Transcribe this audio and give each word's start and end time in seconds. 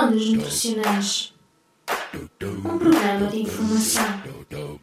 Ondas 0.00 0.30
Nutricionais 0.30 1.34
Um 2.42 2.78
programa 2.78 3.26
de 3.26 3.42
informação, 3.42 4.80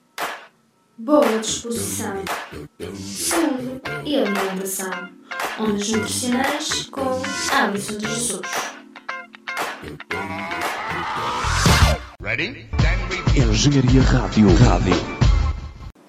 boa 0.96 1.40
disposição, 1.40 2.24
saúde 2.94 3.82
e 4.06 4.16
alimentação. 4.16 4.92
Ondas 5.60 5.90
Nutricionais 5.90 6.84
com 6.92 7.20
Alisson 7.52 7.98
de 7.98 8.08
Jesus. 8.08 8.42
Engenharia 13.36 14.02
Rádio. 14.04 14.56
Rádio. 14.56 15.18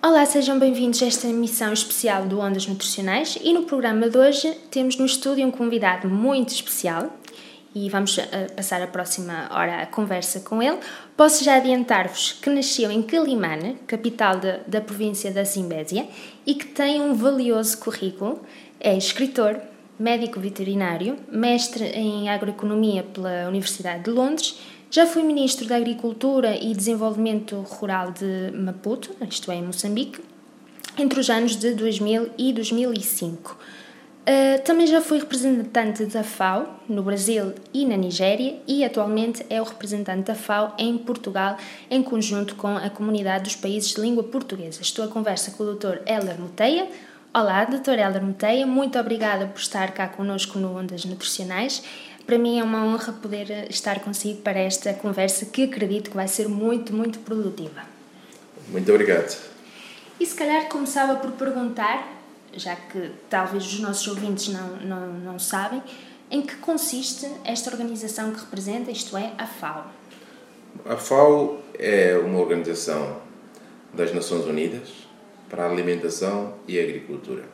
Olá, 0.03 0.27
sejam 0.27 0.59
bem-vindos 0.59 1.03
a 1.03 1.07
esta 1.07 1.29
emissão 1.29 1.73
especial 1.73 2.27
do 2.27 2.41
Ondas 2.41 2.67
Nutricionais 2.67 3.39
e 3.43 3.55
no 3.55 3.63
programa 3.63 4.11
de 4.11 4.19
hoje 4.19 4.53
temos 4.71 4.99
no 4.99 5.07
estúdio 5.07 5.47
um 5.47 5.51
convidado 5.51 6.11
muito 6.11 6.51
especial 6.51 7.18
e 7.87 7.89
vamos 7.89 8.17
uh, 8.17 8.23
passar 8.57 8.83
a 8.83 8.87
próxima 8.87 9.49
hora 9.51 9.83
a 9.83 9.87
conversa 9.87 10.41
com 10.41 10.63
ele. 10.63 10.79
Posso 11.17 11.45
já 11.45 11.57
adiantar-vos 11.57 12.33
que 12.33 12.51
nasceu 12.51 12.91
em 12.91 13.03
Calimane, 13.03 13.77
capital 13.87 14.39
de, 14.39 14.59
da 14.67 14.81
província 14.81 15.31
da 15.31 15.45
Zimbésia, 15.45 16.07
e 16.47 16.55
que 16.55 16.67
tem 16.67 17.01
um 17.01 17.15
valioso 17.15 17.79
currículo. 17.79 18.43
É 18.81 18.97
escritor, 18.97 19.61
médico 19.99 20.39
veterinário, 20.41 21.17
mestre 21.31 21.85
em 21.85 22.29
agroeconomia 22.29 23.03
pela 23.03 23.49
Universidade 23.49 24.05
de 24.05 24.11
Londres 24.11 24.59
já 24.91 25.07
fui 25.07 25.23
Ministro 25.23 25.67
da 25.67 25.77
Agricultura 25.77 26.57
e 26.57 26.73
Desenvolvimento 26.75 27.57
Rural 27.57 28.11
de 28.11 28.51
Maputo, 28.57 29.15
isto 29.29 29.53
é, 29.53 29.57
em 29.57 29.63
Moçambique, 29.63 30.19
entre 30.97 31.21
os 31.21 31.29
anos 31.29 31.57
de 31.57 31.75
2000 31.75 32.31
e 32.39 32.55
2005. 32.55 33.59
Uh, 34.29 34.57
ah, 34.57 34.59
também 34.59 34.87
já 34.87 35.01
fui 35.01 35.19
representante 35.19 36.05
da 36.05 36.23
FAO 36.23 36.81
no 36.87 37.03
Brasil 37.03 37.55
e 37.73 37.87
na 37.87 37.97
Nigéria 37.97 38.61
e 38.67 38.85
atualmente 38.85 39.47
é 39.49 39.59
o 39.59 39.65
representante 39.65 40.25
da 40.25 40.35
FAO 40.35 40.75
em 40.77 40.99
Portugal, 40.99 41.57
em 41.91 42.03
conjunto 42.03 42.55
com 42.55 42.77
a 42.77 42.91
comunidade 42.91 43.45
dos 43.45 43.57
países 43.57 43.95
de 43.95 44.01
língua 44.03 44.23
portuguesa. 44.23 44.83
Estou 44.83 45.03
a 45.05 45.09
conversa 45.09 45.53
com 45.53 45.65
o 45.65 45.75
Dr. 45.75 46.01
Heller 46.05 46.39
Muteia. 46.39 46.89
Olá, 47.33 47.65
Dr. 47.65 47.99
Heller 47.99 48.23
Muteia, 48.23 48.67
muito 48.67 48.99
obrigada 48.99 49.47
por 49.47 49.61
estar 49.61 49.93
cá 49.93 50.07
conosco 50.09 50.59
no 50.59 50.77
Ondas 50.77 51.07
Nutricionais 51.07 51.83
para 52.29 52.37
mim 52.37 52.59
é 52.59 52.63
uma 52.63 52.85
honra 52.85 53.11
poder 53.11 53.71
estar 53.71 54.01
consigo 54.01 54.43
para 54.43 54.61
esta 54.61 54.93
conversa 54.93 55.47
que 55.47 55.65
acredito 55.65 56.11
que 56.11 56.17
vai 56.17 56.29
ser 56.29 56.47
muito, 56.47 56.93
muito 56.93 57.21
produtiva. 57.21 57.85
Muito 58.69 58.93
obrigado. 58.93 59.35
E 60.21 60.27
se 60.27 60.35
calhar 60.35 60.69
começava 60.69 61.17
por 61.17 61.31
perguntar, 61.31 62.18
já 62.53 62.75
que 62.77 63.11
talvez 63.29 63.65
os 63.65 63.81
nossos 63.81 64.07
ouvintes 64.09 64.49
não, 64.49 64.77
não, 64.77 65.13
não 65.13 65.39
sabem, 65.39 65.83
em 66.31 66.43
que 66.43 66.57
consiste 66.57 67.27
esta 67.45 67.71
organização 67.71 68.33
que 68.33 68.41
representa, 68.41 68.91
isto 68.91 69.17
é, 69.17 69.33
a 69.39 69.47
FAO? 69.47 69.87
A 70.85 70.97
FAO 70.97 71.61
é 71.79 72.17
uma 72.19 72.39
organização 72.39 73.21
das 73.95 74.13
Nações 74.13 74.45
Unidas 74.45 74.91
para 75.49 75.65
a 75.65 75.71
Alimentação 75.71 76.55
e 76.67 76.79
Agricultura. 76.79 77.45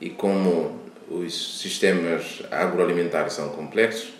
E 0.00 0.10
como 0.10 0.80
os 1.10 1.60
sistemas 1.60 2.42
agroalimentares 2.50 3.34
são 3.34 3.48
complexos, 3.50 4.12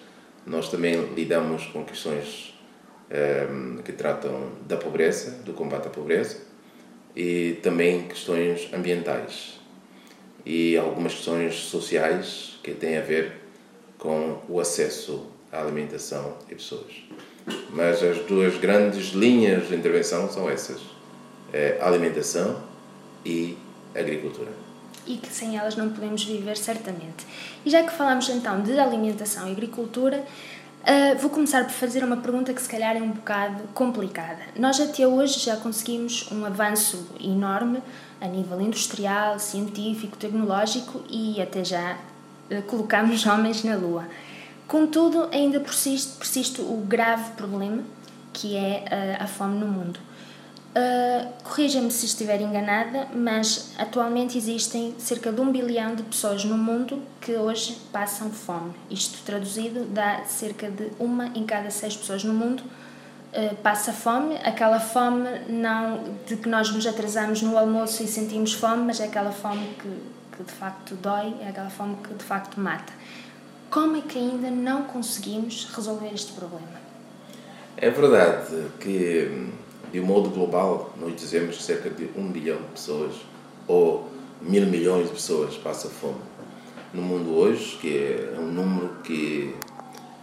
nós 0.44 0.68
também 0.68 1.00
lidamos 1.14 1.66
com 1.66 1.84
questões 1.84 2.52
um, 3.10 3.76
ehm, 3.76 3.82
que 3.82 3.92
tratam 3.92 4.50
da 4.66 4.76
pobreza, 4.76 5.42
do 5.44 5.52
combate 5.52 5.86
à 5.86 5.90
pobreza 5.90 6.38
e 7.14 7.58
também 7.62 8.08
questões 8.08 8.68
ambientais 8.72 9.61
e 10.44 10.76
algumas 10.76 11.14
questões 11.14 11.54
sociais 11.54 12.58
que 12.62 12.72
têm 12.72 12.98
a 12.98 13.02
ver 13.02 13.40
com 13.98 14.38
o 14.48 14.60
acesso 14.60 15.26
à 15.50 15.60
alimentação 15.60 16.36
de 16.48 16.54
pessoas. 16.54 16.92
Mas 17.70 18.02
as 18.02 18.18
duas 18.26 18.56
grandes 18.58 19.08
linhas 19.08 19.68
de 19.68 19.74
intervenção 19.74 20.30
são 20.30 20.48
essas: 20.48 20.80
é 21.52 21.78
alimentação 21.80 22.62
e 23.24 23.56
agricultura 23.94 24.50
e 25.06 25.16
que 25.16 25.32
sem 25.32 25.56
elas 25.56 25.76
não 25.76 25.90
podemos 25.90 26.24
viver 26.24 26.56
certamente. 26.56 27.26
E 27.64 27.70
já 27.70 27.82
que 27.82 27.90
falamos 27.90 28.28
então 28.28 28.62
de 28.62 28.78
alimentação 28.78 29.48
e 29.48 29.52
agricultura, 29.52 30.24
uh, 30.82 31.18
vou 31.18 31.30
começar 31.30 31.64
por 31.64 31.72
fazer 31.72 32.04
uma 32.04 32.16
pergunta 32.16 32.52
que 32.52 32.60
se 32.60 32.68
calhar 32.68 32.96
é 32.96 33.02
um 33.02 33.10
bocado 33.10 33.62
complicada. 33.74 34.40
Nós 34.58 34.80
até 34.80 35.06
hoje 35.06 35.40
já 35.40 35.56
conseguimos 35.56 36.30
um 36.30 36.44
avanço 36.44 37.08
enorme 37.20 37.82
a 38.20 38.26
nível 38.26 38.60
industrial, 38.60 39.38
científico, 39.38 40.16
tecnológico 40.16 41.02
e 41.08 41.40
até 41.40 41.64
já 41.64 41.96
uh, 42.50 42.62
colocamos 42.62 43.24
homens 43.26 43.64
na 43.64 43.76
Lua. 43.76 44.06
Contudo, 44.66 45.28
ainda 45.32 45.60
persiste, 45.60 46.16
persiste 46.18 46.60
o 46.60 46.76
grave 46.86 47.32
problema 47.32 47.82
que 48.32 48.56
é 48.56 49.18
uh, 49.18 49.24
a 49.24 49.26
fome 49.26 49.58
no 49.58 49.66
mundo. 49.66 50.00
Uh, 50.74 51.30
Corrija-me 51.44 51.90
se 51.90 52.06
estiver 52.06 52.40
enganada, 52.40 53.08
mas 53.14 53.72
atualmente 53.78 54.38
existem 54.38 54.94
cerca 54.98 55.30
de 55.30 55.38
um 55.38 55.52
bilhão 55.52 55.94
de 55.94 56.02
pessoas 56.02 56.46
no 56.46 56.56
mundo 56.56 57.02
que 57.20 57.32
hoje 57.32 57.78
passam 57.92 58.30
fome. 58.30 58.72
Isto 58.90 59.22
traduzido 59.22 59.84
dá 59.84 60.24
cerca 60.24 60.70
de 60.70 60.90
uma 60.98 61.26
em 61.34 61.44
cada 61.44 61.70
seis 61.70 61.94
pessoas 61.94 62.24
no 62.24 62.32
mundo 62.32 62.62
uh, 62.62 63.54
passa 63.56 63.92
fome. 63.92 64.36
Aquela 64.36 64.80
fome 64.80 65.28
não 65.46 66.04
de 66.26 66.36
que 66.36 66.48
nós 66.48 66.70
nos 66.70 66.86
atrasamos 66.86 67.42
no 67.42 67.58
almoço 67.58 68.02
e 68.02 68.06
sentimos 68.06 68.54
fome, 68.54 68.84
mas 68.84 68.98
é 68.98 69.04
aquela 69.04 69.30
fome 69.30 69.76
que, 69.78 70.36
que 70.36 70.42
de 70.42 70.52
facto 70.52 70.94
dói, 70.94 71.34
é 71.42 71.48
aquela 71.50 71.68
fome 71.68 71.96
que 71.96 72.14
de 72.14 72.24
facto 72.24 72.58
mata. 72.58 72.94
Como 73.70 73.98
é 73.98 74.00
que 74.00 74.18
ainda 74.18 74.50
não 74.50 74.84
conseguimos 74.84 75.68
resolver 75.74 76.14
este 76.14 76.32
problema? 76.32 76.80
É 77.76 77.90
verdade 77.90 78.68
que 78.80 79.52
de 79.92 80.00
um 80.00 80.06
modo 80.06 80.30
global, 80.30 80.94
nós 80.98 81.14
dizemos 81.14 81.58
que 81.58 81.62
cerca 81.62 81.90
de 81.90 82.08
um 82.16 82.28
bilhão 82.32 82.56
de 82.56 82.68
pessoas 82.68 83.12
ou 83.68 84.08
mil 84.40 84.66
milhões 84.66 85.08
de 85.08 85.12
pessoas 85.12 85.54
passam 85.56 85.90
fome 85.90 86.32
no 86.94 87.02
mundo 87.02 87.36
hoje, 87.36 87.76
que 87.80 87.96
é 87.96 88.38
um 88.38 88.46
número 88.46 88.96
que 89.04 89.54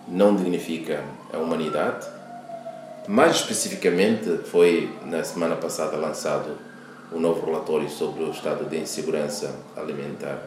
não 0.07 0.35
dignifica 0.35 1.03
a 1.31 1.38
humanidade. 1.38 2.07
Mais 3.07 3.38
especificamente, 3.38 4.40
foi 4.46 4.90
na 5.06 5.24
semana 5.24 5.56
passada 5.56 5.97
lançado 5.97 6.57
o 7.12 7.18
um 7.18 7.19
novo 7.19 7.46
relatório 7.46 7.90
sobre 7.90 8.24
o 8.24 8.31
estado 8.31 8.69
de 8.69 8.78
insegurança 8.78 9.56
alimentar 9.75 10.44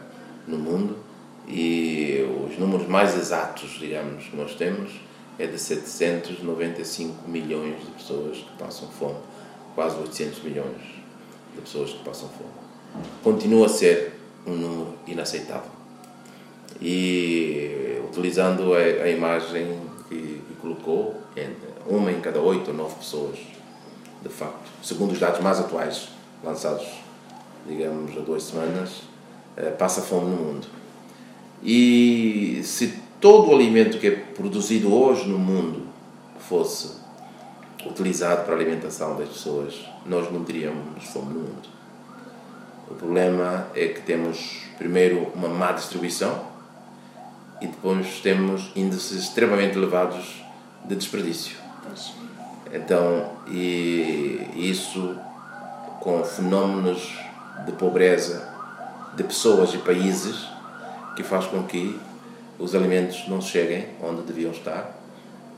no 0.47 0.57
mundo 0.57 0.97
e 1.47 2.25
os 2.47 2.57
números 2.57 2.87
mais 2.87 3.17
exatos, 3.17 3.71
digamos, 3.79 4.25
que 4.25 4.35
nós 4.35 4.55
temos 4.55 4.91
é 5.39 5.47
de 5.47 5.57
795 5.57 7.27
milhões 7.27 7.79
de 7.83 7.91
pessoas 7.91 8.37
que 8.37 8.57
passam 8.57 8.87
fome, 8.87 9.17
quase 9.75 9.97
800 9.97 10.43
milhões 10.43 10.81
de 11.55 11.61
pessoas 11.61 11.91
que 11.91 12.03
passam 12.03 12.29
fome. 12.29 12.51
Continua 13.23 13.65
a 13.65 13.69
ser 13.69 14.19
um 14.45 14.53
número 14.53 14.93
inaceitável. 15.07 15.71
E 16.81 18.01
utilizando 18.09 18.73
a, 18.73 18.77
a 18.77 19.09
imagem 19.09 19.79
que, 20.07 20.41
que, 20.47 20.55
colocou, 20.61 21.21
uma 21.87 22.11
em 22.11 22.19
cada 22.21 22.39
oito 22.39 22.69
ou 22.71 22.77
nove 22.77 22.95
pessoas, 22.95 23.39
de 24.21 24.29
facto, 24.29 24.69
segundo 24.81 25.11
os 25.11 25.19
dados 25.19 25.41
mais 25.41 25.59
atuais, 25.59 26.09
lançados, 26.43 26.87
digamos, 27.67 28.15
há 28.17 28.21
duas 28.21 28.43
semanas, 28.43 29.01
eh, 29.57 29.71
passa 29.71 30.01
fome 30.01 30.29
no 30.29 30.35
mundo. 30.35 30.67
E 31.61 32.61
se 32.63 33.02
todo 33.23 33.51
o 33.51 33.55
alimento 33.55 33.99
que 33.99 34.07
é 34.07 34.11
produzido 34.11 34.93
hoje 34.93 35.29
no 35.29 35.39
mundo 35.39 35.83
fosse 36.39 36.97
utilizado 37.85 38.43
para 38.43 38.53
a 38.53 38.57
alimentação 38.57 39.15
das 39.15 39.29
pessoas, 39.29 39.79
nós 40.05 40.29
não 40.29 40.43
teríamos 40.43 41.05
fome 41.05 41.33
no 41.33 41.39
mundo. 41.39 41.69
O 42.91 42.95
problema 42.95 43.67
é 43.73 43.87
que 43.87 44.01
temos, 44.01 44.63
primeiro, 44.77 45.31
uma 45.33 45.47
má 45.47 45.71
distribuição 45.71 46.47
e 47.61 47.67
depois 47.67 48.19
temos 48.19 48.69
índices 48.75 49.23
extremamente 49.23 49.77
elevados 49.77 50.43
de 50.83 50.93
desperdício. 50.93 51.55
Então, 52.73 53.37
e 53.47 54.49
isso 54.53 55.17
com 56.01 56.21
fenómenos 56.25 57.17
de 57.65 57.71
pobreza 57.71 58.53
de 59.15 59.23
pessoas 59.23 59.73
e 59.73 59.77
países 59.77 60.45
que 61.15 61.23
faz 61.23 61.45
com 61.45 61.63
que 61.63 61.97
os 62.59 62.75
alimentos 62.75 63.27
não 63.27 63.41
cheguem 63.41 63.85
onde 64.01 64.21
deviam 64.21 64.51
estar 64.51 64.99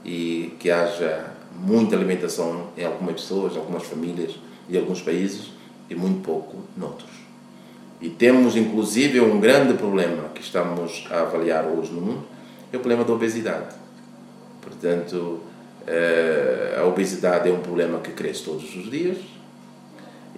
e 0.04 0.54
que 0.60 0.70
haja 0.70 1.32
muita 1.56 1.96
alimentação 1.96 2.68
em 2.78 2.86
algumas 2.86 3.16
pessoas, 3.16 3.56
algumas 3.56 3.84
famílias 3.84 4.36
e 4.70 4.78
alguns 4.78 5.02
países 5.02 5.52
e 5.90 5.96
muito 5.96 6.22
pouco 6.22 6.58
noutros. 6.78 7.10
E 8.02 8.10
temos 8.10 8.56
inclusive 8.56 9.20
um 9.20 9.40
grande 9.40 9.74
problema 9.74 10.30
que 10.34 10.42
estamos 10.42 11.08
a 11.10 11.22
avaliar 11.22 11.66
hoje 11.66 11.92
no 11.92 12.02
mundo, 12.02 12.26
é 12.72 12.78
o 12.78 12.80
problema 12.80 13.04
da 13.04 13.14
obesidade. 13.14 13.76
Portanto, 14.62 15.40
eh, 15.88 16.76
a 16.78 16.84
obesidade 16.86 17.50
é 17.50 17.52
um 17.52 17.62
problema 17.62 18.00
que 18.00 18.12
cresce 18.12 18.44
todos 18.44 18.76
os 18.76 18.90
dias 18.90 19.18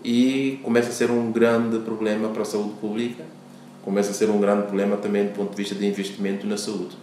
e 0.03 0.59
começa 0.63 0.89
a 0.89 0.93
ser 0.93 1.09
um 1.09 1.31
grande 1.31 1.79
problema 1.79 2.29
para 2.29 2.43
a 2.43 2.45
saúde 2.45 2.75
pública 2.79 3.23
começa 3.87 4.11
a 4.11 4.13
ser 4.13 4.29
um 4.29 4.37
grande 4.37 4.63
problema 4.63 4.97
também 4.97 5.27
do 5.27 5.31
ponto 5.31 5.51
de 5.51 5.55
vista 5.55 5.73
de 5.73 5.87
investimento 5.87 6.45
na 6.45 6.57
saúde. 6.57 6.97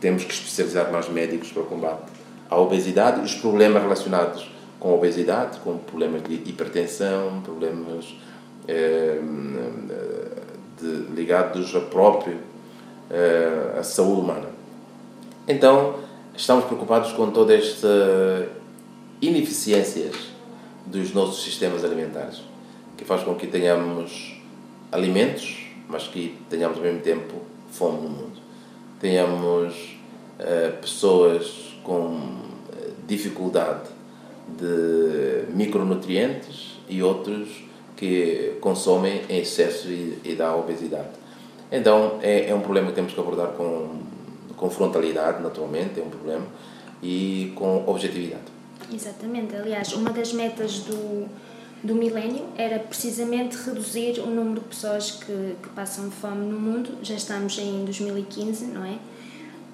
temos 0.00 0.24
que 0.24 0.34
especializar 0.34 0.90
mais 0.90 1.08
médicos 1.08 1.52
para 1.52 1.62
o 1.62 1.66
combate 1.66 2.10
à 2.50 2.58
obesidade 2.58 3.20
os 3.20 3.36
problemas 3.36 3.80
relacionados 3.80 4.50
com 4.80 4.90
a 4.90 4.94
obesidade, 4.94 5.60
como 5.60 5.78
problemas 5.78 6.24
de 6.24 6.34
hipertensão, 6.34 7.40
problemas 7.40 8.16
eh, 8.66 9.20
de, 10.80 11.14
ligados 11.14 11.72
a 11.76 11.80
próprio 11.80 12.38
eh, 13.08 13.76
à 13.78 13.82
saúde 13.84 14.22
humana. 14.22 14.48
Então, 15.46 16.00
estamos 16.36 16.64
preocupados 16.64 17.12
com 17.12 17.30
todas 17.30 17.64
estas 17.64 18.48
ineficiências 19.22 20.16
dos 20.84 21.14
nossos 21.14 21.44
sistemas 21.44 21.84
alimentares, 21.84 22.42
que 22.96 23.04
faz 23.04 23.22
com 23.22 23.36
que 23.36 23.46
tenhamos 23.46 24.42
alimentos, 24.92 25.65
mas 25.88 26.08
que 26.08 26.36
tenhamos 26.48 26.78
ao 26.78 26.84
mesmo 26.84 27.00
tempo 27.00 27.34
fome 27.70 28.02
no 28.02 28.08
mundo. 28.08 28.40
Tenhamos 29.00 29.96
eh, 30.38 30.72
pessoas 30.80 31.76
com 31.82 32.40
eh, 32.72 32.90
dificuldade 33.06 33.88
de 34.48 35.52
micronutrientes 35.52 36.78
e 36.88 37.02
outros 37.02 37.48
que 37.96 38.56
consomem 38.60 39.22
em 39.28 39.38
excesso 39.40 39.88
e, 39.88 40.18
e 40.24 40.34
dá 40.34 40.54
obesidade. 40.54 41.08
Então 41.70 42.18
é, 42.22 42.50
é 42.50 42.54
um 42.54 42.60
problema 42.60 42.88
que 42.88 42.94
temos 42.94 43.12
que 43.12 43.20
abordar 43.20 43.48
com, 43.48 44.00
com 44.56 44.70
frontalidade, 44.70 45.42
naturalmente, 45.42 45.98
é 45.98 46.02
um 46.02 46.10
problema, 46.10 46.46
e 47.02 47.52
com 47.56 47.84
objetividade. 47.86 48.42
Exatamente. 48.92 49.56
Aliás, 49.56 49.92
uma 49.92 50.10
das 50.10 50.32
metas 50.32 50.80
do, 50.80 51.28
do 51.82 51.94
milénio 51.94 52.44
era 52.56 52.78
precisamente 52.78 53.56
reduzir 53.56 54.20
o 54.20 54.26
número 54.26 54.60
de 54.60 54.68
pessoas 54.68 55.10
que, 55.10 55.56
que 55.62 55.68
passam 55.74 56.10
fome 56.10 56.46
no 56.46 56.58
mundo. 56.58 56.90
Já 57.02 57.14
estamos 57.14 57.58
em 57.58 57.84
2015, 57.84 58.66
não 58.66 58.84
é? 58.84 58.98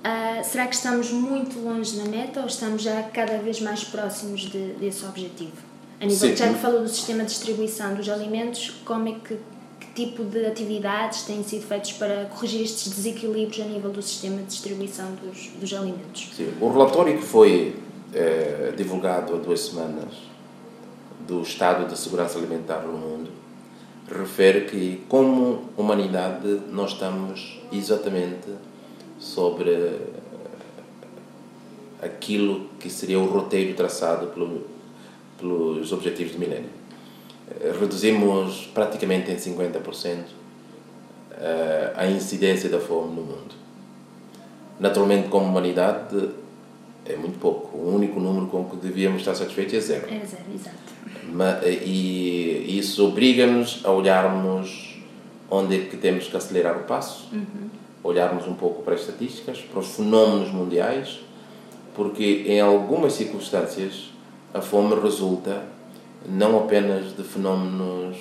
Uh, 0.03 0.45
será 0.45 0.67
que 0.67 0.75
estamos 0.75 1.13
muito 1.13 1.61
longe 1.61 1.97
da 1.97 2.05
meta 2.05 2.41
ou 2.41 2.47
estamos 2.47 2.83
já 2.83 3.03
cada 3.05 3.39
vez 3.39 3.61
mais 3.61 3.85
próximos 3.85 4.41
de, 4.43 4.73
desse 4.73 5.05
objetivo? 5.05 5.53
A 6.01 6.05
nível, 6.05 6.31
Sim. 6.31 6.37
já 6.37 6.53
que 6.53 6.59
falou 6.59 6.83
do 6.83 6.89
sistema 6.89 7.23
de 7.23 7.31
distribuição 7.31 7.95
dos 7.95 8.09
alimentos, 8.09 8.71
como 8.85 9.09
é 9.09 9.13
que, 9.13 9.39
que 9.79 9.87
tipo 9.95 10.25
de 10.25 10.45
atividades 10.45 11.23
têm 11.23 11.45
sido 11.45 11.65
feitas 11.65 11.93
para 11.93 12.25
corrigir 12.25 12.63
estes 12.63 12.93
desequilíbrios 12.93 13.65
a 13.65 13.69
nível 13.69 13.91
do 13.91 14.03
sistema 14.03 14.39
de 14.39 14.47
distribuição 14.47 15.07
dos, 15.23 15.51
dos 15.61 15.73
alimentos? 15.73 16.31
Sim. 16.37 16.53
O 16.61 16.73
relatório 16.73 17.17
que 17.17 17.25
foi 17.25 17.77
é, 18.13 18.75
divulgado 18.77 19.37
há 19.37 19.39
duas 19.39 19.61
semanas 19.61 20.32
do 21.27 21.43
Estado 21.43 21.89
da 21.89 21.97
Segurança 21.97 22.39
Alimentar 22.39 22.81
no 22.81 22.93
mundo 22.93 23.43
refere 24.11 24.63
que, 24.63 25.03
como 25.09 25.71
humanidade, 25.77 26.61
nós 26.71 26.93
estamos 26.93 27.61
exatamente 27.73 28.49
sobre 29.19 29.71
eh, 29.71 30.01
aquilo 32.03 32.67
que 32.79 32.91
seria 32.91 33.19
o 33.19 33.27
roteiro 33.27 33.75
traçado 33.75 34.29
pelo, 34.29 34.67
pelos 35.39 35.93
Objetivos 35.93 36.33
do 36.33 36.39
Milénio. 36.39 36.71
Eh, 37.51 37.73
reduzimos 37.79 38.69
praticamente 38.75 39.31
em 39.31 39.37
50% 39.37 40.25
eh, 41.33 41.93
a 41.97 42.07
incidência 42.07 42.69
da 42.69 42.81
fome 42.81 43.15
no 43.15 43.23
mundo. 43.23 43.55
Naturalmente, 44.79 45.29
como 45.29 45.47
humanidade, 45.47 46.31
é 47.07 47.17
muito 47.17 47.39
pouco. 47.39 47.77
O 47.77 47.95
único 47.95 48.21
número 48.21 48.47
com 48.47 48.65
que 48.65 48.77
devíamos 48.77 49.21
estar 49.21 49.35
satisfeitos 49.35 49.75
é 49.75 49.81
zero. 49.81 50.07
É 50.07 50.25
zero, 50.25 50.45
exato. 50.55 51.77
E 51.87 52.79
isso 52.79 53.07
obriga-nos 53.07 53.81
a 53.85 53.91
olharmos 53.91 55.01
onde 55.51 55.77
é 55.77 55.85
que 55.85 55.97
temos 55.97 56.29
que 56.29 56.37
acelerar 56.37 56.77
o 56.79 56.85
passo. 56.85 57.29
Uhum 57.33 57.83
olharmos 58.03 58.47
um 58.49 58.55
pouco 58.55 58.83
para 58.83 58.95
as 58.95 59.01
estatísticas, 59.01 59.61
para 59.61 59.79
os 59.79 59.95
fenómenos 59.95 60.51
mundiais, 60.51 61.21
porque 61.95 62.45
em 62.47 62.61
algumas 62.61 63.13
circunstâncias 63.13 64.11
a 64.53 64.61
fome 64.61 64.95
resulta 65.01 65.63
não 66.27 66.59
apenas 66.59 67.17
de 67.17 67.23
fenómenos 67.23 68.17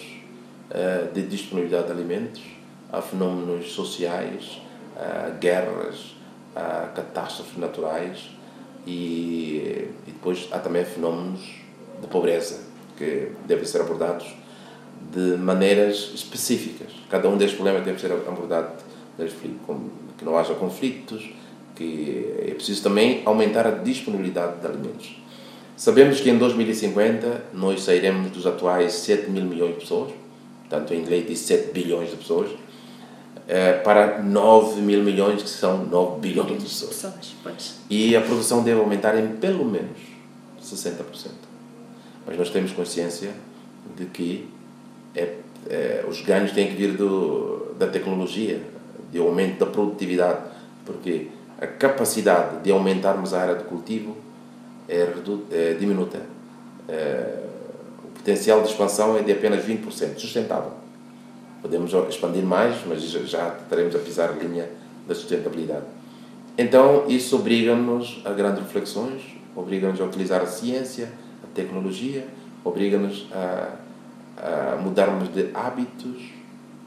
uh, 0.69 1.11
de 1.13 1.23
disponibilidade 1.23 1.87
de 1.87 1.91
alimentos, 1.91 2.41
há 2.91 3.01
fenómenos 3.01 3.71
sociais, 3.71 4.61
uh, 4.95 5.37
guerras, 5.39 6.15
uh, 6.55 6.93
catástrofes 6.93 7.57
naturais 7.57 8.29
e, 8.85 9.87
e 10.07 10.11
depois 10.11 10.47
há 10.51 10.59
também 10.59 10.85
fenómenos 10.85 11.41
de 12.01 12.07
pobreza 12.07 12.61
que 12.97 13.29
devem 13.45 13.65
ser 13.65 13.81
abordados 13.81 14.27
de 15.11 15.37
maneiras 15.37 16.11
específicas. 16.13 16.91
Cada 17.09 17.27
um 17.27 17.37
destes 17.37 17.55
problemas 17.55 17.83
deve 17.83 17.99
ser 17.99 18.11
abordado 18.11 18.71
que 20.17 20.25
não 20.25 20.37
haja 20.37 20.53
conflitos, 20.53 21.29
que 21.75 22.33
é 22.47 22.53
preciso 22.53 22.83
também 22.83 23.21
aumentar 23.25 23.67
a 23.67 23.71
disponibilidade 23.71 24.61
de 24.61 24.67
alimentos. 24.67 25.21
Sabemos 25.75 26.19
que 26.19 26.29
em 26.29 26.37
2050 26.37 27.45
nós 27.53 27.81
sairemos 27.83 28.29
dos 28.31 28.45
atuais 28.45 28.93
7 28.93 29.29
mil 29.31 29.43
milhões 29.43 29.73
de 29.73 29.81
pessoas, 29.81 30.11
portanto 30.61 30.93
em 30.93 31.01
inglês 31.01 31.27
diz 31.27 31.39
7 31.39 31.71
bilhões 31.71 32.11
de 32.11 32.17
pessoas, 32.17 32.51
eh, 33.47 33.73
para 33.83 34.21
9 34.21 34.81
mil 34.81 35.03
milhões, 35.03 35.43
que 35.43 35.49
são 35.49 35.85
9 35.85 36.19
bilhões 36.19 36.47
de 36.47 36.63
pessoas. 36.63 36.95
E 37.89 38.15
a 38.15 38.21
produção 38.21 38.63
deve 38.63 38.79
aumentar 38.79 39.17
em 39.17 39.27
pelo 39.35 39.65
menos 39.65 39.97
60%. 40.63 41.31
Mas 42.25 42.37
nós 42.37 42.49
temos 42.49 42.71
consciência 42.71 43.31
de 43.97 44.05
que 44.05 44.47
é, 45.15 45.35
é, 45.69 46.05
os 46.07 46.21
ganhos 46.21 46.51
têm 46.51 46.67
que 46.67 46.75
vir 46.75 46.95
do, 46.95 47.73
da 47.77 47.87
tecnologia, 47.87 48.61
de 49.11 49.19
aumento 49.19 49.59
da 49.59 49.65
produtividade, 49.65 50.39
porque 50.85 51.27
a 51.59 51.67
capacidade 51.67 52.63
de 52.63 52.71
aumentarmos 52.71 53.33
a 53.33 53.41
área 53.41 53.55
de 53.55 53.63
cultivo 53.65 54.15
é, 54.87 55.07
é 55.51 55.73
diminuta. 55.73 56.21
É, 56.87 57.43
o 58.03 58.07
potencial 58.09 58.61
de 58.61 58.69
expansão 58.69 59.17
é 59.17 59.21
de 59.21 59.31
apenas 59.31 59.65
20%, 59.65 60.17
sustentável. 60.17 60.73
Podemos 61.61 61.93
expandir 62.09 62.43
mais, 62.43 62.75
mas 62.87 63.01
já 63.03 63.55
estaremos 63.61 63.95
a 63.95 63.99
pisar 63.99 64.29
a 64.29 64.33
linha 64.33 64.69
da 65.07 65.13
sustentabilidade. 65.13 65.85
Então, 66.57 67.05
isso 67.07 67.35
obriga-nos 67.35 68.21
a 68.25 68.31
grandes 68.31 68.63
reflexões, 68.63 69.21
obriga-nos 69.55 70.01
a 70.01 70.03
utilizar 70.03 70.41
a 70.41 70.47
ciência, 70.47 71.11
a 71.43 71.47
tecnologia, 71.55 72.27
obriga-nos 72.63 73.27
a, 73.31 73.75
a 74.37 74.75
mudarmos 74.77 75.33
de 75.33 75.49
hábitos, 75.53 76.17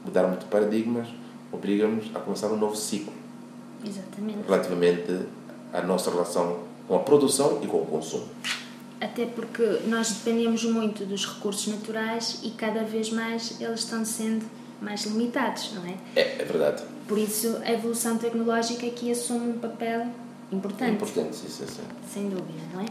mudarmos 0.03 0.39
de 0.39 0.45
paradigmas 0.45 1.07
obriga-nos 1.55 2.05
a 2.13 2.19
começar 2.19 2.47
um 2.47 2.57
novo 2.57 2.75
ciclo. 2.75 3.13
Exatamente. 3.85 4.39
Relativamente 4.45 5.25
à 5.73 5.81
nossa 5.81 6.11
relação 6.11 6.59
com 6.87 6.95
a 6.95 6.99
produção 6.99 7.59
e 7.63 7.67
com 7.67 7.77
o 7.77 7.85
consumo. 7.85 8.27
Até 8.99 9.25
porque 9.25 9.63
nós 9.87 10.11
dependemos 10.11 10.63
muito 10.63 11.05
dos 11.05 11.25
recursos 11.25 11.67
naturais 11.67 12.39
e 12.43 12.51
cada 12.51 12.83
vez 12.83 13.11
mais 13.11 13.59
eles 13.59 13.81
estão 13.81 14.05
sendo 14.05 14.45
mais 14.81 15.05
limitados, 15.05 15.73
não 15.73 15.85
é? 15.85 15.95
É, 16.15 16.41
é 16.41 16.45
verdade. 16.45 16.83
Por 17.07 17.17
isso 17.17 17.57
a 17.63 17.71
evolução 17.71 18.17
tecnológica 18.17 18.85
aqui 18.85 19.11
assume 19.11 19.51
um 19.51 19.59
papel 19.59 20.07
importante. 20.51 20.93
Importante, 20.93 21.35
sim, 21.35 21.47
sim, 21.47 21.67
sim. 21.67 21.83
Sem 22.07 22.29
dúvida, 22.29 22.61
não 22.73 22.81
é? 22.81 22.85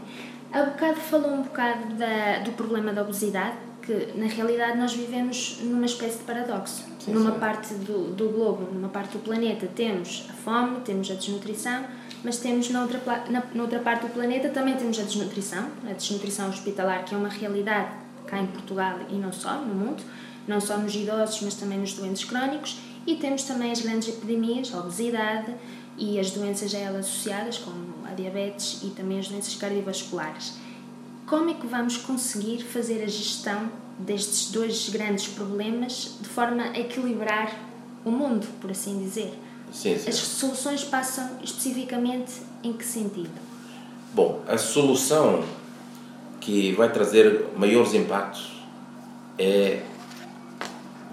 Há 0.51 0.63
bocado 0.63 0.99
falou 0.99 1.31
um 1.31 1.41
bocado 1.41 1.95
da, 1.95 2.39
do 2.39 2.51
problema 2.51 2.93
da 2.93 3.01
obesidade, 3.01 3.57
que 3.81 4.13
na 4.15 4.25
realidade 4.25 4.77
nós 4.77 4.93
vivemos 4.93 5.59
numa 5.61 5.85
espécie 5.85 6.17
de 6.17 6.23
paradoxo. 6.23 6.83
Sim, 6.99 7.13
numa 7.13 7.33
sim. 7.33 7.39
parte 7.39 7.73
do, 7.75 8.13
do 8.13 8.29
globo, 8.29 8.71
numa 8.73 8.89
parte 8.89 9.17
do 9.17 9.19
planeta, 9.19 9.67
temos 9.67 10.27
a 10.29 10.33
fome, 10.33 10.81
temos 10.81 11.11
a 11.11 11.13
desnutrição, 11.13 11.83
mas 12.23 12.37
temos 12.37 12.69
na 12.69 12.81
outra, 12.81 12.99
na, 13.29 13.43
na 13.53 13.61
outra 13.61 13.79
parte 13.79 14.07
do 14.07 14.13
planeta 14.13 14.49
também 14.49 14.75
temos 14.75 14.97
a 14.99 15.03
desnutrição, 15.03 15.67
a 15.87 15.93
desnutrição 15.93 16.49
hospitalar, 16.49 17.05
que 17.05 17.13
é 17.13 17.17
uma 17.17 17.29
realidade 17.29 17.89
cá 18.25 18.39
em 18.39 18.47
Portugal 18.47 18.97
e 19.09 19.15
não 19.15 19.31
só, 19.31 19.55
no 19.59 19.75
mundo, 19.75 20.03
não 20.47 20.61
só 20.61 20.77
nos 20.77 20.95
idosos, 20.95 21.41
mas 21.41 21.55
também 21.55 21.79
nos 21.79 21.93
doentes 21.93 22.23
crónicos, 22.23 22.77
e 23.05 23.15
temos 23.15 23.43
também 23.43 23.71
as 23.71 23.81
grandes 23.81 24.09
epidemias, 24.09 24.73
a 24.73 24.79
obesidade 24.79 25.53
e 25.97 26.19
as 26.19 26.31
doenças 26.31 26.73
a 26.73 26.77
elas 26.77 27.05
associadas, 27.05 27.57
como 27.57 27.93
a 28.05 28.13
diabetes 28.13 28.81
e 28.83 28.89
também 28.89 29.19
as 29.19 29.27
doenças 29.27 29.55
cardiovasculares 29.55 30.53
como 31.25 31.49
é 31.49 31.53
que 31.55 31.65
vamos 31.65 31.97
conseguir 31.97 32.63
fazer 32.63 33.03
a 33.03 33.07
gestão 33.07 33.69
destes 33.97 34.51
dois 34.51 34.89
grandes 34.89 35.27
problemas 35.27 36.17
de 36.21 36.29
forma 36.29 36.63
a 36.63 36.79
equilibrar 36.79 37.57
o 38.03 38.11
mundo, 38.11 38.47
por 38.61 38.71
assim 38.71 38.99
dizer? 38.99 39.33
Sim, 39.71 39.97
sim. 39.97 40.09
As 40.09 40.15
soluções 40.15 40.83
passam 40.83 41.39
especificamente 41.43 42.33
em 42.63 42.73
que 42.73 42.85
sentido? 42.85 43.31
Bom, 44.13 44.43
a 44.47 44.57
solução 44.57 45.43
que 46.39 46.73
vai 46.73 46.91
trazer 46.91 47.47
maiores 47.55 47.93
impactos 47.93 48.63
é 49.37 49.81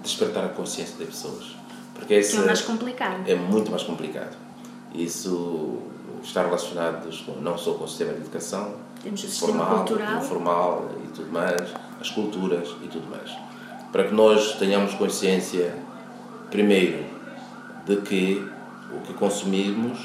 despertar 0.03 0.45
a 0.45 0.49
consciência 0.49 0.97
das 0.97 1.07
pessoas. 1.07 1.55
Porque 1.95 2.21
que 2.21 2.37
é 2.37 2.41
mais 2.41 2.61
complicado. 2.61 3.27
É 3.27 3.35
muito 3.35 3.71
mais 3.71 3.83
complicado. 3.83 4.35
Isso 4.93 5.79
está 6.21 6.43
relacionado 6.43 7.09
com, 7.25 7.39
não 7.41 7.57
só 7.57 7.73
com 7.73 7.85
o 7.85 7.87
sistema 7.87 8.13
de 8.13 8.19
educação, 8.19 8.75
temos 9.01 9.23
o 9.23 9.27
formal, 9.27 9.77
cultural. 9.77 10.17
informal 10.17 10.89
e 11.03 11.07
tudo 11.07 11.31
mais, 11.31 11.73
as 11.99 12.09
culturas 12.09 12.69
e 12.83 12.87
tudo 12.87 13.09
mais. 13.09 13.31
Para 13.91 14.05
que 14.05 14.13
nós 14.13 14.53
tenhamos 14.53 14.93
consciência, 14.93 15.75
primeiro, 16.49 17.05
de 17.85 17.97
que 17.97 18.47
o 18.91 18.99
que 19.01 19.13
consumimos 19.13 19.99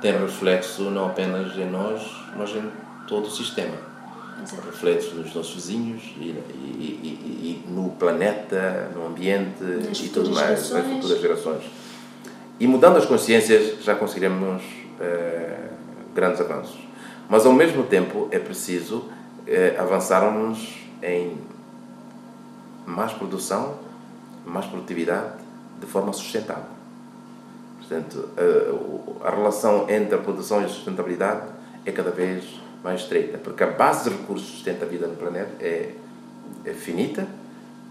tem 0.00 0.12
reflexo 0.12 0.90
não 0.90 1.06
apenas 1.06 1.56
em 1.56 1.68
nós, 1.68 2.02
mas 2.36 2.50
em 2.50 2.70
todo 3.06 3.26
o 3.26 3.30
sistema. 3.30 3.87
Exato. 4.42 4.62
Reflexo 4.66 5.14
nos 5.16 5.34
nossos 5.34 5.54
vizinhos 5.54 6.02
e, 6.16 6.20
e- 6.20 7.00
e- 7.02 7.64
e- 7.66 7.70
no 7.70 7.90
planeta, 7.90 8.90
no 8.94 9.06
ambiente 9.06 9.62
Nas 9.62 9.98
e 10.00 10.08
tudo 10.08 10.30
mais, 10.30 10.50
nas 10.50 10.68
gerações. 10.68 10.94
futuras 10.94 11.20
gerações. 11.20 11.62
E 12.60 12.66
mudando 12.66 12.96
as 12.96 13.04
consciências 13.06 13.82
já 13.84 13.94
conseguiremos 13.94 14.62
eh, 15.00 15.68
grandes 16.14 16.40
avanços. 16.40 16.78
Mas 17.28 17.44
ao 17.46 17.52
mesmo 17.52 17.84
tempo 17.84 18.28
é 18.30 18.38
preciso 18.38 19.04
eh, 19.46 19.76
avançarmos 19.78 20.76
em 21.02 21.36
mais 22.86 23.12
produção, 23.12 23.74
mais 24.46 24.66
produtividade 24.66 25.32
de 25.80 25.86
forma 25.86 26.12
sustentável. 26.12 26.64
Portanto, 27.78 28.28
a, 28.36 28.72
o- 28.72 29.16
a 29.24 29.30
relação 29.30 29.88
entre 29.88 30.14
a 30.14 30.18
produção 30.18 30.60
e 30.62 30.64
a 30.64 30.68
sustentabilidade 30.68 31.42
é 31.86 31.92
cada 31.92 32.10
vez 32.10 32.44
mais 32.82 33.02
estreita, 33.02 33.38
porque 33.38 33.62
a 33.62 33.68
base 33.68 34.08
de 34.08 34.16
recursos 34.16 34.48
que 34.48 34.56
sustenta 34.56 34.84
a 34.84 34.88
vida 34.88 35.06
no 35.06 35.16
planeta 35.16 35.50
é, 35.60 35.92
é 36.64 36.72
finita 36.72 37.26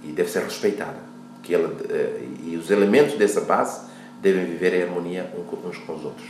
e 0.04 0.12
deve 0.12 0.30
ser 0.30 0.44
respeitada. 0.44 1.00
Que 1.44 1.54
ela, 1.54 1.74
eh, 1.90 2.28
e 2.44 2.56
os 2.56 2.72
elementos 2.72 3.16
dessa 3.16 3.42
base 3.42 3.88
devem 4.22 4.46
viver 4.46 4.74
em 4.74 4.84
harmonia 4.84 5.32
uns 5.38 5.78
com 5.78 5.96
os 5.96 6.04
outros. 6.04 6.28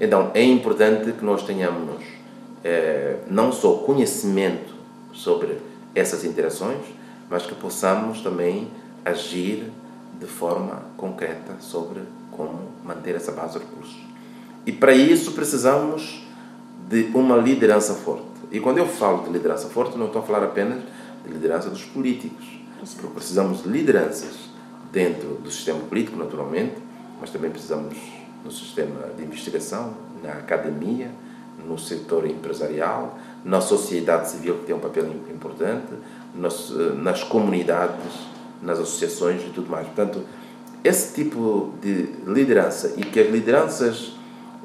Então, 0.00 0.30
é 0.34 0.42
importante 0.42 1.12
que 1.12 1.24
nós 1.24 1.44
tenhamos 1.44 2.02
eh, 2.62 3.18
não 3.28 3.52
só 3.52 3.74
conhecimento 3.78 4.74
sobre 5.12 5.58
essas 5.94 6.24
interações, 6.24 6.82
mas 7.30 7.46
que 7.46 7.54
possamos 7.54 8.20
também 8.20 8.68
agir 9.04 9.70
de 10.18 10.26
forma 10.26 10.82
concreta 10.96 11.56
sobre 11.60 12.00
como 12.30 12.68
manter 12.84 13.14
essa 13.14 13.32
base 13.32 13.58
de 13.58 13.64
recursos. 13.64 13.96
E 14.66 14.72
para 14.72 14.92
isso 14.92 15.32
precisamos 15.32 16.23
de 16.88 17.10
uma 17.14 17.36
liderança 17.36 17.94
forte. 17.94 18.24
E 18.50 18.60
quando 18.60 18.78
eu 18.78 18.86
falo 18.86 19.24
de 19.24 19.30
liderança 19.30 19.68
forte, 19.68 19.96
não 19.98 20.06
estou 20.06 20.22
a 20.22 20.24
falar 20.24 20.44
apenas 20.44 20.80
de 21.24 21.32
liderança 21.32 21.70
dos 21.70 21.84
políticos. 21.84 22.44
Porque 22.78 23.14
precisamos 23.14 23.62
de 23.62 23.68
lideranças 23.68 24.50
dentro 24.92 25.36
do 25.42 25.50
sistema 25.50 25.80
político, 25.80 26.16
naturalmente, 26.18 26.74
mas 27.20 27.30
também 27.30 27.50
precisamos 27.50 27.96
no 28.44 28.50
sistema 28.50 29.08
de 29.16 29.22
investigação, 29.24 29.94
na 30.22 30.32
academia, 30.32 31.10
no 31.66 31.78
setor 31.78 32.26
empresarial, 32.26 33.18
na 33.42 33.60
sociedade 33.60 34.30
civil, 34.30 34.58
que 34.58 34.66
tem 34.66 34.74
um 34.74 34.80
papel 34.80 35.06
im- 35.06 35.32
importante, 35.32 35.92
nas, 36.34 36.70
nas 36.96 37.24
comunidades, 37.24 38.12
nas 38.60 38.78
associações 38.78 39.40
e 39.42 39.50
tudo 39.50 39.70
mais. 39.70 39.86
Portanto, 39.86 40.20
esse 40.82 41.14
tipo 41.14 41.72
de 41.80 42.10
liderança 42.26 42.92
e 42.98 43.02
que 43.02 43.18
as 43.18 43.30
lideranças 43.30 44.12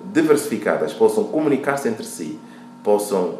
diversificadas 0.05 0.93
possam 0.93 1.25
comunicar-se 1.25 1.87
entre 1.87 2.05
si, 2.05 2.39
possam 2.83 3.39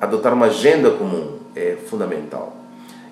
adotar 0.00 0.32
uma 0.32 0.46
agenda 0.46 0.90
comum 0.90 1.38
é 1.54 1.76
fundamental. 1.86 2.56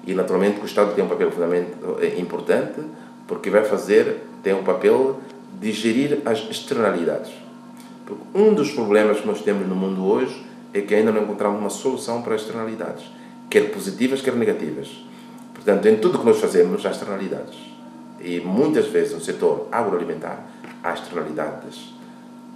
E 0.06 0.14
naturalmente 0.14 0.56
que 0.58 0.62
o 0.62 0.66
Estado 0.66 0.94
tem 0.94 1.04
um 1.04 1.08
papel 1.08 1.30
fundamental, 1.32 1.98
é 2.00 2.18
importante, 2.20 2.80
porque 3.26 3.50
vai 3.50 3.64
fazer, 3.64 4.22
tem 4.42 4.54
um 4.54 4.62
papel 4.62 5.20
de 5.60 5.72
gerir 5.72 6.20
as 6.24 6.38
externalidades. 6.48 7.32
Porque 8.04 8.22
um 8.34 8.54
dos 8.54 8.70
problemas 8.70 9.20
que 9.20 9.26
nós 9.26 9.42
temos 9.42 9.66
no 9.66 9.74
mundo 9.74 10.06
hoje 10.06 10.46
é 10.72 10.80
que 10.80 10.94
ainda 10.94 11.10
não 11.10 11.22
encontramos 11.22 11.58
uma 11.58 11.70
solução 11.70 12.22
para 12.22 12.34
as 12.34 12.42
externalidades, 12.42 13.04
quer 13.50 13.72
positivas, 13.72 14.20
quer 14.20 14.34
negativas. 14.34 15.04
Portanto, 15.52 15.86
em 15.86 15.96
tudo 15.96 16.20
que 16.20 16.24
nós 16.24 16.38
fazemos 16.38 16.86
há 16.86 16.90
externalidades. 16.90 17.56
E 18.20 18.40
muitas 18.40 18.86
vezes 18.86 19.12
no 19.12 19.20
setor 19.20 19.66
agroalimentar 19.72 20.46
há 20.82 20.94
externalidades 20.94 21.95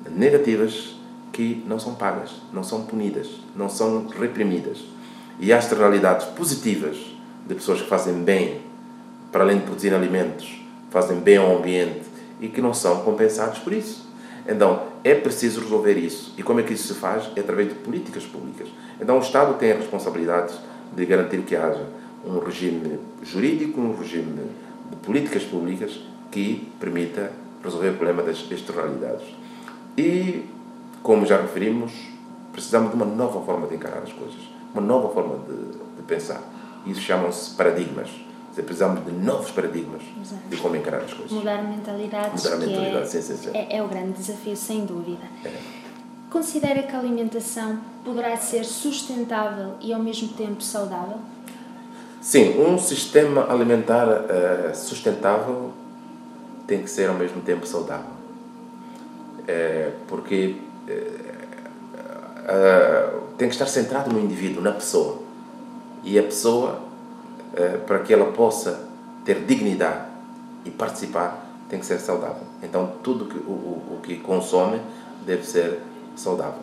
negativas 0.08 0.96
que 1.32 1.62
não 1.66 1.78
são 1.78 1.94
pagas, 1.94 2.32
não 2.52 2.62
são 2.62 2.84
punidas, 2.84 3.28
não 3.54 3.68
são 3.68 4.06
reprimidas. 4.08 4.78
E 5.38 5.52
há 5.52 5.58
externalidades 5.58 6.26
positivas 6.26 6.96
de 7.46 7.54
pessoas 7.54 7.80
que 7.80 7.88
fazem 7.88 8.14
bem, 8.22 8.60
para 9.32 9.44
além 9.44 9.58
de 9.58 9.64
produzir 9.64 9.94
alimentos, 9.94 10.60
fazem 10.90 11.18
bem 11.18 11.36
ao 11.36 11.56
ambiente 11.56 12.02
e 12.40 12.48
que 12.48 12.60
não 12.60 12.74
são 12.74 13.02
compensados 13.02 13.58
por 13.58 13.72
isso. 13.72 14.08
Então, 14.46 14.84
é 15.04 15.14
preciso 15.14 15.60
resolver 15.60 15.96
isso. 15.96 16.34
E 16.36 16.42
como 16.42 16.60
é 16.60 16.62
que 16.62 16.72
isso 16.72 16.92
se 16.92 16.94
faz? 16.94 17.30
É 17.36 17.40
através 17.40 17.68
de 17.68 17.74
políticas 17.74 18.24
públicas. 18.24 18.68
Então, 19.00 19.18
o 19.18 19.20
Estado 19.20 19.54
tem 19.54 19.72
a 19.72 19.76
responsabilidade 19.76 20.52
de 20.94 21.06
garantir 21.06 21.42
que 21.42 21.54
haja 21.54 21.86
um 22.24 22.38
regime 22.38 22.98
jurídico, 23.22 23.80
um 23.80 23.96
regime 23.96 24.42
de 24.90 24.96
políticas 24.96 25.44
públicas 25.44 26.00
que 26.30 26.68
permita 26.78 27.32
resolver 27.62 27.90
o 27.90 27.94
problema 27.94 28.22
das 28.22 28.44
externalidades. 28.50 29.26
E, 29.96 30.48
como 31.02 31.26
já 31.26 31.40
referimos, 31.40 31.92
precisamos 32.52 32.90
de 32.90 32.96
uma 32.96 33.06
nova 33.06 33.40
forma 33.44 33.66
de 33.66 33.74
encarar 33.74 34.02
as 34.02 34.12
coisas, 34.12 34.40
uma 34.72 34.82
nova 34.82 35.12
forma 35.12 35.36
de, 35.46 35.72
de 35.96 36.02
pensar. 36.06 36.42
Isso 36.86 37.00
chamam-se 37.00 37.54
paradigmas. 37.54 38.08
Dizer, 38.50 38.62
Precisamos 38.62 39.04
de 39.04 39.12
novos 39.12 39.50
paradigmas 39.52 40.02
Exato. 40.20 40.42
de 40.48 40.56
como 40.56 40.74
encarar 40.74 41.02
as 41.02 41.12
coisas. 41.12 41.30
Mudar 41.30 41.62
mentalidades, 41.62 42.42
Mudar 42.42 42.56
a 42.56 42.58
que 42.58 42.66
mentalidade, 42.66 43.04
é, 43.04 43.06
sim, 43.06 43.22
sim, 43.22 43.36
sim. 43.36 43.50
É, 43.54 43.76
é 43.76 43.82
o 43.82 43.88
grande 43.88 44.12
desafio, 44.12 44.56
sem 44.56 44.84
dúvida. 44.84 45.24
É. 45.44 45.52
Considera 46.30 46.82
que 46.82 46.94
a 46.94 46.98
alimentação 46.98 47.78
poderá 48.04 48.36
ser 48.36 48.64
sustentável 48.64 49.74
e 49.80 49.92
ao 49.92 50.00
mesmo 50.00 50.28
tempo 50.28 50.62
saudável? 50.62 51.18
Sim, 52.20 52.60
um 52.60 52.78
sistema 52.78 53.50
alimentar 53.50 54.06
eh, 54.28 54.72
sustentável 54.74 55.72
tem 56.66 56.82
que 56.82 56.90
ser 56.90 57.08
ao 57.08 57.16
mesmo 57.16 57.40
tempo 57.40 57.66
saudável. 57.66 58.19
Eh, 59.48 59.90
porque 60.06 60.56
eh, 60.88 61.10
eh, 62.48 63.10
tem 63.38 63.48
que 63.48 63.54
estar 63.54 63.66
centrado 63.66 64.12
no 64.12 64.18
indivíduo, 64.20 64.62
na 64.62 64.72
pessoa. 64.72 65.18
E 66.04 66.18
a 66.18 66.22
pessoa, 66.22 66.80
eh, 67.54 67.78
para 67.86 68.00
que 68.00 68.12
ela 68.12 68.32
possa 68.32 68.88
ter 69.24 69.40
dignidade 69.44 70.06
e 70.64 70.70
participar, 70.70 71.46
tem 71.68 71.78
que 71.78 71.86
ser 71.86 71.98
saudável. 71.98 72.42
Então, 72.62 72.92
tudo 73.02 73.26
que, 73.26 73.38
o, 73.38 73.50
o, 73.52 74.00
que 74.02 74.16
consome 74.16 74.80
deve 75.24 75.44
ser 75.46 75.80
saudável. 76.16 76.60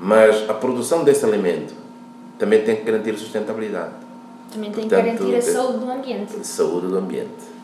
Mas 0.00 0.48
a 0.48 0.54
produção 0.54 1.02
desse 1.04 1.24
alimento 1.24 1.74
também 2.38 2.62
tem 2.64 2.76
que 2.76 2.82
garantir 2.82 3.18
sustentabilidade 3.18 3.92
Também 4.52 4.70
tem 4.70 4.84
que 4.88 4.94
Portanto, 4.94 5.18
garantir 5.24 5.34
a 5.34 5.38
é- 5.38 5.40
saúde 5.40 5.78
do 5.78 5.90
ambiente. 5.90 6.38
de 6.38 6.46
saúde 6.46 6.86
do 6.86 6.96
ambiente. 6.98 7.56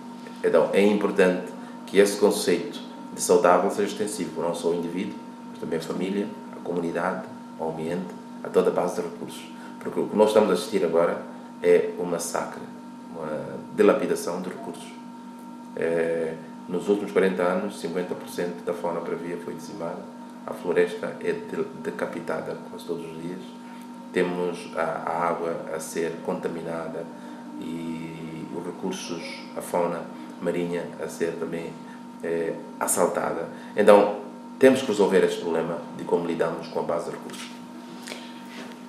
Então, 0.42 0.70
é 0.72 0.82
importante 0.84 1.44
que 1.86 1.98
esse 1.98 2.16
conceito 2.18 2.80
de 3.12 3.20
saudável 3.20 3.70
seja 3.70 3.88
extensivo 3.92 4.40
não 4.40 4.54
só 4.54 4.68
ao 4.68 4.74
indivíduo, 4.74 5.14
mas 5.50 5.58
também 5.58 5.78
à 5.78 5.82
família, 5.82 6.26
à 6.56 6.60
comunidade, 6.60 7.24
ao 7.58 7.70
ambiente, 7.70 8.06
a 8.42 8.48
toda 8.48 8.70
a 8.70 8.72
base 8.72 8.96
de 8.96 9.02
recursos. 9.08 9.44
Porque 9.80 10.00
o 10.00 10.06
que 10.08 10.16
nós 10.16 10.28
estamos 10.28 10.50
a 10.50 10.52
assistir 10.54 10.84
agora 10.84 11.22
é 11.62 11.90
um 11.98 12.04
massacre, 12.04 12.62
uma 13.14 13.58
dilapidação 13.76 14.40
de 14.40 14.48
recursos. 14.48 14.90
É, 15.76 16.34
nos 16.68 16.88
últimos 16.88 17.12
40 17.12 17.42
anos, 17.42 17.82
50% 17.82 18.64
da 18.64 18.72
fauna 18.72 19.00
previa 19.00 19.36
foi 19.44 19.54
dizimada, 19.54 19.98
a 20.46 20.52
floresta 20.52 21.16
é 21.20 21.32
de- 21.32 21.64
decapitada 21.82 22.56
quase 22.70 22.84
todos 22.84 23.04
os 23.04 23.20
dias, 23.22 23.40
temos 24.12 24.70
a, 24.76 24.80
a 24.82 25.28
água 25.28 25.56
a 25.74 25.80
ser 25.80 26.12
contaminada 26.24 27.04
e 27.60 28.46
os 28.54 28.64
recursos, 28.64 29.22
a 29.56 29.60
fauna 29.62 30.02
marinha 30.40 30.84
a 31.02 31.08
ser 31.08 31.32
também 31.38 31.72
eh, 32.22 32.54
assaltada. 32.78 33.48
Então, 33.76 34.16
temos 34.58 34.80
que 34.80 34.88
resolver 34.88 35.24
este 35.24 35.40
problema 35.40 35.78
de 35.96 36.04
como 36.04 36.26
lidamos 36.26 36.68
com 36.68 36.80
a 36.80 36.82
base 36.82 37.06
de 37.06 37.16
recursos. 37.16 37.50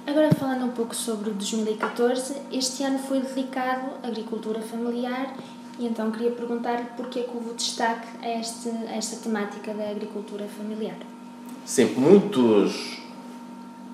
Agora 0.05 0.29
falando 0.35 0.65
um 0.65 0.71
pouco 0.71 0.93
sobre 0.93 1.29
o 1.29 1.33
2014, 1.33 2.35
este 2.51 2.83
ano 2.83 2.99
foi 2.99 3.21
dedicado 3.21 3.91
à 4.03 4.07
agricultura 4.07 4.59
familiar 4.61 5.33
e 5.79 5.87
então 5.87 6.11
queria 6.11 6.31
perguntar-lhe 6.31 6.85
porquê 6.97 7.23
que 7.23 7.31
houve 7.35 7.53
destaque 7.53 8.07
a, 8.21 8.39
este, 8.39 8.69
a 8.69 8.95
esta 8.95 9.15
temática 9.15 9.73
da 9.73 9.89
agricultura 9.89 10.45
familiar. 10.45 10.97
Sim, 11.65 11.95
muitos 11.95 13.01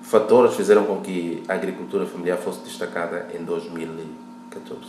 fatores 0.02 0.54
fizeram 0.56 0.84
com 0.84 1.00
que 1.00 1.42
a 1.48 1.54
agricultura 1.54 2.04
familiar 2.04 2.36
fosse 2.36 2.60
destacada 2.60 3.28
em 3.32 3.44
2014. 3.44 4.80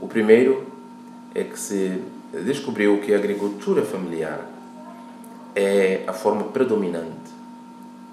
O 0.00 0.08
primeiro 0.08 0.66
é 1.34 1.44
que 1.44 1.58
se 1.58 2.02
descobriu 2.32 3.00
que 3.00 3.14
a 3.14 3.16
agricultura 3.16 3.82
familiar 3.82 4.46
é 5.54 6.04
a 6.06 6.12
forma 6.12 6.44
predominante 6.44 7.30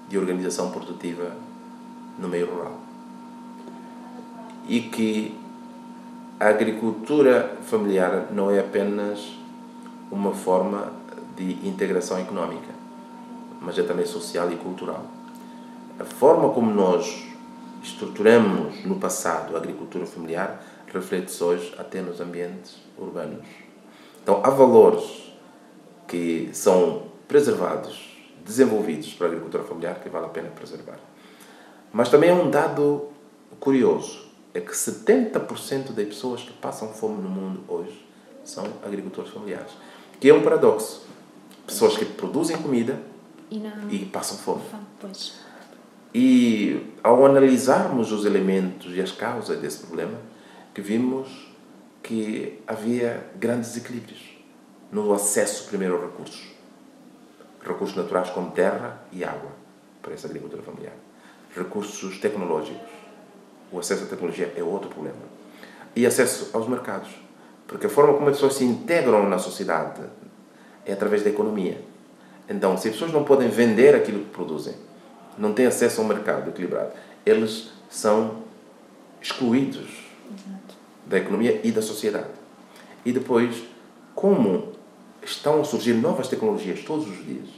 de 0.08 0.18
organização 0.18 0.70
produtiva 0.70 1.32
no 2.18 2.28
meio 2.28 2.46
rural. 2.46 2.78
E 4.68 4.80
que 4.80 5.38
a 6.40 6.48
agricultura 6.48 7.58
familiar 7.64 8.28
não 8.30 8.50
é 8.50 8.60
apenas 8.60 9.36
uma 10.10 10.32
forma 10.32 10.92
de 11.36 11.66
integração 11.66 12.18
económica, 12.18 12.72
mas 13.60 13.78
é 13.78 13.82
também 13.82 14.06
social 14.06 14.50
e 14.52 14.56
cultural. 14.56 15.04
A 15.98 16.04
forma 16.04 16.50
como 16.50 16.70
nós 16.70 17.24
estruturamos 17.82 18.84
no 18.84 18.96
passado 18.96 19.54
a 19.54 19.58
agricultura 19.58 20.06
familiar 20.06 20.62
reflete-se 20.92 21.42
hoje 21.42 21.74
até 21.76 22.00
nos 22.00 22.20
ambientes 22.20 22.76
urbanos. 22.96 23.63
Então, 24.24 24.40
há 24.42 24.48
valores 24.48 25.04
que 26.08 26.48
são 26.54 27.02
preservados 27.28 28.16
desenvolvidos 28.42 29.12
para 29.12 29.26
a 29.26 29.30
agricultura 29.30 29.62
familiar 29.64 30.00
que 30.00 30.08
vale 30.08 30.24
a 30.24 30.30
pena 30.30 30.48
preservar. 30.48 30.98
Mas 31.92 32.08
também 32.08 32.30
é 32.30 32.32
um 32.34 32.48
dado 32.50 33.08
curioso, 33.60 34.24
é 34.54 34.60
que 34.60 34.72
70% 34.72 35.92
das 35.92 36.06
pessoas 36.06 36.42
que 36.42 36.54
passam 36.54 36.88
fome 36.88 37.22
no 37.22 37.28
mundo 37.28 37.60
hoje 37.68 38.02
são 38.44 38.64
agricultores 38.82 39.30
familiares. 39.30 39.72
Que 40.18 40.30
é 40.30 40.34
um 40.34 40.42
paradoxo. 40.42 41.06
Pessoas 41.66 41.94
que 41.98 42.06
produzem 42.06 42.56
comida 42.56 42.98
E 43.50 43.58
não. 43.58 43.90
e 43.90 44.06
passam 44.06 44.38
fome. 44.38 44.62
Pois. 44.98 45.34
E 46.14 46.94
ao 47.02 47.26
analisarmos 47.26 48.10
os 48.10 48.24
elementos 48.24 48.94
e 48.96 49.02
as 49.02 49.12
causas 49.12 49.58
desse 49.58 49.80
problema, 49.80 50.18
que 50.72 50.80
vimos 50.80 51.43
que 52.04 52.62
havia 52.66 53.24
grandes 53.34 53.72
desequilíbrios 53.72 54.36
no 54.92 55.12
acesso 55.14 55.66
primeiro 55.68 55.94
aos 55.94 56.04
recursos. 56.04 56.54
Recursos 57.66 57.96
naturais 57.96 58.28
como 58.28 58.50
terra 58.50 59.00
e 59.10 59.24
água 59.24 59.50
para 60.02 60.12
essa 60.12 60.26
agricultura 60.26 60.62
familiar. 60.62 60.92
Recursos 61.56 62.18
tecnológicos. 62.18 62.92
O 63.72 63.78
acesso 63.78 64.04
à 64.04 64.06
tecnologia 64.06 64.52
é 64.54 64.62
outro 64.62 64.90
problema. 64.90 65.16
E 65.96 66.04
acesso 66.04 66.50
aos 66.52 66.68
mercados. 66.68 67.08
Porque 67.66 67.86
a 67.86 67.90
forma 67.90 68.12
como 68.12 68.28
as 68.28 68.36
pessoas 68.36 68.56
se 68.56 68.64
integram 68.64 69.26
na 69.26 69.38
sociedade 69.38 70.02
é 70.84 70.92
através 70.92 71.22
da 71.22 71.30
economia. 71.30 71.80
Então, 72.46 72.76
se 72.76 72.88
as 72.88 72.94
pessoas 72.94 73.12
não 73.12 73.24
podem 73.24 73.48
vender 73.48 73.94
aquilo 73.94 74.18
que 74.24 74.30
produzem, 74.30 74.74
não 75.38 75.54
têm 75.54 75.64
acesso 75.64 76.02
ao 76.02 76.06
mercado 76.06 76.50
equilibrado, 76.50 76.92
eles 77.24 77.72
são 77.88 78.42
excluídos 79.22 80.03
da 81.14 81.20
economia 81.20 81.60
e 81.62 81.70
da 81.70 81.80
sociedade. 81.80 82.26
E 83.04 83.12
depois, 83.12 83.62
como 84.16 84.72
estão 85.22 85.60
a 85.60 85.64
surgir 85.64 85.94
novas 85.94 86.26
tecnologias 86.26 86.80
todos 86.80 87.08
os 87.08 87.24
dias, 87.24 87.48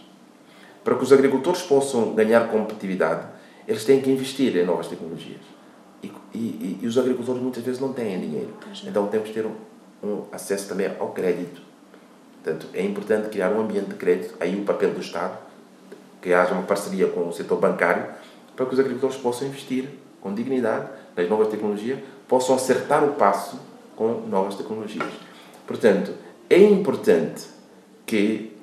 para 0.84 0.94
que 0.94 1.02
os 1.02 1.10
agricultores 1.10 1.62
possam 1.62 2.14
ganhar 2.14 2.48
competitividade, 2.48 3.26
eles 3.66 3.84
têm 3.84 4.00
que 4.02 4.10
investir 4.10 4.54
em 4.56 4.64
novas 4.64 4.88
tecnologias. 4.88 5.40
E, 6.02 6.12
e, 6.34 6.78
e 6.82 6.86
os 6.86 6.98
agricultores 6.98 7.40
muitas 7.40 7.64
vezes 7.64 7.80
não 7.80 7.94
têm 7.94 8.20
dinheiro. 8.20 8.52
Então 8.84 9.06
temos 9.08 9.28
que 9.28 9.34
ter 9.34 9.46
um, 9.46 9.54
um 10.06 10.24
acesso 10.30 10.68
também 10.68 10.92
ao 11.00 11.08
crédito. 11.08 11.62
Portanto, 12.42 12.68
é 12.74 12.82
importante 12.82 13.30
criar 13.30 13.50
um 13.50 13.60
ambiente 13.60 13.88
de 13.88 13.94
crédito, 13.94 14.34
aí 14.38 14.54
o 14.54 14.64
papel 14.64 14.92
do 14.92 15.00
Estado, 15.00 15.38
que 16.20 16.32
haja 16.32 16.52
uma 16.52 16.62
parceria 16.62 17.08
com 17.08 17.26
o 17.26 17.32
setor 17.32 17.58
bancário, 17.58 18.06
para 18.54 18.66
que 18.66 18.74
os 18.74 18.78
agricultores 18.78 19.16
possam 19.16 19.48
investir 19.48 19.88
com 20.20 20.32
dignidade 20.34 20.88
nas 21.16 21.28
novas 21.28 21.48
tecnologias, 21.48 21.98
possam 22.28 22.54
acertar 22.54 23.04
o 23.04 23.12
passo 23.12 23.58
com 23.94 24.22
novas 24.28 24.54
tecnologias. 24.54 25.12
Portanto, 25.66 26.12
é 26.48 26.58
importante 26.58 27.44
que, 28.04 28.56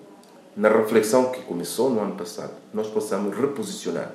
na 0.56 0.70
reflexão 0.70 1.32
que 1.32 1.42
começou 1.42 1.90
no 1.90 2.02
ano 2.02 2.16
passado, 2.16 2.54
nós 2.74 2.88
possamos 2.88 3.36
reposicionar 3.36 4.12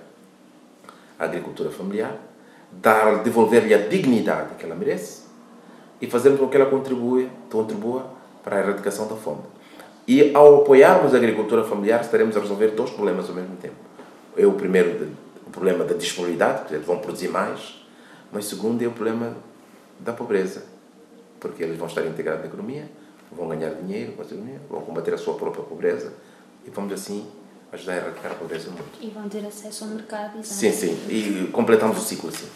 a 1.18 1.24
agricultura 1.24 1.70
familiar, 1.70 2.16
dar, 2.70 3.22
devolver-lhe 3.22 3.74
a 3.74 3.88
dignidade 3.88 4.54
que 4.54 4.64
ela 4.64 4.74
merece 4.74 5.22
e 6.00 6.06
fazermos 6.06 6.40
com 6.40 6.48
que 6.48 6.56
ela 6.56 6.70
contribua, 6.70 7.24
contribua 7.50 8.06
para 8.44 8.56
a 8.56 8.60
erradicação 8.60 9.08
da 9.08 9.16
fome. 9.16 9.42
E 10.06 10.34
ao 10.34 10.62
apoiarmos 10.62 11.12
a 11.12 11.16
agricultura 11.18 11.64
familiar, 11.64 12.00
estaremos 12.00 12.36
a 12.36 12.40
resolver 12.40 12.68
dois 12.68 12.90
problemas 12.90 13.28
ao 13.28 13.34
mesmo 13.34 13.56
tempo. 13.56 13.74
É 14.36 14.46
o 14.46 14.52
primeiro, 14.52 15.08
o 15.46 15.50
problema 15.50 15.84
da 15.84 15.94
disponibilidade, 15.94 16.72
eles 16.72 16.86
vão 16.86 16.98
produzir 16.98 17.28
mais, 17.28 17.84
mas 18.32 18.46
segundo 18.46 18.82
é 18.82 18.86
o 18.86 18.92
problema 18.92 19.36
da 19.98 20.12
pobreza, 20.12 20.64
porque 21.40 21.62
eles 21.62 21.78
vão 21.78 21.86
estar 21.86 22.04
integrados 22.06 22.42
na 22.42 22.46
economia, 22.46 22.88
vão 23.30 23.48
ganhar 23.48 23.70
dinheiro 23.74 24.14
vão 24.68 24.80
combater 24.82 25.14
a 25.14 25.18
sua 25.18 25.34
própria 25.34 25.62
pobreza 25.64 26.12
e 26.66 26.70
vamos 26.70 26.92
assim 26.92 27.26
ajudar 27.72 27.92
a 27.92 27.96
erradicar 27.96 28.32
a 28.32 28.34
pobreza 28.34 28.70
no 28.70 28.76
mundo. 28.76 28.88
E 29.00 29.08
vão 29.08 29.28
ter 29.28 29.44
acesso 29.46 29.84
ao 29.84 29.90
mercado. 29.90 30.38
exato. 30.38 30.54
Sim, 30.54 30.72
sim, 30.72 30.98
e 31.08 31.48
completamos 31.52 31.98
o 31.98 32.00
ciclo 32.00 32.30
assim. 32.30 32.48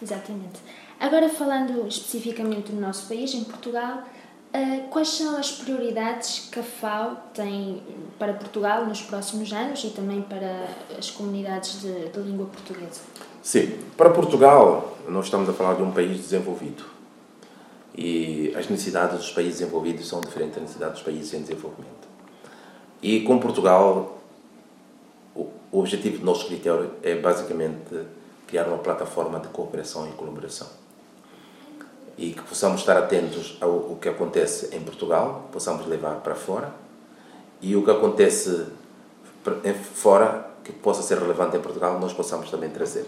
Exatamente. 0.00 0.60
Agora, 0.98 1.28
falando 1.28 1.86
especificamente 1.88 2.72
do 2.72 2.80
nosso 2.80 3.08
país, 3.08 3.34
em 3.34 3.44
Portugal, 3.44 4.04
eh, 4.52 4.84
quais 4.90 5.08
são 5.08 5.36
as 5.36 5.52
prioridades 5.52 6.48
que 6.50 6.58
a 6.58 6.62
FAO 6.62 7.16
tem 7.34 7.82
para 8.18 8.32
Portugal 8.34 8.86
nos 8.86 9.02
próximos 9.02 9.52
anos 9.52 9.82
e 9.84 9.90
também 9.90 10.22
para 10.22 10.68
as 10.98 11.10
comunidades 11.10 11.80
de, 11.80 12.08
de 12.08 12.20
língua 12.20 12.46
portuguesa? 12.46 13.00
Sim, 13.42 13.78
para 13.96 14.10
Portugal, 14.10 14.96
nós 15.08 15.24
estamos 15.24 15.48
a 15.48 15.52
falar 15.52 15.74
de 15.74 15.82
um 15.82 15.90
país 15.90 16.18
desenvolvido. 16.18 16.84
E 17.96 18.54
as 18.54 18.68
necessidades 18.68 19.18
dos 19.18 19.30
países 19.30 19.60
desenvolvidos 19.60 20.06
são 20.06 20.20
diferentes 20.20 20.54
das 20.54 20.62
necessidades 20.62 20.94
dos 20.96 21.02
países 21.02 21.32
em 21.34 21.40
desenvolvimento. 21.40 22.08
E 23.02 23.20
com 23.20 23.38
Portugal, 23.38 24.18
o 25.34 25.78
objetivo 25.78 26.18
do 26.18 26.24
nosso 26.24 26.46
critério 26.46 26.90
é 27.02 27.16
basicamente 27.16 28.06
criar 28.46 28.66
uma 28.66 28.78
plataforma 28.78 29.38
de 29.40 29.48
cooperação 29.48 30.08
e 30.08 30.12
colaboração. 30.12 30.66
E 32.18 32.32
que 32.32 32.42
possamos 32.42 32.80
estar 32.80 32.98
atentos 32.98 33.56
ao, 33.60 33.96
que 34.00 34.08
acontece 34.08 34.74
em 34.76 34.80
Portugal, 34.80 35.48
possamos 35.50 35.86
levar 35.86 36.16
para 36.16 36.34
fora, 36.34 36.72
e 37.62 37.74
o 37.74 37.84
que 37.84 37.90
acontece 37.90 38.66
fora, 39.94 40.50
que 40.62 40.72
possa 40.72 41.02
ser 41.02 41.18
relevante 41.18 41.56
em 41.56 41.60
Portugal, 41.60 41.98
nós 41.98 42.12
possamos 42.12 42.50
também 42.50 42.68
trazer. 42.68 43.06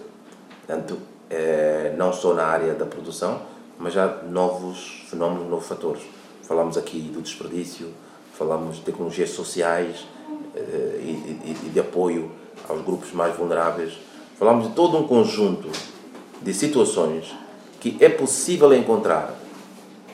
Portanto, 0.66 0.98
eh, 1.30 1.94
não 1.96 2.12
só 2.12 2.34
na 2.34 2.44
área 2.44 2.74
da 2.74 2.86
produção, 2.86 3.42
mas 3.78 3.92
já 3.94 4.06
novos 4.28 5.04
fenómenos, 5.08 5.48
novos 5.48 5.66
fatores. 5.66 6.02
Falamos 6.42 6.76
aqui 6.76 7.00
do 7.00 7.20
desperdício, 7.20 7.88
falamos 8.34 8.76
de 8.76 8.82
tecnologias 8.82 9.30
sociais 9.30 10.06
eh, 10.54 11.00
e, 11.02 11.50
e- 11.66 11.70
de 11.70 11.80
apoio 11.80 12.30
aos 12.68 12.82
grupos 12.82 13.12
mais 13.12 13.36
vulneráveis. 13.36 13.94
Falamos 14.38 14.68
de 14.68 14.74
todo 14.74 14.96
um 14.96 15.06
conjunto 15.06 15.68
de 16.40 16.54
situações 16.54 17.34
que 17.80 17.96
é 18.00 18.08
possível 18.08 18.72
encontrar 18.72 19.34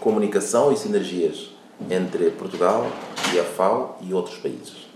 comunicação 0.00 0.72
e 0.72 0.76
sinergias 0.76 1.50
entre 1.90 2.30
Portugal 2.30 2.86
e 3.34 3.38
a 3.38 3.44
FAO 3.44 3.98
e 4.00 4.14
outros 4.14 4.36
países. 4.38 4.87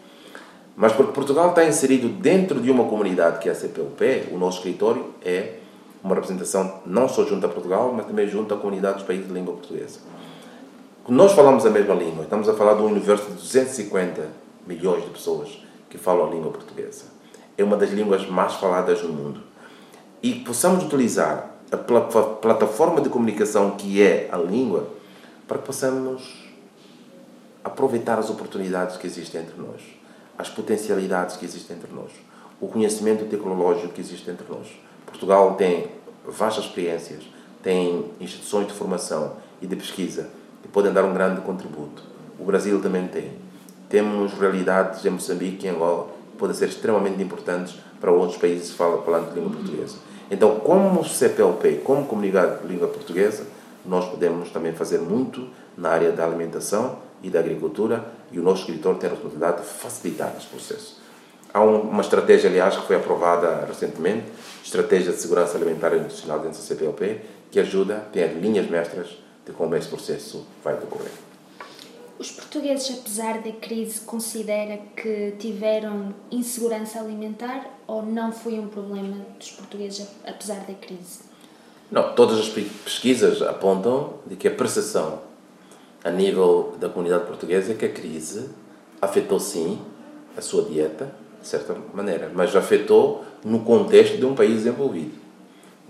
Mas 0.76 0.92
porque 0.92 1.12
Portugal 1.12 1.50
está 1.50 1.64
inserido 1.64 2.08
dentro 2.08 2.60
de 2.60 2.70
uma 2.70 2.84
comunidade 2.84 3.38
que 3.40 3.48
é 3.48 3.52
a 3.52 3.54
CPLP, 3.54 4.28
o 4.32 4.38
nosso 4.38 4.58
escritório 4.58 5.12
é 5.24 5.54
uma 6.02 6.14
representação 6.14 6.80
não 6.86 7.08
só 7.08 7.24
junto 7.24 7.44
a 7.46 7.48
Portugal, 7.48 7.92
mas 7.94 8.06
também 8.06 8.26
junto 8.26 8.52
à 8.54 8.56
comunidade 8.56 8.96
dos 8.98 9.06
países 9.06 9.26
de 9.28 9.32
língua 9.34 9.54
portuguesa. 9.54 10.00
Nós 11.08 11.32
falamos 11.32 11.66
a 11.66 11.70
mesma 11.70 11.94
língua, 11.94 12.24
estamos 12.24 12.48
a 12.48 12.54
falar 12.54 12.74
de 12.74 12.82
um 12.82 12.86
universo 12.86 13.26
de 13.26 13.34
250 13.34 14.28
milhões 14.66 15.04
de 15.04 15.10
pessoas 15.10 15.48
que 15.90 15.98
falam 15.98 16.26
a 16.26 16.30
língua 16.30 16.50
portuguesa. 16.50 17.04
É 17.58 17.62
uma 17.62 17.76
das 17.76 17.90
línguas 17.90 18.26
mais 18.28 18.54
faladas 18.54 19.02
no 19.02 19.10
mundo. 19.12 19.40
E 20.22 20.36
possamos 20.36 20.84
utilizar 20.84 21.50
a 21.70 21.76
pla- 21.76 22.00
plataforma 22.40 23.00
de 23.00 23.08
comunicação 23.08 23.72
que 23.72 24.02
é 24.02 24.28
a 24.32 24.36
língua 24.36 24.88
para 25.46 25.58
que 25.58 25.64
possamos 25.66 26.48
aproveitar 27.64 28.18
as 28.18 28.30
oportunidades 28.30 28.96
que 28.96 29.06
existem 29.06 29.42
entre 29.42 29.60
nós, 29.60 29.80
as 30.38 30.48
potencialidades 30.48 31.36
que 31.36 31.44
existem 31.44 31.76
entre 31.76 31.92
nós, 31.92 32.10
o 32.60 32.68
conhecimento 32.68 33.24
tecnológico 33.26 33.88
que 33.92 34.00
existe 34.00 34.30
entre 34.30 34.46
nós. 34.48 34.66
Portugal 35.06 35.54
tem 35.54 35.86
vastas 36.26 36.64
experiências, 36.64 37.24
tem 37.62 38.06
instituições 38.20 38.66
de 38.66 38.72
formação 38.72 39.34
e 39.60 39.66
de 39.66 39.76
pesquisa 39.76 40.30
que 40.62 40.68
podem 40.68 40.92
dar 40.92 41.04
um 41.04 41.12
grande 41.12 41.40
contributo. 41.42 42.02
O 42.38 42.44
Brasil 42.44 42.80
também 42.80 43.06
tem. 43.08 43.32
Temos 43.88 44.32
realidades 44.32 45.04
em 45.04 45.10
Moçambique 45.10 45.66
e 45.66 45.68
Angola 45.68 46.08
que 46.32 46.38
podem 46.38 46.54
ser 46.56 46.68
extremamente 46.68 47.22
importantes 47.22 47.76
para 48.00 48.10
outros 48.10 48.38
países 48.38 48.70
fal- 48.72 49.02
falando 49.04 49.28
de 49.28 49.38
língua 49.38 49.52
portuguesa. 49.56 49.96
Então, 50.30 50.58
como 50.60 51.04
CPLP, 51.04 51.82
como 51.84 52.06
comunidade 52.06 52.62
de 52.62 52.68
língua 52.68 52.88
portuguesa, 52.88 53.44
nós 53.84 54.08
podemos 54.08 54.50
também 54.50 54.72
fazer 54.72 54.98
muito 54.98 55.48
na 55.76 55.90
área 55.90 56.10
da 56.10 56.24
alimentação 56.24 56.98
e 57.22 57.28
da 57.28 57.40
agricultura 57.40 58.04
e 58.32 58.38
o 58.38 58.42
nosso 58.42 58.60
escritório 58.62 58.98
tem 58.98 59.08
a 59.08 59.12
responsabilidade 59.12 59.62
de 59.62 59.68
facilitar 59.68 60.34
esse 60.36 60.46
processo. 60.46 61.00
Há 61.54 61.60
um- 61.62 61.82
uma 61.82 62.00
estratégia, 62.00 62.48
aliás, 62.48 62.76
que 62.76 62.86
foi 62.86 62.96
aprovada 62.96 63.64
recentemente, 63.66 64.26
Estratégia 64.64 65.12
de 65.12 65.20
Segurança 65.20 65.56
Alimentar 65.56 65.92
e 65.94 66.00
Nutricional 66.00 66.38
dentro 66.38 66.58
da 66.58 66.64
CPLP, 66.64 67.20
que 67.50 67.60
ajuda, 67.60 68.06
tem 68.12 68.22
as 68.24 68.32
linhas 68.32 68.68
mestras 68.70 69.08
de 69.44 69.52
como 69.52 69.74
esse 69.76 69.88
processo 69.88 70.46
vai 70.64 70.74
decorrer. 70.76 71.10
Os 72.18 72.30
portugueses, 72.30 72.98
apesar 73.00 73.38
da 73.42 73.50
crise, 73.52 74.00
considera 74.02 74.78
que 74.96 75.32
tiveram 75.38 76.14
insegurança 76.30 77.00
alimentar 77.00 77.66
ou 77.86 78.02
não 78.02 78.30
foi 78.32 78.54
um 78.60 78.68
problema 78.68 79.16
dos 79.38 79.50
portugueses, 79.50 80.06
apesar 80.24 80.60
da 80.60 80.74
crise? 80.74 81.20
Não, 81.90 82.14
todas 82.14 82.38
as 82.38 82.48
pe- 82.48 82.70
pesquisas 82.84 83.42
apontam 83.42 84.14
de 84.26 84.36
que 84.36 84.46
a 84.46 84.50
percepção 84.52 85.18
a 86.04 86.10
nível 86.10 86.74
da 86.80 86.88
comunidade 86.88 87.26
portuguesa 87.26 87.74
que 87.74 87.84
a 87.84 87.88
crise 87.88 88.48
afetou 89.00 89.38
sim 89.38 89.80
a 90.36 90.40
sua 90.40 90.62
dieta, 90.64 91.12
de 91.40 91.48
certa 91.48 91.76
maneira, 91.92 92.30
mas 92.32 92.54
afetou 92.54 93.24
no 93.44 93.60
contexto 93.60 94.16
de 94.16 94.24
um 94.24 94.34
país 94.34 94.62
desenvolvido. 94.62 95.22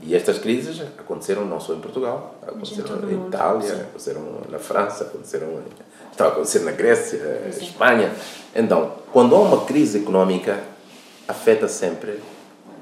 E 0.03 0.17
estas 0.17 0.39
crises 0.39 0.81
aconteceram 0.99 1.45
não 1.45 1.61
só 1.61 1.75
em 1.75 1.81
Portugal, 1.81 2.35
aconteceram 2.43 2.97
mundo, 2.97 3.29
Itália, 3.29 3.69
sim. 3.69 3.81
aconteceram 3.83 4.23
na 4.51 4.59
França, 4.59 5.05
aconteceram 5.05 5.63
estava 6.11 6.31
a 6.31 6.33
acontecer 6.33 6.61
na 6.61 6.73
Grécia, 6.73 7.43
Espanha. 7.61 8.13
Então, 8.55 8.93
quando 9.13 9.37
há 9.37 9.39
uma 9.39 9.65
crise 9.65 9.99
económica, 9.99 10.61
afeta 11.29 11.69
sempre 11.69 12.19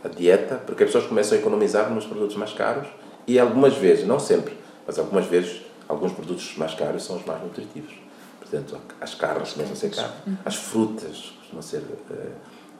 a 0.03 0.09
dieta, 0.09 0.57
porque 0.65 0.85
as 0.85 0.89
pessoas 0.89 1.07
começam 1.07 1.37
a 1.37 1.41
economizar 1.41 1.91
nos 1.91 2.07
produtos 2.07 2.37
mais 2.37 2.53
caros 2.53 2.89
e 3.27 3.39
algumas 3.39 3.75
vezes, 3.75 4.07
não 4.07 4.19
sempre, 4.19 4.57
mas 4.87 4.99
algumas 4.99 5.27
vezes, 5.27 5.61
alguns 5.91 6.13
produtos 6.13 6.57
mais 6.57 6.73
caros 6.75 7.05
são 7.05 7.17
os 7.17 7.27
mais 7.27 7.43
nutritivos. 7.43 7.93
Portanto, 8.39 8.79
as 9.01 9.15
carnes 9.15 9.53
começam 9.53 9.75
a 9.75 9.77
ser 9.77 9.91
caras, 9.91 10.13
as 10.45 10.55
frutas 10.55 11.33
costumam 11.41 11.63
ser, 11.63 11.83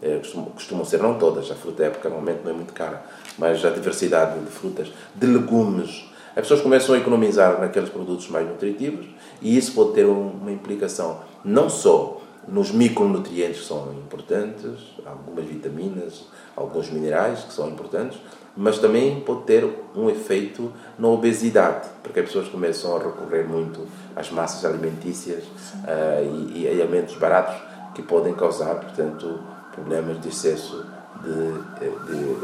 eh, 0.03 0.19
costumam, 0.19 0.47
costumam 0.51 0.85
ser, 0.85 1.03
não 1.03 1.19
todas, 1.19 1.51
a 1.51 1.55
fruta 1.55 1.85
época 1.85 2.09
normalmente 2.09 2.41
não 2.45 2.53
é 2.53 2.55
muito 2.55 2.73
cara, 2.73 3.05
mas 3.37 3.65
a 3.65 3.71
diversidade 3.71 4.39
de 4.39 4.51
frutas, 4.51 4.93
de 5.15 5.27
legumes, 5.27 6.05
as 6.31 6.43
pessoas 6.43 6.61
começam 6.61 6.95
a 6.95 6.99
economizar 6.99 7.61
naqueles 7.61 7.91
produtos 7.91 8.29
mais 8.29 8.49
nutritivos 8.49 9.07
e 9.43 9.57
isso 9.57 9.73
pode 9.73 9.93
ter 9.93 10.07
uma 10.07 10.51
implicação 10.51 11.21
não 11.45 11.69
só 11.69 12.21
nos 12.47 12.71
micronutrientes 12.71 13.61
que 13.61 13.67
são 13.67 13.93
importantes, 13.93 14.81
algumas 15.05 15.45
vitaminas, 15.45 16.27
alguns 16.57 16.89
minerais 16.91 17.45
que 17.45 17.53
são 17.53 17.69
importantes, 17.69 18.19
mas 18.57 18.79
também 18.79 19.21
pode 19.21 19.43
ter 19.43 19.65
um 19.95 20.11
efeito 20.11 20.73
na 20.99 21.09
obesidade, 21.09 21.89
porque 22.03 22.21
as 22.21 22.27
pessoas 22.27 22.49
começam 22.49 22.97
a 22.97 22.99
recorrer 22.99 23.45
muito 23.47 23.87
às 24.15 24.31
massas 24.31 24.65
alimentícias 24.65 25.45
uh, 25.45 26.51
e, 26.55 26.65
e, 26.65 26.69
alimentos 26.69 27.15
baratos 27.17 27.57
que 27.95 28.03
podem 28.03 28.35
causar, 28.35 28.75
portanto, 28.77 29.41
problemas 29.73 30.21
de 30.21 30.29
excesso 30.29 30.85
de, 31.23 31.53
de 32.13 32.37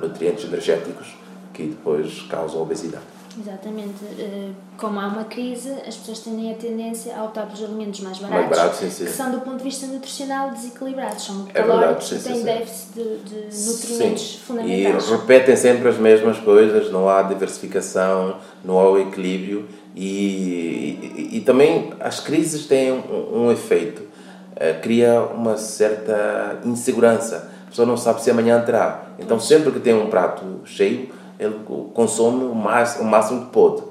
nutrientes 0.00 0.44
energéticos 0.44 1.14
que 1.52 1.68
depois 1.68 2.22
causam 2.22 2.60
obesidade. 2.60 3.13
Exatamente. 3.38 4.04
Eh, 4.18 4.50
como 4.76 5.00
há 5.00 5.06
uma 5.06 5.24
crise, 5.24 5.70
as 5.86 5.96
pessoas 5.96 6.20
tendem 6.20 6.52
a 6.52 6.54
tendência 6.54 7.16
a 7.16 7.24
optar 7.24 7.46
pelos 7.46 7.62
alimentos 7.62 8.00
mais 8.00 8.18
baratos, 8.18 8.46
mais 8.46 8.58
baratos 8.58 8.78
sim, 8.78 8.90
sim. 8.90 9.04
que 9.04 9.10
são, 9.10 9.30
do 9.30 9.40
ponto 9.40 9.58
de 9.58 9.64
vista 9.64 9.86
nutricional, 9.86 10.50
desequilibrados. 10.50 11.24
São 11.24 11.46
é 11.48 11.52
calóricos 11.52 12.08
têm 12.22 12.42
déficit 12.42 12.94
de, 12.94 13.16
de 13.18 13.66
nutrientes 13.66 14.22
sim. 14.22 14.38
fundamentais. 14.38 15.08
E 15.08 15.10
repetem 15.10 15.56
sempre 15.56 15.88
as 15.88 15.98
mesmas 15.98 16.38
coisas, 16.38 16.90
não 16.92 17.08
há 17.08 17.22
diversificação, 17.22 18.36
não 18.64 18.78
há 18.78 18.90
o 18.90 18.98
equilíbrio. 18.98 19.66
E, 19.94 21.28
e, 21.32 21.36
e 21.38 21.40
também 21.40 21.92
as 22.00 22.20
crises 22.20 22.66
têm 22.66 22.92
um, 22.92 23.44
um 23.44 23.52
efeito, 23.52 24.02
uh, 24.02 24.80
cria 24.82 25.20
uma 25.20 25.56
certa 25.56 26.60
insegurança. 26.64 27.50
A 27.66 27.68
pessoa 27.68 27.86
não 27.86 27.96
sabe 27.96 28.22
se 28.22 28.30
amanhã 28.30 28.60
terá. 28.60 29.06
Então, 29.18 29.38
sempre 29.40 29.70
que 29.72 29.80
tem 29.80 29.94
um 29.94 30.06
prato 30.06 30.60
cheio, 30.64 31.08
ele 31.38 31.60
consome 31.92 32.44
o 32.44 32.54
máximo, 32.54 33.04
o 33.04 33.10
máximo 33.10 33.46
que 33.46 33.52
pode. 33.52 33.82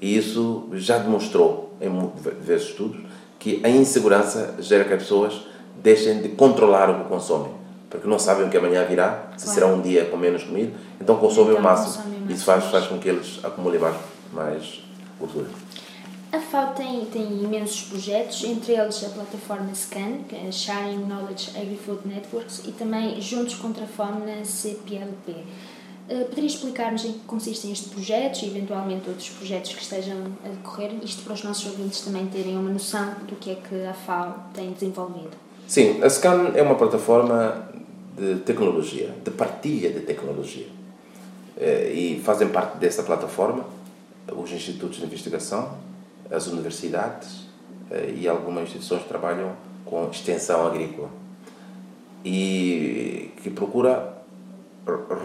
E 0.00 0.16
isso 0.16 0.68
já 0.72 0.98
demonstrou, 0.98 1.74
em 1.80 1.90
vezes 2.40 2.68
estudos, 2.68 3.00
que 3.38 3.60
a 3.64 3.68
insegurança 3.68 4.56
gera 4.60 4.84
que 4.84 4.92
as 4.92 5.02
pessoas 5.02 5.46
deixem 5.82 6.22
de 6.22 6.30
controlar 6.30 6.90
o 6.90 7.02
que 7.02 7.08
consomem. 7.08 7.52
Porque 7.90 8.08
não 8.08 8.18
sabem 8.18 8.46
o 8.46 8.50
que 8.50 8.56
amanhã 8.56 8.84
virá, 8.84 9.30
se 9.36 9.44
claro. 9.44 9.60
será 9.60 9.66
um 9.66 9.80
dia 9.80 10.06
com 10.06 10.16
menos 10.16 10.44
comida, 10.44 10.72
então 11.00 11.16
consomem 11.16 11.50
então, 11.50 11.60
o 11.60 11.64
máximo. 11.64 12.02
Consome 12.04 12.32
isso 12.32 12.44
faz, 12.44 12.64
faz 12.64 12.86
com 12.86 12.98
que 12.98 13.08
eles 13.08 13.40
acumulem 13.44 13.78
mais, 13.78 13.96
mais 14.32 14.82
gordura. 15.18 15.48
A 16.32 16.40
FAO 16.40 16.72
tem, 16.72 17.04
tem 17.04 17.42
imensos 17.42 17.82
projetos, 17.82 18.42
entre 18.44 18.72
eles 18.72 19.04
a 19.04 19.10
plataforma 19.10 19.74
SCAN, 19.74 20.22
que 20.26 20.34
é 20.34 20.50
Sharing 20.50 21.04
Knowledge 21.04 21.50
Agri-Food 21.54 22.08
Networks, 22.08 22.62
e 22.64 22.72
também 22.72 23.20
Juntos 23.20 23.56
contra 23.56 23.84
a 23.84 23.86
Fome 23.86 24.24
na 24.24 24.42
CPLP. 24.42 25.34
Eh, 26.08 26.24
poderia 26.24 26.46
explicar-nos 26.46 27.04
em 27.04 27.12
que 27.12 27.20
consistem 27.20 27.72
estes 27.72 27.88
projetos 27.88 28.42
e 28.42 28.46
eventualmente 28.46 29.08
outros 29.08 29.28
projetos 29.30 29.74
que 29.74 29.82
estejam 29.82 30.18
a 30.44 30.48
decorrer, 30.48 30.92
isto 31.02 31.22
para 31.22 31.34
os 31.34 31.44
nossos 31.44 31.66
ouvintes 31.66 32.00
também 32.00 32.26
terem 32.26 32.56
uma 32.58 32.70
noção 32.70 33.14
do 33.28 33.36
que 33.36 33.50
é 33.50 33.54
que 33.54 33.84
a 33.84 33.94
FAO 33.94 34.34
tem 34.52 34.72
desenvolvido? 34.72 35.30
Sim, 35.68 36.02
a 36.02 36.10
SCAN 36.10 36.52
é 36.54 36.62
uma 36.62 36.74
plataforma 36.74 37.70
de 38.16 38.40
tecnologia, 38.40 39.14
de 39.24 39.30
partilha 39.30 39.90
de 39.90 40.00
tecnologia. 40.00 40.66
Eh, 41.56 41.92
e 41.94 42.20
fazem 42.20 42.48
parte 42.48 42.78
dessa 42.78 43.02
plataforma 43.02 43.64
os 44.36 44.50
institutos 44.50 44.98
de 44.98 45.04
investigação, 45.04 45.76
as 46.30 46.46
universidades 46.46 47.46
eh, 47.90 48.14
e 48.16 48.28
algumas 48.28 48.64
instituições 48.64 49.02
que 49.02 49.08
trabalham 49.08 49.52
com 49.84 50.08
extensão 50.10 50.66
agrícola. 50.66 51.10
E 52.24 53.30
que 53.42 53.50
procura 53.50 54.11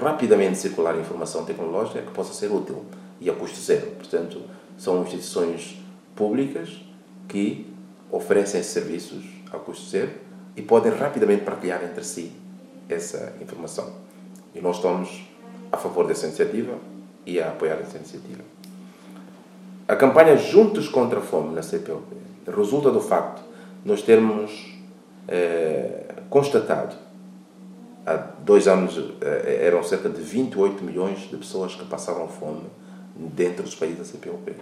rapidamente 0.02 0.58
circular 0.58 0.98
informação 0.98 1.44
tecnológica 1.44 2.02
que 2.02 2.12
possa 2.12 2.34
ser 2.34 2.52
útil 2.52 2.86
e 3.20 3.30
a 3.30 3.34
custo 3.34 3.60
zero. 3.60 3.88
Portanto, 3.92 4.42
são 4.78 5.02
instituições 5.02 5.82
públicas 6.16 6.82
que 7.28 7.68
oferecem 8.12 8.62
serviços 8.64 9.24
a 9.52 9.58
custo 9.58 9.90
zero 9.90 10.12
e 10.56 10.62
podem 10.62 10.92
rapidamente 10.92 11.44
partilhar 11.44 11.84
entre 11.84 12.04
si 12.04 12.32
essa 12.88 13.34
informação. 13.42 13.92
E 14.54 14.62
nós 14.62 14.78
estamos 14.78 15.26
a 15.72 15.78
favor 15.78 16.08
dessa 16.08 16.28
iniciativa 16.28 16.76
e 17.26 17.40
a 17.40 17.50
apoiar 17.50 17.80
essa 17.82 17.98
iniciativa. 17.98 18.44
A 19.88 19.96
campanha 19.96 20.38
Juntos 20.38 20.88
contra 20.88 21.20
a 21.20 21.22
Fome 21.22 21.54
na 21.54 21.62
CPLP 21.62 22.16
resulta 22.48 22.92
do 22.92 23.02
facto 23.02 23.42
de 23.84 23.90
nós 23.90 24.02
termos 24.02 24.78
eh, 25.28 26.14
constatado 26.30 26.96
há 28.08 28.16
dois 28.16 28.70
anos 28.70 28.98
eh, 29.20 29.66
eram 29.68 29.84
cerca 29.84 30.08
de 30.08 30.22
28 30.22 30.82
milhões 30.82 31.30
de 31.30 31.36
pessoas 31.36 31.76
que 31.76 31.84
passavam 31.86 32.30
fome 32.30 32.64
dentro 33.14 33.64
dos 33.64 33.76
países 33.76 33.98
da 33.98 34.06
CPLP. 34.06 34.54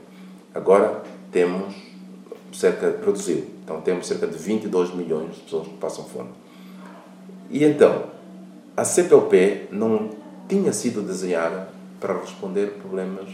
Agora 0.53 1.03
temos 1.31 1.75
cerca, 2.51 2.87
reduziu, 3.05 3.45
então 3.63 3.81
temos 3.81 4.07
cerca 4.07 4.25
de 4.25 4.35
22 4.35 4.95
milhões 4.95 5.35
de 5.35 5.41
pessoas 5.41 5.67
que 5.67 5.77
passam 5.77 6.05
fome. 6.05 6.29
E 7.51 7.63
então, 7.63 8.05
a 8.75 8.83
CPLP 8.83 9.67
não 9.71 10.09
tinha 10.49 10.73
sido 10.73 11.03
desenhada 11.03 11.69
para 11.99 12.19
responder 12.19 12.79
problemas 12.81 13.29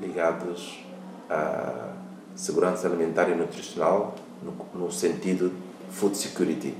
ligados 0.00 0.84
à 1.30 1.92
segurança 2.34 2.88
alimentar 2.88 3.28
e 3.28 3.34
nutricional 3.34 4.16
no, 4.42 4.80
no 4.86 4.90
sentido 4.90 5.52
food 5.90 6.16
security 6.16 6.74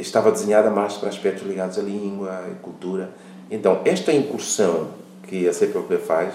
estava 0.00 0.30
desenhada 0.30 0.70
mais 0.70 0.94
para 0.94 1.08
aspectos 1.08 1.46
ligados 1.46 1.78
à 1.78 1.82
língua, 1.82 2.30
à 2.30 2.54
cultura. 2.62 3.10
Então, 3.50 3.80
esta 3.84 4.12
incursão 4.12 4.88
que 5.26 5.48
a 5.48 5.52
CPLP 5.52 5.98
faz 5.98 6.34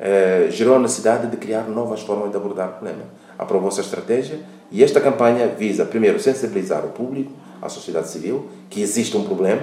eh, 0.00 0.48
gerou 0.50 0.76
a 0.76 0.78
necessidade 0.78 1.26
de 1.26 1.36
criar 1.36 1.68
novas 1.68 2.00
formas 2.00 2.30
de 2.30 2.36
abordar 2.36 2.70
o 2.70 2.72
problema. 2.72 3.02
Aprovou-se 3.38 3.80
a 3.80 3.82
estratégia 3.82 4.38
e 4.70 4.82
esta 4.82 5.00
campanha 5.00 5.46
visa, 5.48 5.84
primeiro, 5.84 6.18
sensibilizar 6.18 6.84
o 6.84 6.88
público, 6.88 7.32
a 7.60 7.68
sociedade 7.68 8.08
civil, 8.08 8.46
que 8.70 8.80
existe 8.80 9.16
um 9.16 9.24
problema, 9.24 9.62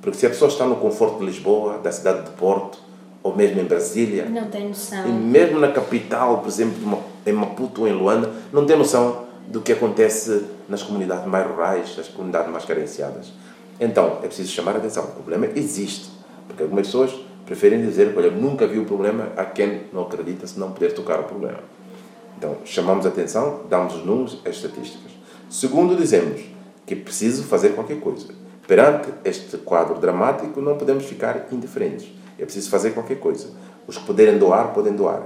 porque 0.00 0.18
se 0.18 0.26
a 0.26 0.28
pessoa 0.28 0.48
está 0.48 0.64
no 0.66 0.76
conforto 0.76 1.18
de 1.18 1.26
Lisboa, 1.26 1.78
da 1.78 1.90
cidade 1.90 2.24
de 2.26 2.30
Porto, 2.30 2.78
ou 3.22 3.34
mesmo 3.34 3.60
em 3.60 3.64
Brasília, 3.64 4.26
não 4.28 4.46
tem 4.46 4.68
noção. 4.68 5.06
E 5.06 5.12
mesmo 5.12 5.58
na 5.58 5.68
capital, 5.68 6.38
por 6.38 6.48
exemplo, 6.48 7.02
em 7.24 7.32
Maputo 7.32 7.82
ou 7.82 7.88
em 7.88 7.92
Luanda, 7.92 8.30
não 8.52 8.66
tem 8.66 8.76
noção 8.76 9.21
do 9.48 9.60
que 9.60 9.72
acontece 9.72 10.44
nas 10.68 10.82
comunidades 10.82 11.26
mais 11.26 11.46
rurais, 11.46 11.96
nas 11.96 12.08
comunidades 12.08 12.50
mais 12.50 12.64
carenciadas. 12.64 13.32
Então, 13.80 14.18
é 14.22 14.26
preciso 14.26 14.52
chamar 14.52 14.76
a 14.76 14.78
atenção. 14.78 15.04
O 15.04 15.22
problema 15.22 15.46
existe. 15.54 16.10
Porque 16.46 16.62
algumas 16.62 16.86
pessoas 16.86 17.12
preferem 17.44 17.80
dizer, 17.84 18.14
olha, 18.16 18.30
nunca 18.30 18.66
vi 18.66 18.78
o 18.78 18.84
problema 18.84 19.28
a 19.36 19.44
quem 19.44 19.82
não 19.92 20.02
acredita 20.02 20.46
se 20.46 20.58
não 20.58 20.72
puder 20.72 20.92
tocar 20.92 21.20
o 21.20 21.24
problema. 21.24 21.58
Então, 22.38 22.58
chamamos 22.64 23.06
a 23.06 23.08
atenção, 23.08 23.62
damos 23.68 23.94
os 23.94 24.04
números, 24.04 24.40
as 24.44 24.56
estatísticas. 24.56 25.12
Segundo, 25.48 25.96
dizemos 25.96 26.42
que 26.86 26.94
é 26.94 26.96
preciso 26.96 27.44
fazer 27.44 27.70
qualquer 27.70 28.00
coisa. 28.00 28.28
Perante 28.66 29.08
este 29.24 29.58
quadro 29.58 29.98
dramático, 29.98 30.60
não 30.60 30.76
podemos 30.76 31.04
ficar 31.04 31.46
indiferentes. 31.52 32.08
É 32.38 32.44
preciso 32.44 32.70
fazer 32.70 32.92
qualquer 32.92 33.18
coisa. 33.18 33.48
Os 33.86 33.98
que 33.98 34.04
puderem 34.04 34.38
doar, 34.38 34.72
podem 34.72 34.94
doar. 34.94 35.22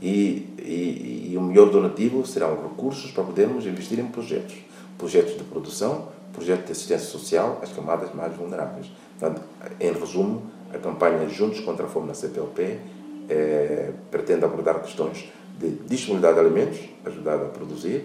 E, 0.00 0.46
e, 0.58 1.30
e 1.32 1.36
o 1.36 1.40
melhor 1.40 1.70
donativo 1.70 2.26
serão 2.26 2.50
recursos 2.62 3.10
para 3.10 3.24
podermos 3.24 3.66
investir 3.66 3.98
em 3.98 4.06
projetos 4.06 4.54
projetos 4.96 5.36
de 5.36 5.44
produção, 5.44 6.08
projetos 6.32 6.66
de 6.66 6.72
assistência 6.72 7.06
social 7.06 7.60
às 7.62 7.72
camadas 7.72 8.14
mais 8.14 8.34
vulneráveis. 8.34 8.86
Portanto, 9.18 9.42
em 9.80 9.92
resumo, 9.92 10.42
a 10.72 10.78
campanha 10.78 11.28
Juntos 11.28 11.60
contra 11.60 11.86
a 11.86 11.88
Fome 11.88 12.08
na 12.08 12.14
CPLP 12.14 12.78
é, 13.28 13.92
pretende 14.10 14.44
abordar 14.44 14.80
questões 14.80 15.30
de 15.58 15.70
disponibilidade 15.86 16.34
de 16.34 16.40
alimentos, 16.40 16.78
ajudar 17.04 17.36
a 17.36 17.48
produzir, 17.48 18.04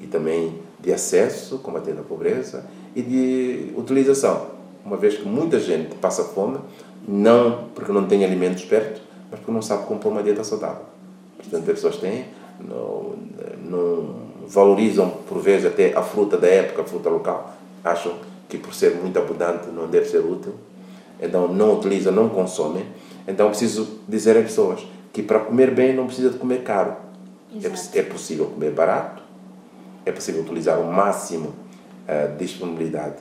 e 0.00 0.06
também 0.06 0.60
de 0.80 0.92
acesso, 0.92 1.58
combatendo 1.58 2.00
a 2.00 2.04
pobreza, 2.04 2.64
e 2.94 3.02
de 3.02 3.72
utilização, 3.76 4.48
uma 4.84 4.96
vez 4.96 5.16
que 5.16 5.26
muita 5.26 5.58
gente 5.58 5.94
passa 5.96 6.24
fome, 6.24 6.58
não 7.06 7.68
porque 7.74 7.90
não 7.90 8.06
tem 8.06 8.24
alimentos 8.24 8.64
perto, 8.64 9.00
mas 9.30 9.40
porque 9.40 9.52
não 9.52 9.62
sabe 9.62 9.86
compor 9.86 10.12
uma 10.12 10.22
dieta 10.22 10.44
saudável. 10.44 10.93
Portanto, 11.44 11.70
as 11.70 11.74
pessoas 11.74 11.96
têm, 11.96 12.26
não, 12.60 13.14
não 13.64 14.14
valorizam 14.46 15.10
por 15.28 15.38
vezes 15.38 15.66
até 15.66 15.96
a 15.96 16.02
fruta 16.02 16.36
da 16.36 16.46
época, 16.46 16.82
a 16.82 16.84
fruta 16.84 17.08
local, 17.08 17.54
acham 17.82 18.14
que 18.48 18.58
por 18.58 18.74
ser 18.74 18.94
muito 18.94 19.18
abundante 19.18 19.68
não 19.68 19.88
deve 19.88 20.06
ser 20.06 20.18
útil, 20.18 20.54
então 21.20 21.48
não 21.48 21.78
utilizam, 21.78 22.12
não 22.12 22.28
consomem. 22.28 22.86
Então 23.26 23.48
preciso 23.48 24.00
dizer 24.06 24.36
às 24.36 24.44
pessoas 24.44 24.86
que 25.12 25.22
para 25.22 25.40
comer 25.40 25.70
bem 25.70 25.94
não 25.94 26.06
precisa 26.06 26.30
de 26.30 26.38
comer 26.38 26.62
caro. 26.62 26.94
É, 27.62 27.98
é, 27.98 28.02
possível 28.02 28.46
comer 28.46 28.72
barato, 28.72 29.22
é 30.04 30.10
possível 30.10 30.42
utilizar 30.42 30.80
o 30.80 30.92
máximo 30.92 31.54
a 32.06 32.26
disponibilidade 32.26 33.16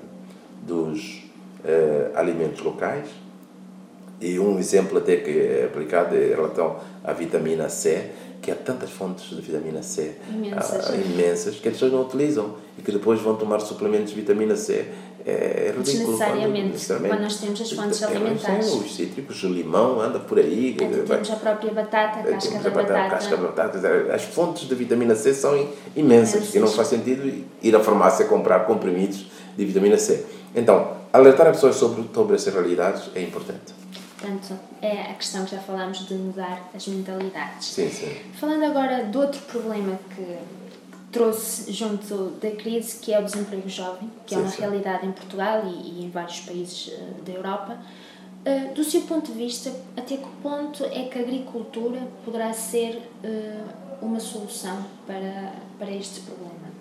dos 0.61 1.23
uh, 1.63 2.17
alimentos 2.17 2.61
locais. 2.61 3.07
E 4.23 4.39
um 4.39 4.57
exemplo 4.57 4.97
até 4.97 5.17
que 5.17 5.29
é 5.29 5.65
aplicado 5.65 6.15
em 6.15 6.29
relação 6.29 6.77
à 7.03 7.11
vitamina 7.11 7.67
C, 7.67 8.09
que 8.41 8.49
há 8.49 8.55
tantas 8.55 8.89
fontes 8.89 9.29
de 9.29 9.41
vitamina 9.41 9.83
C 9.83 10.15
imensas, 10.33 10.89
uh, 10.89 10.95
imensas 10.95 11.55
que 11.55 11.67
as 11.67 11.73
pessoas 11.73 11.91
não 11.91 12.03
utilizam 12.03 12.55
e 12.77 12.81
que 12.81 12.91
depois 12.91 13.19
vão 13.19 13.35
tomar 13.35 13.59
suplementos 13.59 14.11
de 14.11 14.15
vitamina 14.15 14.55
C 14.55 14.85
é, 15.25 15.31
é 15.67 15.73
ridículo. 15.77 16.13
Necessariamente, 16.13 16.85
quando, 16.85 17.07
quando 17.07 17.21
nós 17.21 17.37
temos 17.37 17.61
as 17.61 17.71
fontes 17.71 18.01
é, 18.01 18.05
alimentares. 18.05 18.65
Sim, 18.65 18.79
os 18.79 18.95
cítricos, 18.95 19.43
o 19.43 19.49
limão 19.49 19.99
anda 19.99 20.19
por 20.19 20.39
aí. 20.39 20.77
É, 20.79 20.87
temos 20.87 21.31
a 21.31 21.35
própria 21.35 21.73
batata, 21.73 22.19
a 22.19 22.23
casca 22.23 22.59
da 22.59 22.69
batata. 22.69 22.99
A 22.99 23.09
casca 23.09 23.37
batata. 23.37 24.13
As 24.13 24.23
fontes 24.23 24.69
de 24.69 24.75
vitamina 24.75 25.15
C 25.15 25.33
são 25.33 25.53
imensas, 25.95 26.35
imensas. 26.35 26.55
e 26.55 26.59
não 26.59 26.67
faz 26.67 26.87
sentido 26.87 27.43
ir 27.61 27.75
à 27.75 27.79
farmácia 27.81 28.25
comprar 28.25 28.65
comprimidos 28.65 29.25
de 29.57 29.65
vitamina 29.65 29.97
C. 29.97 30.25
Então, 30.55 30.93
alertar 31.11 31.47
as 31.47 31.57
pessoas 31.57 31.75
sobre, 31.75 32.05
sobre 32.13 32.35
essas 32.35 32.53
realidades 32.53 33.09
é 33.15 33.21
importante. 33.21 33.82
Portanto, 34.23 34.57
é 34.81 35.11
a 35.11 35.13
questão 35.15 35.43
que 35.43 35.51
já 35.51 35.59
falámos 35.59 36.07
de 36.07 36.13
mudar 36.13 36.69
as 36.73 36.87
mentalidades. 36.87 37.67
Sim, 37.67 37.89
sim. 37.89 38.15
Falando 38.39 38.63
agora 38.63 39.03
de 39.03 39.17
outro 39.17 39.41
problema 39.41 39.99
que 40.15 40.37
trouxe 41.11 41.73
junto 41.73 42.29
da 42.41 42.49
crise, 42.51 42.99
que 42.99 43.13
é 43.13 43.19
o 43.19 43.23
desemprego 43.25 43.67
jovem, 43.67 44.09
que 44.25 44.33
é 44.33 44.37
sim, 44.37 44.43
é 44.43 44.45
uma 44.45 44.51
sim. 44.51 44.61
realidade 44.61 45.05
em 45.05 45.11
Portugal 45.11 45.63
e, 45.65 45.99
e 45.99 46.05
em 46.05 46.09
vários 46.09 46.39
países 46.39 46.87
uh, 46.87 47.21
da 47.25 47.33
Europa. 47.33 47.77
Uh, 48.45 48.73
do 48.73 48.83
seu 48.85 49.01
ponto 49.01 49.29
de 49.29 49.37
vista, 49.37 49.69
até 49.97 50.15
que 50.15 50.27
ponto 50.41 50.85
é 50.85 51.03
que 51.03 51.19
a 51.19 51.21
agricultura 51.21 51.99
poderá 52.23 52.53
ser 52.53 53.01
uh, 53.25 54.05
uma 54.05 54.21
solução 54.21 54.85
para, 55.05 55.51
para 55.77 55.91
este 55.91 56.21
problema? 56.21 56.71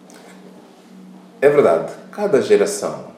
É 1.41 1.49
verdade, 1.49 1.93
cada 2.13 2.41
geração 2.41 3.11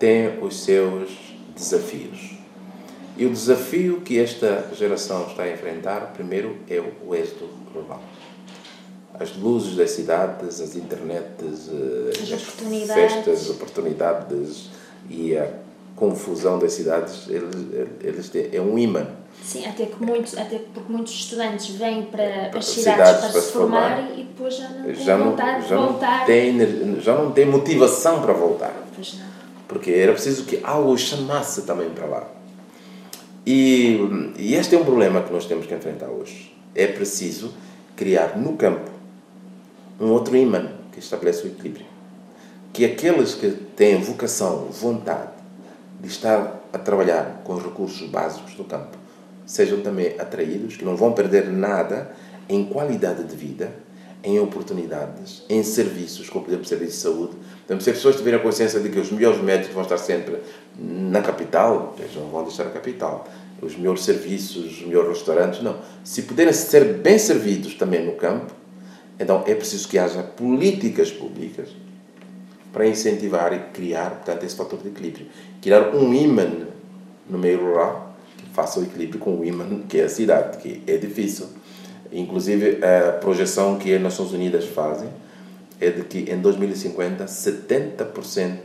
tem 0.00 0.36
os 0.42 0.64
seus 0.64 1.10
desafios. 1.54 2.35
E 3.16 3.24
o 3.24 3.30
desafio 3.30 4.00
que 4.02 4.18
esta 4.18 4.68
geração 4.74 5.26
está 5.26 5.44
a 5.44 5.52
enfrentar, 5.52 6.12
primeiro, 6.12 6.56
é 6.68 6.82
o 7.04 7.14
êxodo 7.14 7.48
global 7.72 8.02
as 9.18 9.36
luzes 9.36 9.76
das 9.76 9.90
cidades, 9.90 10.60
as 10.60 10.76
internets, 10.76 11.70
eh, 11.72 12.10
as, 12.22 12.32
as 12.32 12.42
festas, 12.92 13.50
oportunidades 13.50 14.68
e 15.08 15.36
a 15.36 15.48
confusão 15.94 16.58
das 16.58 16.72
cidades, 16.72 17.26
eles, 17.28 17.54
eles 18.02 18.28
têm, 18.28 18.50
é 18.52 18.60
um 18.60 18.78
imã. 18.78 19.06
Sim, 19.42 19.64
até, 19.66 19.86
que 19.86 20.02
muitos, 20.02 20.36
até 20.36 20.58
porque 20.58 20.92
muitos 20.92 21.12
estudantes 21.12 21.68
vêm 21.68 22.04
para 22.04 22.50
as 22.54 22.64
cidades, 22.66 22.74
cidades 22.74 23.20
para, 23.20 23.32
para, 23.32 23.40
se 23.40 23.52
formar, 23.52 23.96
formar, 23.96 24.18
e 24.18 24.24
depois 24.24 24.56
já 24.56 24.68
não 24.68 24.84
têm 24.84 24.94
já 24.94 25.16
vontade 25.16 25.60
não, 25.60 25.68
já 25.68 25.76
de 25.76 25.82
voltar. 25.82 26.18
Não 26.18 26.26
tem, 26.26 27.00
já 27.00 27.14
não 27.14 27.30
tem 27.32 27.46
motivação 27.46 28.22
para 28.22 28.32
voltar. 28.32 28.74
Pois 28.94 29.14
não. 29.18 29.26
Porque 29.68 29.90
era 29.90 30.12
preciso 30.12 30.44
que 30.44 30.60
algo 30.62 30.96
chamasse 30.96 31.62
também 31.62 31.90
para 31.90 32.06
lá. 32.06 32.28
E, 33.46 34.00
e 34.36 34.54
este 34.54 34.74
é 34.74 34.78
um 34.78 34.84
problema 34.84 35.22
que 35.22 35.32
nós 35.32 35.46
temos 35.46 35.66
que 35.66 35.74
enfrentar 35.74 36.08
hoje. 36.08 36.52
É 36.74 36.86
preciso 36.88 37.54
criar 37.94 38.36
no 38.36 38.54
campo 38.56 38.90
um 40.00 40.10
outro 40.10 40.36
imã 40.36 40.72
que 40.90 40.98
estabelece 40.98 41.44
o 41.44 41.46
equilíbrio. 41.46 41.86
Que 42.72 42.84
aqueles 42.84 43.34
que 43.34 43.50
têm 43.50 44.00
vocação, 44.00 44.66
vontade 44.70 45.30
de 46.00 46.08
estar 46.08 46.60
a 46.72 46.78
trabalhar 46.78 47.42
com 47.44 47.54
os 47.54 47.62
recursos 47.62 48.08
básicos 48.08 48.54
do 48.54 48.64
campo 48.64 48.98
sejam 49.46 49.80
também 49.80 50.18
atraídos, 50.18 50.76
que 50.76 50.84
não 50.84 50.96
vão 50.96 51.12
perder 51.12 51.48
nada 51.48 52.10
em 52.48 52.64
qualidade 52.64 53.22
de 53.22 53.36
vida, 53.36 53.72
em 54.22 54.38
oportunidades, 54.40 55.44
em 55.48 55.62
serviços, 55.62 56.28
como 56.28 56.44
por 56.44 56.50
exemplo 56.50 56.66
serviços 56.66 56.94
de 56.96 57.00
saúde. 57.00 57.32
Então, 57.64 57.78
se 57.80 57.90
as 57.90 57.96
pessoas 57.96 58.16
tiverem 58.16 58.38
a 58.38 58.42
consciência 58.42 58.80
de 58.80 58.88
que 58.88 58.98
os 58.98 59.10
melhores 59.10 59.40
médicos 59.40 59.74
vão 59.74 59.82
estar 59.82 59.98
sempre 59.98 60.38
na 60.78 61.20
capital, 61.20 61.94
eles 61.98 62.14
não 62.14 62.28
vão 62.28 62.44
deixar 62.44 62.64
a 62.64 62.70
capital. 62.70 63.26
Os 63.60 63.76
melhores 63.76 64.04
serviços, 64.04 64.80
os 64.80 64.86
melhores 64.86 65.10
restaurantes, 65.18 65.62
não. 65.62 65.76
Se 66.04 66.22
puderem 66.22 66.52
ser 66.52 66.84
bem 66.94 67.18
servidos 67.18 67.74
também 67.74 68.04
no 68.04 68.12
campo, 68.12 68.52
então 69.18 69.42
é 69.46 69.54
preciso 69.54 69.88
que 69.88 69.98
haja 69.98 70.22
políticas 70.22 71.10
públicas 71.10 71.68
para 72.72 72.86
incentivar 72.86 73.54
e 73.54 73.58
criar, 73.72 74.10
portanto, 74.10 74.44
esse 74.44 74.54
fator 74.54 74.78
de 74.80 74.88
equilíbrio. 74.88 75.26
Criar 75.62 75.94
um 75.94 76.12
imã 76.12 76.66
no 77.28 77.38
meio 77.38 77.60
rural 77.60 78.14
que 78.36 78.50
faça 78.52 78.78
o 78.78 78.82
equilíbrio 78.82 79.18
com 79.18 79.38
o 79.38 79.44
imã 79.44 79.80
que 79.88 79.98
é 79.98 80.04
a 80.04 80.08
cidade, 80.08 80.58
que 80.58 80.82
é 80.86 80.96
difícil. 80.98 81.46
Inclusive, 82.16 82.80
a 82.82 83.12
projeção 83.12 83.76
que 83.76 83.94
as 83.94 84.00
Nações 84.00 84.32
Unidas 84.32 84.64
fazem 84.64 85.08
é 85.78 85.90
de 85.90 86.02
que 86.02 86.30
em 86.30 86.40
2050 86.40 87.26
70% 87.26 88.56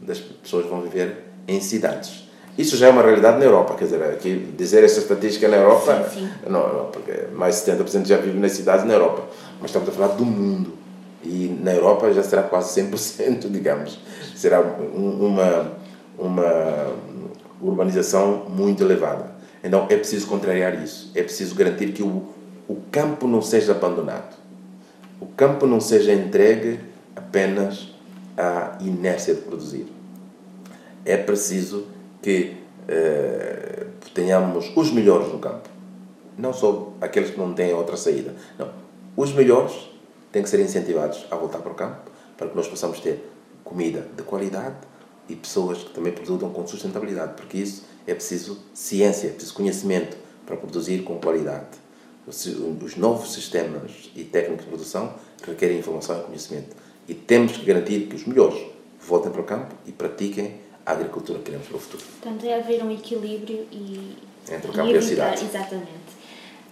das 0.00 0.18
pessoas 0.18 0.64
vão 0.66 0.80
viver 0.80 1.24
em 1.46 1.60
cidades. 1.60 2.26
Isso 2.56 2.76
já 2.76 2.88
é 2.88 2.90
uma 2.90 3.02
realidade 3.02 3.38
na 3.38 3.44
Europa, 3.44 3.74
quer 3.74 3.84
dizer, 3.84 4.02
aqui, 4.02 4.52
dizer 4.56 4.82
essa 4.82 4.98
estatística 4.98 5.46
na 5.46 5.58
Europa, 5.58 6.08
sim, 6.12 6.20
sim. 6.20 6.30
Não, 6.48 6.72
não, 6.72 6.84
porque 6.86 7.12
mais 7.34 7.62
de 7.62 7.70
70% 7.70 8.06
já 8.06 8.16
vive 8.16 8.38
nas 8.38 8.52
cidades 8.52 8.84
na 8.84 8.94
Europa, 8.94 9.28
mas 9.60 9.70
estamos 9.70 9.88
a 9.88 9.92
falar 9.92 10.14
do 10.14 10.24
mundo. 10.24 10.72
E 11.22 11.56
na 11.62 11.72
Europa 11.74 12.12
já 12.12 12.22
será 12.22 12.42
quase 12.42 12.80
100%, 12.80 13.50
digamos. 13.52 14.00
Será 14.34 14.60
uma, 14.60 15.72
uma 16.18 16.94
urbanização 17.60 18.46
muito 18.48 18.82
elevada. 18.82 19.36
Então 19.62 19.86
é 19.90 19.96
preciso 19.96 20.26
contrariar 20.26 20.82
isso, 20.82 21.12
é 21.14 21.22
preciso 21.22 21.54
garantir 21.54 21.92
que 21.92 22.02
o, 22.02 22.26
o 22.68 22.76
campo 22.92 23.26
não 23.26 23.40
seja 23.40 23.72
abandonado, 23.72 24.36
o 25.20 25.26
campo 25.26 25.66
não 25.66 25.80
seja 25.80 26.12
entregue 26.12 26.78
apenas 27.16 27.88
à 28.36 28.78
inércia 28.80 29.34
de 29.34 29.40
produzir. 29.40 29.86
É 31.04 31.16
preciso 31.16 31.86
que 32.22 32.56
eh, 32.86 33.86
tenhamos 34.14 34.70
os 34.76 34.92
melhores 34.92 35.32
no 35.32 35.38
campo. 35.38 35.68
Não 36.36 36.52
só 36.52 36.92
aqueles 37.00 37.30
que 37.30 37.38
não 37.38 37.54
têm 37.54 37.72
outra 37.72 37.96
saída. 37.96 38.34
Não. 38.58 38.70
Os 39.16 39.32
melhores 39.32 39.90
têm 40.30 40.42
que 40.42 40.48
ser 40.48 40.60
incentivados 40.60 41.26
a 41.30 41.36
voltar 41.36 41.58
para 41.58 41.72
o 41.72 41.74
campo 41.74 42.10
para 42.36 42.48
que 42.48 42.54
nós 42.54 42.68
possamos 42.68 43.00
ter 43.00 43.28
comida 43.64 44.06
de 44.16 44.22
qualidade 44.22 44.76
e 45.28 45.34
pessoas 45.34 45.78
que 45.78 45.90
também 45.90 46.12
produzam 46.12 46.50
com 46.50 46.66
sustentabilidade, 46.66 47.34
porque 47.34 47.58
isso 47.58 47.84
é 48.06 48.14
preciso 48.14 48.58
ciência, 48.72 49.26
é 49.26 49.30
preciso 49.30 49.54
conhecimento 49.54 50.16
para 50.46 50.56
produzir 50.56 51.02
com 51.02 51.18
qualidade. 51.18 51.66
Os 52.28 52.96
novos 52.96 53.32
sistemas 53.32 54.10
e 54.14 54.22
técnicas 54.22 54.64
de 54.64 54.70
produção 54.70 55.14
requerem 55.46 55.78
informação 55.78 56.20
e 56.20 56.24
conhecimento. 56.24 56.76
E 57.08 57.14
temos 57.14 57.56
que 57.56 57.64
garantir 57.64 58.06
que 58.06 58.16
os 58.16 58.26
melhores 58.26 58.58
voltem 59.00 59.32
para 59.32 59.40
o 59.40 59.44
campo 59.44 59.74
e 59.86 59.92
pratiquem 59.92 60.60
a 60.84 60.92
agricultura 60.92 61.38
que 61.38 61.46
queremos 61.46 61.66
para 61.66 61.76
o 61.76 61.80
futuro. 61.80 62.04
Portanto, 62.20 62.44
é 62.44 62.58
haver 62.58 62.82
um 62.84 62.90
equilíbrio 62.90 63.66
e. 63.72 64.16
Entre 64.50 64.70
o 64.70 64.72
campo 64.74 64.90
e, 64.90 64.94
e 64.94 64.98
a 64.98 65.02
cidade. 65.02 65.44
Exatamente. 65.44 66.18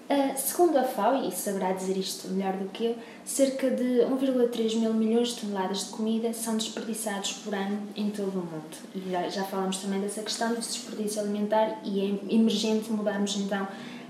Uh, 0.09 0.39
segundo 0.39 0.79
a 0.79 0.85
FAO, 0.85 1.29
e 1.29 1.33
saberá 1.33 1.73
dizer 1.73 1.97
isto 1.97 2.29
melhor 2.29 2.53
do 2.53 2.69
que 2.69 2.85
eu, 2.85 2.97
cerca 3.25 3.69
de 3.69 3.83
1,3 3.83 4.77
mil 4.77 4.95
milhões 4.95 5.31
de 5.31 5.41
toneladas 5.41 5.87
de 5.87 5.91
comida 5.91 6.33
são 6.33 6.57
desperdiçados 6.57 7.33
por 7.33 7.53
ano 7.53 7.83
em 7.97 8.11
todo 8.11 8.29
o 8.29 8.37
mundo. 8.37 8.77
E 8.95 9.11
já, 9.11 9.29
já 9.29 9.45
falamos 9.45 9.79
também 9.79 10.01
dessa 10.01 10.23
questão 10.23 10.51
do 10.51 10.61
desperdício 10.61 11.21
alimentar 11.21 11.81
e 11.83 12.01
é 12.01 12.33
emergente 12.33 12.93
mudarmos 12.93 13.37
então 13.37 13.67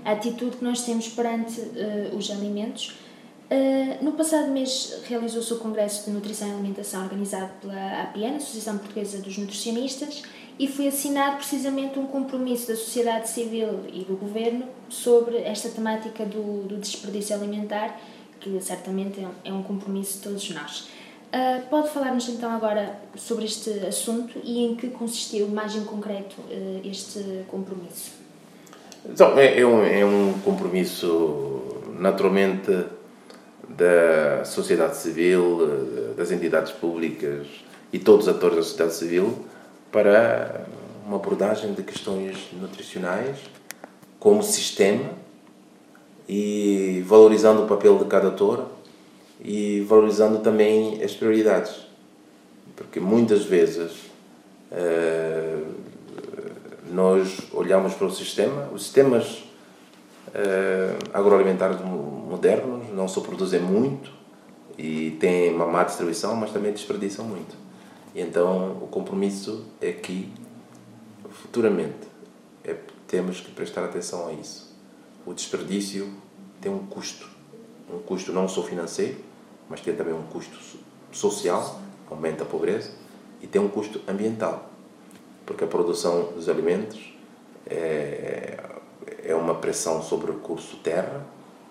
a 0.07 0.13
atitude 0.13 0.57
que 0.57 0.63
nós 0.63 0.81
temos 0.83 1.07
perante 1.09 1.59
uh, 1.59 2.15
os 2.17 2.31
alimentos 2.31 2.97
Uh, 3.49 4.03
no 4.03 4.11
passado 4.11 4.51
mês 4.51 4.99
realizou-se 5.07 5.53
o 5.53 5.57
Congresso 5.57 6.03
de 6.03 6.11
Nutrição 6.11 6.49
e 6.49 6.51
Alimentação 6.51 7.03
organizado 7.03 7.49
pela 7.61 8.01
APN, 8.03 8.35
Associação 8.35 8.77
Portuguesa 8.77 9.19
dos 9.19 9.37
Nutricionistas, 9.37 10.21
e 10.59 10.67
foi 10.67 10.89
assinado 10.89 11.37
precisamente 11.37 11.97
um 11.97 12.07
compromisso 12.07 12.67
da 12.67 12.75
sociedade 12.75 13.29
civil 13.29 13.85
e 13.87 14.03
do 14.03 14.17
governo 14.17 14.65
sobre 14.89 15.37
esta 15.37 15.69
temática 15.69 16.25
do, 16.25 16.67
do 16.67 16.75
desperdício 16.75 17.33
alimentar, 17.33 17.97
que 18.41 18.59
certamente 18.59 19.21
é 19.21 19.27
um, 19.27 19.31
é 19.45 19.53
um 19.53 19.63
compromisso 19.63 20.17
de 20.17 20.23
todos 20.23 20.49
nós. 20.49 20.89
Uh, 21.27 21.65
pode 21.69 21.89
falar-nos 21.89 22.27
então 22.27 22.51
agora 22.51 22.99
sobre 23.15 23.45
este 23.45 23.69
assunto 23.85 24.41
e 24.43 24.65
em 24.65 24.75
que 24.75 24.89
consistiu 24.89 25.47
mais 25.47 25.73
em 25.73 25.85
concreto 25.85 26.35
uh, 26.41 26.81
este 26.83 27.45
compromisso? 27.47 28.26
Então, 29.09 29.37
é, 29.37 29.59
é, 29.59 29.65
um, 29.65 29.83
é 29.83 30.05
um 30.05 30.33
compromisso 30.43 31.61
naturalmente 31.97 32.85
da 33.67 34.43
sociedade 34.45 34.97
civil, 34.97 35.59
eh, 35.61 36.13
das 36.15 36.31
entidades 36.31 36.71
públicas 36.71 37.47
e 37.91 37.99
todos 37.99 38.27
os 38.27 38.35
atores 38.35 38.55
da 38.57 38.63
sociedade 38.63 38.93
civil 38.93 39.45
para 39.91 40.65
uma 41.05 41.17
abordagem 41.17 41.73
de 41.73 41.83
questões 41.83 42.49
nutricionais 42.53 43.37
como 44.19 44.43
sistema 44.43 45.11
e 46.27 47.03
valorizando 47.05 47.63
o 47.63 47.67
papel 47.67 47.97
de 47.97 48.05
cada 48.05 48.27
ator 48.29 48.67
e 49.39 49.81
valorizando 49.81 50.39
também 50.39 51.01
as 51.03 51.13
prioridades. 51.13 51.87
Porque 52.75 52.99
muitas 52.99 53.45
vezes 53.45 53.91
uh, 54.71 55.65
nós 56.91 57.39
olhamos 57.53 57.93
para 57.93 58.07
o 58.07 58.11
sistema, 58.11 58.69
os 58.73 58.83
sistemas 58.83 59.43
uh, 60.29 60.97
agroalimentares 61.13 61.79
modernos 61.81 62.89
não 62.93 63.07
só 63.07 63.21
produzem 63.21 63.61
muito 63.61 64.11
e 64.77 65.11
têm 65.19 65.53
uma 65.53 65.65
má 65.65 65.83
distribuição, 65.83 66.35
mas 66.35 66.51
também 66.51 66.71
desperdiçam 66.71 67.25
muito. 67.25 67.55
E 68.13 68.21
então 68.21 68.77
o 68.81 68.87
compromisso 68.87 69.65
é 69.81 69.91
que, 69.91 70.31
futuramente, 71.29 72.07
é, 72.63 72.75
temos 73.07 73.41
que 73.41 73.51
prestar 73.51 73.83
atenção 73.83 74.27
a 74.27 74.33
isso. 74.33 74.75
O 75.25 75.33
desperdício 75.33 76.11
tem 76.61 76.71
um 76.71 76.85
custo. 76.85 77.27
Um 77.91 77.99
custo 77.99 78.31
não 78.31 78.47
só 78.47 78.63
financeiro, 78.63 79.17
mas 79.69 79.81
tem 79.81 79.95
também 79.95 80.13
um 80.13 80.23
custo 80.23 80.57
social, 81.11 81.79
aumenta 82.09 82.43
a 82.43 82.45
pobreza, 82.45 82.91
e 83.41 83.47
tem 83.47 83.61
um 83.61 83.67
custo 83.67 84.01
ambiental, 84.07 84.69
porque 85.47 85.63
a 85.63 85.67
produção 85.67 86.33
dos 86.35 86.49
alimentos 86.49 87.13
é, 87.65 88.59
é 89.23 89.33
uma 89.33 89.55
pressão 89.55 90.03
sobre 90.03 90.29
o 90.29 90.35
recurso 90.35 90.75
terra, 90.77 91.25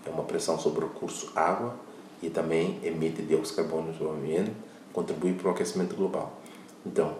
é 0.04 0.10
uma 0.10 0.24
pressão 0.24 0.58
sobre 0.58 0.84
o 0.84 0.88
recurso 0.88 1.30
água 1.36 1.74
e 2.22 2.30
também 2.30 2.80
emite 2.82 3.20
dióxido 3.22 3.56
de 3.56 3.68
carbono 3.68 3.94
no 4.00 4.10
ambiente, 4.12 4.50
contribui 4.92 5.34
para 5.34 5.48
o 5.48 5.50
aquecimento 5.50 5.94
global. 5.94 6.40
Então, 6.84 7.16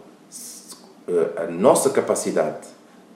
eh, 1.07 1.43
a 1.43 1.47
nossa 1.47 1.91
capacidade 1.91 2.67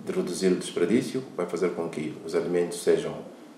de 0.05 0.12
reduzir 0.12 0.48
o 0.48 0.57
desperdício 0.57 1.24
vai 1.35 1.46
fazer 1.46 1.70
com 1.70 1.88
que 1.88 2.14
os 2.24 2.35
alimentos 2.35 2.83
sejam 2.83 3.14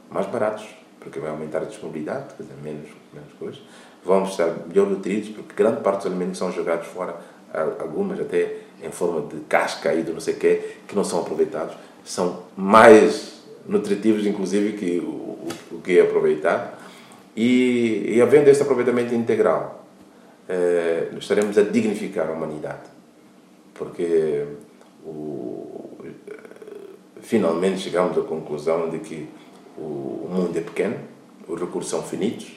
mais 0.09 0.27
baratos, 0.27 0.64
porque 1.01 1.18
vai 1.18 1.31
aumentar 1.31 1.59
a 1.59 1.64
disponibilidade, 1.64 2.35
quer 2.37 2.45
dizer, 2.45 2.55
menos, 2.62 2.88
menos 3.12 3.33
coisas. 3.37 3.61
Vamos 4.05 4.31
estar 4.31 4.47
melhor 4.68 4.88
nutridos, 4.88 5.31
porque 5.31 5.55
grande 5.55 5.81
parte 5.81 5.99
dos 5.99 6.07
alimentos 6.07 6.38
são 6.38 6.53
jogados 6.53 6.87
fora, 6.87 7.21
algumas 7.79 8.21
até 8.21 8.57
em 8.83 8.91
forma 8.91 9.29
de 9.29 9.41
casca 9.43 9.95
e 9.95 10.03
de 10.03 10.12
não 10.12 10.21
sei 10.21 10.35
o 10.35 10.37
quê, 10.38 10.77
que 10.87 10.95
não 10.95 11.05
são 11.05 11.21
aproveitados. 11.21 11.75
São 12.05 12.45
mais 12.57 13.43
nutritivos, 13.67 14.27
inclusive, 14.27 14.77
que 14.77 14.99
o, 14.99 15.49
o 15.71 15.81
que 15.83 15.99
é 15.99 16.03
aproveitado. 16.03 16.77
E, 17.37 18.15
e 18.17 18.21
havendo 18.21 18.49
esse 18.49 18.62
aproveitamento 18.62 19.15
integral, 19.15 19.87
eh, 20.49 21.09
estaremos 21.17 21.57
a 21.57 21.62
dignificar 21.62 22.29
a 22.29 22.33
humanidade. 22.33 22.91
Porque 23.75 24.45
o, 25.05 25.99
finalmente 27.21 27.81
chegamos 27.81 28.19
à 28.19 28.23
conclusão 28.23 28.91
de 28.91 28.99
que 28.99 29.29
o, 29.79 29.81
o 29.81 30.29
mundo 30.31 30.57
é 30.57 30.61
pequeno, 30.61 30.97
os 31.49 31.59
recursos 31.59 31.91
são 31.91 32.03
finitos 32.03 32.53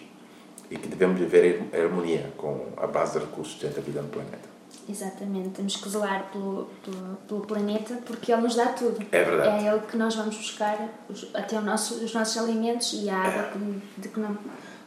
e 0.69 0.77
que 0.77 0.87
devemos 0.87 1.19
viver 1.19 1.61
em 1.73 1.79
harmonia 1.79 2.31
com 2.35 2.65
a 2.75 2.87
base 2.87 3.19
de 3.19 3.25
recursos 3.25 3.59
de 3.59 3.67
vida 3.81 4.01
no 4.01 4.09
planeta. 4.09 4.54
Exatamente, 4.87 5.49
temos 5.49 5.77
que 5.77 5.89
zelar 5.89 6.29
pelo, 6.31 6.69
pelo, 6.83 7.15
pelo, 7.27 7.41
planeta 7.41 7.95
porque 8.05 8.31
ele 8.31 8.41
nos 8.43 8.55
dá 8.55 8.67
tudo. 8.67 9.03
É 9.11 9.23
verdade. 9.23 9.65
É 9.65 9.67
ele 9.71 9.79
que 9.81 9.97
nós 9.97 10.15
vamos 10.15 10.37
buscar 10.37 10.77
os, 11.09 11.27
até 11.33 11.57
o 11.57 11.61
nosso, 11.61 11.95
os 12.03 12.13
nossos 12.13 12.37
alimentos 12.37 12.93
e 12.93 13.09
a 13.09 13.17
água 13.17 13.43
que, 13.51 14.01
de 14.01 14.09
que 14.09 14.19
não 14.19 14.37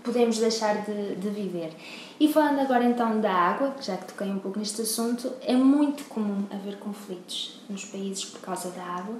podemos 0.05 0.39
deixar 0.39 0.85
de, 0.85 1.17
de 1.17 1.29
viver. 1.31 1.73
E 2.21 2.33
falando 2.33 2.61
agora 2.61 2.85
então 2.85 3.21
da 3.21 3.33
água, 3.33 3.75
já 3.81 3.97
que 3.97 4.07
toquei 4.07 4.31
um 4.31 4.39
pouco 4.39 4.59
neste 4.59 4.83
assunto, 4.83 5.33
é 5.43 5.55
muito 5.55 6.05
comum 6.05 6.47
haver 6.51 6.77
conflitos 6.77 7.61
nos 7.69 7.85
países 7.85 8.25
por 8.25 8.41
causa 8.41 8.71
da 8.71 8.83
água 8.83 9.17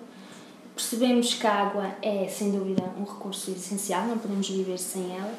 Percebemos 0.79 1.35
que 1.35 1.45
a 1.45 1.55
água 1.55 1.91
é, 2.01 2.29
sem 2.29 2.53
dúvida, 2.53 2.85
um 2.97 3.03
recurso 3.03 3.51
essencial, 3.51 4.07
não 4.07 4.17
podemos 4.17 4.49
viver 4.49 4.79
sem 4.79 5.13
ela, 5.13 5.35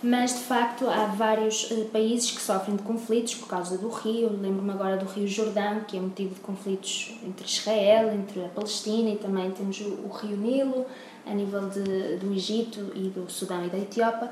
mas 0.00 0.34
de 0.34 0.44
facto 0.44 0.86
há 0.86 1.06
vários 1.06 1.68
uh, 1.72 1.86
países 1.86 2.30
que 2.30 2.40
sofrem 2.40 2.76
de 2.76 2.84
conflitos 2.84 3.34
por 3.34 3.48
causa 3.48 3.76
do 3.76 3.88
rio. 3.88 4.30
Lembro-me 4.40 4.70
agora 4.70 4.96
do 4.96 5.04
Rio 5.06 5.26
Jordão, 5.26 5.80
que 5.80 5.96
é 5.96 6.00
motivo 6.00 6.36
de 6.36 6.40
conflitos 6.40 7.18
entre 7.26 7.44
Israel, 7.44 8.12
entre 8.12 8.44
a 8.44 8.48
Palestina 8.48 9.10
e 9.10 9.16
também 9.16 9.50
temos 9.50 9.80
o, 9.80 10.06
o 10.06 10.10
Rio 10.12 10.36
Nilo, 10.36 10.86
a 11.26 11.34
nível 11.34 11.68
de, 11.70 12.16
do 12.18 12.32
Egito 12.32 12.92
e 12.94 13.08
do 13.08 13.28
Sudão 13.28 13.66
e 13.66 13.70
da 13.70 13.78
Etiópia. 13.78 14.30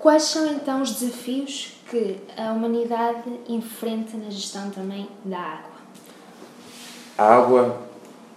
Quais 0.00 0.24
são 0.24 0.52
então 0.52 0.82
os 0.82 0.98
desafios 0.98 1.74
que 1.88 2.16
a 2.36 2.50
humanidade 2.50 3.30
enfrenta 3.48 4.16
na 4.16 4.30
gestão 4.30 4.68
também 4.70 5.08
da 5.24 5.38
água? 5.38 5.70
A 7.16 7.24
água 7.36 7.82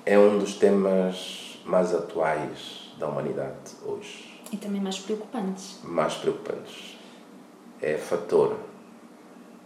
é 0.06 0.20
um 0.20 0.38
dos 0.38 0.54
temas 0.54 1.45
mais 1.66 1.94
atuais 1.94 2.94
da 2.98 3.08
humanidade 3.08 3.76
hoje. 3.84 4.42
E 4.52 4.58
também 4.58 4.80
mais 4.80 5.00
preocupantes. 5.00 5.80
Mais 5.84 6.14
preocupantes. 6.16 6.98
É 7.82 7.98
fator, 7.98 8.58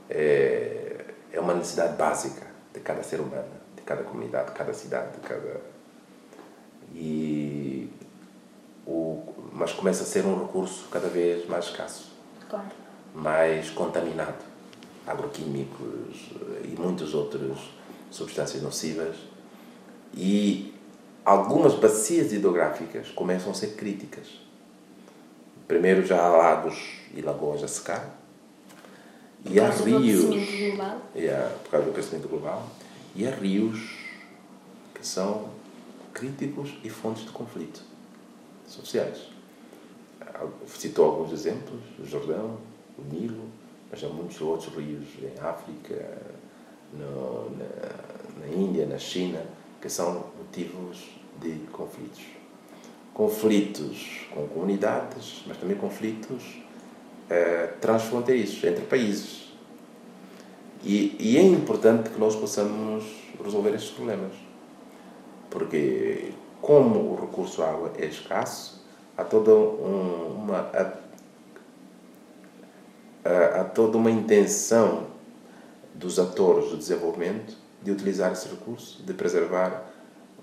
é, 0.09 1.05
é 1.31 1.39
uma 1.39 1.53
necessidade 1.53 1.95
básica 1.95 2.47
de 2.73 2.79
cada 2.79 3.03
ser 3.03 3.19
humano, 3.19 3.49
de 3.75 3.81
cada 3.83 4.03
comunidade, 4.03 4.51
de 4.51 4.57
cada 4.57 4.73
cidade, 4.73 5.11
de 5.13 5.19
cada. 5.19 5.61
E 6.93 7.89
o, 8.87 9.21
mas 9.53 9.71
começa 9.73 10.03
a 10.03 10.05
ser 10.05 10.25
um 10.25 10.39
recurso 10.39 10.87
cada 10.89 11.07
vez 11.07 11.47
mais 11.47 11.65
escasso. 11.65 12.11
Claro. 12.49 12.69
Mais 13.13 13.69
contaminado. 13.69 14.49
Agroquímicos 15.05 16.31
e 16.63 16.75
muitas 16.79 17.13
outras 17.13 17.57
substâncias 18.09 18.61
nocivas. 18.63 19.15
E 20.13 20.73
algumas 21.25 21.75
bacias 21.75 22.31
hidrográficas 22.31 23.09
começam 23.09 23.51
a 23.51 23.55
ser 23.55 23.75
críticas. 23.75 24.27
Primeiro 25.67 26.05
já 26.05 26.23
há 26.23 26.29
lagos 26.29 26.99
e 27.15 27.21
lagoas 27.21 27.63
a 27.63 27.67
secar. 27.67 28.17
E 29.45 29.53
por 29.53 29.61
há 29.61 29.69
rios. 29.69 30.23
global. 30.23 31.01
Yeah, 31.15 31.55
por 31.63 31.71
causa 31.71 31.85
do 31.85 31.93
crescimento 31.93 32.27
global. 32.27 32.67
E 33.15 33.27
há 33.27 33.31
rios 33.31 33.97
que 34.93 35.05
são 35.05 35.49
críticos 36.13 36.73
e 36.83 36.89
fontes 36.89 37.23
de 37.23 37.29
conflito 37.29 37.81
sociais. 38.67 39.29
Citou 40.67 41.05
alguns 41.05 41.31
exemplos: 41.31 41.81
o 41.99 42.05
Jordão, 42.05 42.57
o 42.97 43.01
Nilo, 43.13 43.45
mas 43.91 44.03
há 44.03 44.07
muitos 44.07 44.39
outros 44.41 44.73
rios 44.75 45.05
em 45.21 45.39
África, 45.39 46.21
no, 46.93 47.51
na, 47.51 48.45
na 48.45 48.47
Índia, 48.47 48.85
na 48.85 48.97
China, 48.97 49.41
que 49.81 49.89
são 49.89 50.25
motivos 50.37 51.09
de 51.39 51.51
conflitos. 51.71 52.23
Conflitos 53.13 54.27
com 54.33 54.47
comunidades, 54.47 55.43
mas 55.47 55.57
também 55.57 55.77
conflitos 55.77 56.61
eh, 57.29 57.73
transfronteiriços 57.81 58.63
entre 58.63 58.85
países. 58.85 59.53
E, 60.83 61.15
e, 61.19 61.37
é 61.37 61.41
importante 61.41 62.09
que 62.09 62.19
nós 62.19 62.35
possamos 62.35 63.03
resolver 63.43 63.75
estes 63.75 63.91
problemas. 63.91 64.31
Porque, 65.49 66.31
como 66.61 67.11
o 67.11 67.19
recurso 67.19 67.61
à 67.61 67.69
água 67.69 67.91
é 67.97 68.05
escasso, 68.05 68.85
há 69.17 69.23
toda 69.25 69.51
um, 69.51 70.43
uma, 70.43 70.69
toda 73.73 73.97
uma 73.97 74.11
intenção 74.11 75.07
dos 75.93 76.17
atores 76.19 76.69
do 76.69 76.77
desenvolvimento 76.77 77.57
de 77.83 77.91
utilizar 77.91 78.31
esse 78.31 78.47
recurso, 78.49 79.01
de 79.03 79.13
preservar 79.13 79.85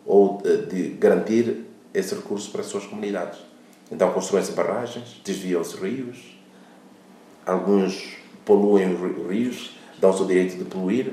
ou 0.05 0.41
de 0.69 0.91
garantir 0.91 1.65
esse 1.93 2.15
recurso 2.15 2.51
para 2.51 2.61
as 2.61 2.67
suas 2.67 2.87
comunidades. 2.87 3.39
Então 3.91 4.13
constroem-se 4.13 4.53
barragens, 4.53 5.21
desviam-se 5.25 5.77
rios, 5.77 6.39
alguns 7.45 8.17
poluem 8.45 8.95
os 8.95 9.31
rios, 9.31 9.77
dão-se 9.99 10.23
o 10.23 10.27
direito 10.27 10.57
de 10.57 10.65
poluir, 10.65 11.13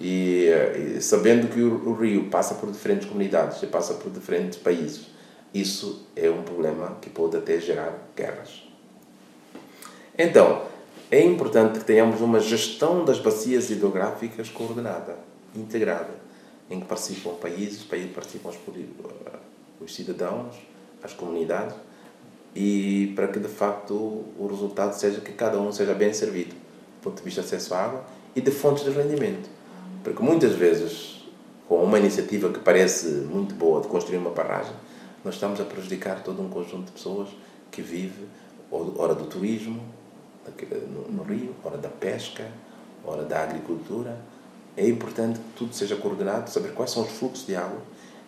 e, 0.00 0.48
e 0.96 1.00
sabendo 1.00 1.48
que 1.48 1.60
o, 1.60 1.88
o, 1.88 1.92
rio 1.94 2.28
passa 2.28 2.54
por 2.54 2.70
diferentes 2.70 3.08
comunidades 3.08 3.62
e 3.62 3.66
passa 3.66 3.94
por 3.94 4.10
diferentes 4.12 4.58
países, 4.58 5.08
isso 5.52 6.06
é 6.14 6.30
um 6.30 6.42
problema 6.42 6.98
que 7.00 7.10
pode 7.10 7.36
até 7.36 7.58
gerar 7.58 8.10
guerras. 8.14 8.62
Então, 10.16 10.62
é 11.10 11.22
importante 11.22 11.78
que 11.78 11.84
tenhamos 11.84 12.20
uma 12.20 12.38
gestão 12.38 13.04
das 13.04 13.18
bacias 13.18 13.70
hidrográficas 13.70 14.48
coordenada, 14.50 15.16
integrada 15.54 16.28
em 16.70 16.80
que 16.80 16.86
participam 16.86 17.34
países, 17.34 17.82
participam 17.82 18.50
os, 18.50 18.58
os 19.80 19.94
cidadãos, 19.94 20.54
as 21.02 21.12
comunidades, 21.12 21.74
e 22.54 23.12
para 23.14 23.28
que 23.28 23.38
de 23.38 23.48
facto 23.48 23.94
o 23.94 24.46
resultado 24.50 24.92
seja 24.92 25.20
que 25.20 25.32
cada 25.32 25.60
um 25.60 25.70
seja 25.70 25.94
bem 25.94 26.12
servido 26.12 26.54
do 26.54 27.02
ponto 27.02 27.18
de 27.18 27.22
vista 27.22 27.40
de 27.40 27.46
acesso 27.46 27.74
à 27.74 27.84
água 27.84 28.04
e 28.34 28.40
de 28.40 28.50
fontes 28.50 28.84
de 28.84 28.90
rendimento. 28.90 29.48
Porque 30.02 30.22
muitas 30.22 30.54
vezes, 30.54 31.24
com 31.68 31.82
uma 31.82 31.98
iniciativa 31.98 32.50
que 32.50 32.58
parece 32.58 33.06
muito 33.06 33.54
boa 33.54 33.80
de 33.80 33.88
construir 33.88 34.18
uma 34.18 34.30
barragem, 34.30 34.74
nós 35.24 35.34
estamos 35.34 35.60
a 35.60 35.64
prejudicar 35.64 36.22
todo 36.22 36.42
um 36.42 36.48
conjunto 36.48 36.86
de 36.86 36.92
pessoas 36.92 37.28
que 37.70 37.82
vive, 37.82 38.26
hora 38.70 39.14
do 39.14 39.26
turismo, 39.26 39.80
no, 40.88 41.08
no 41.08 41.22
rio, 41.22 41.54
hora 41.64 41.76
da 41.76 41.88
pesca, 41.88 42.46
hora 43.04 43.22
da 43.22 43.42
agricultura, 43.42 44.18
é 44.78 44.88
importante 44.88 45.38
que 45.38 45.56
tudo 45.56 45.74
seja 45.74 45.96
coordenado, 45.96 46.48
saber 46.48 46.72
quais 46.72 46.90
são 46.90 47.02
os 47.02 47.10
fluxos 47.10 47.46
de 47.46 47.56
água 47.56 47.80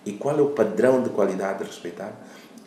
e 0.05 0.13
qual 0.13 0.37
é 0.37 0.43
o 0.43 0.51
padrão 0.51 1.03
de 1.03 1.11
qualidade 1.11 1.63
a 1.63 1.67
respeitar. 1.67 2.13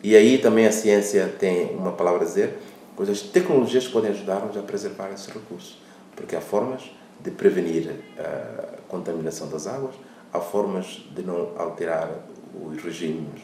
E 0.02 0.16
aí 0.16 0.38
também 0.38 0.66
a 0.66 0.72
ciência 0.72 1.28
tem 1.38 1.74
uma 1.76 1.92
palavra 1.92 2.22
a 2.22 2.24
dizer, 2.24 2.58
pois 2.96 3.08
as 3.08 3.20
tecnologias 3.20 3.86
podem 3.86 4.10
ajudar-nos 4.10 4.56
a 4.56 4.62
preservar 4.62 5.10
esse 5.12 5.30
recurso, 5.30 5.78
porque 6.16 6.34
há 6.34 6.40
formas 6.40 6.90
de 7.20 7.30
prevenir 7.30 7.90
a 8.18 8.78
contaminação 8.88 9.48
das 9.48 9.66
águas, 9.66 9.94
há 10.32 10.40
formas 10.40 11.02
de 11.14 11.22
não 11.22 11.52
alterar 11.56 12.10
os 12.54 12.82
regimes 12.82 13.42